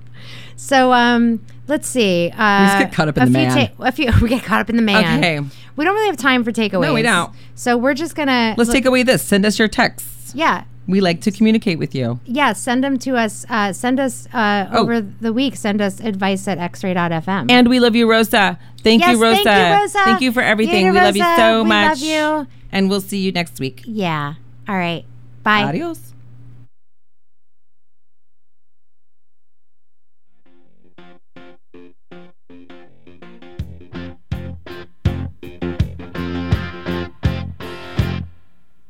So 0.55 0.91
um, 0.93 1.45
let's 1.67 1.87
see. 1.87 2.31
Uh, 2.35 2.67
just 2.67 2.79
get 2.79 2.93
caught 2.93 3.07
up 3.07 3.17
in 3.17 3.25
the 3.25 3.31
man. 3.31 3.67
ta- 3.67 3.73
a 3.83 3.91
few. 3.91 4.11
We 4.21 4.29
get 4.29 4.43
caught 4.43 4.61
up 4.61 4.69
in 4.69 4.75
the 4.75 4.81
man. 4.81 5.19
Okay. 5.19 5.39
We 5.75 5.85
don't 5.85 5.93
really 5.93 6.07
have 6.07 6.17
time 6.17 6.43
for 6.43 6.51
takeaways. 6.51 6.81
No, 6.81 6.93
we 6.93 7.01
don't. 7.03 7.31
So 7.55 7.77
we're 7.77 7.93
just 7.93 8.15
gonna 8.15 8.55
Let's 8.57 8.71
take 8.71 8.85
away 8.85 9.03
this. 9.03 9.23
Send 9.23 9.45
us 9.45 9.59
your 9.59 9.67
texts. 9.67 10.33
Yeah. 10.35 10.63
We 10.87 11.01
like 11.01 11.19
to 11.21 11.31
communicate 11.31 11.79
with 11.79 11.93
you. 11.93 12.19
Yeah, 12.25 12.53
send 12.53 12.81
them 12.83 12.97
to 12.99 13.17
us. 13.17 13.45
Uh, 13.49 13.73
send 13.73 13.99
us 13.99 14.25
uh, 14.33 14.69
Oh. 14.71 14.83
over 14.83 15.01
the 15.01 15.33
week. 15.33 15.57
Send 15.57 15.81
us 15.81 15.99
advice 15.99 16.47
at 16.47 16.57
xray.fm. 16.59 17.51
And 17.51 17.67
we 17.69 17.81
love 17.81 17.93
you, 17.93 18.09
Rosa. 18.09 18.57
Thank 18.83 19.01
Yes, 19.01 19.17
you, 19.17 19.21
Rosa. 19.21 19.43
thank 19.43 19.67
you, 19.75 19.81
Rosa. 19.81 19.99
Thank 20.05 20.21
you 20.21 20.31
for 20.31 20.41
everything. 20.41 20.85
We 20.85 20.91
love 20.93 21.17
you 21.17 21.25
so 21.35 21.63
We 21.63 21.69
much. 21.69 21.89
love 21.89 21.99
you. 21.99 22.47
And 22.71 22.89
we'll 22.89 23.01
see 23.01 23.17
you 23.19 23.31
next 23.33 23.59
week. 23.59 23.83
yeah. 23.85 24.35
All 24.69 24.75
right. 24.77 25.03
Bye. 25.43 25.63
Adios. 25.63 26.13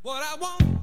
what 0.07 0.23
I 0.23 0.37
want. 0.37 0.76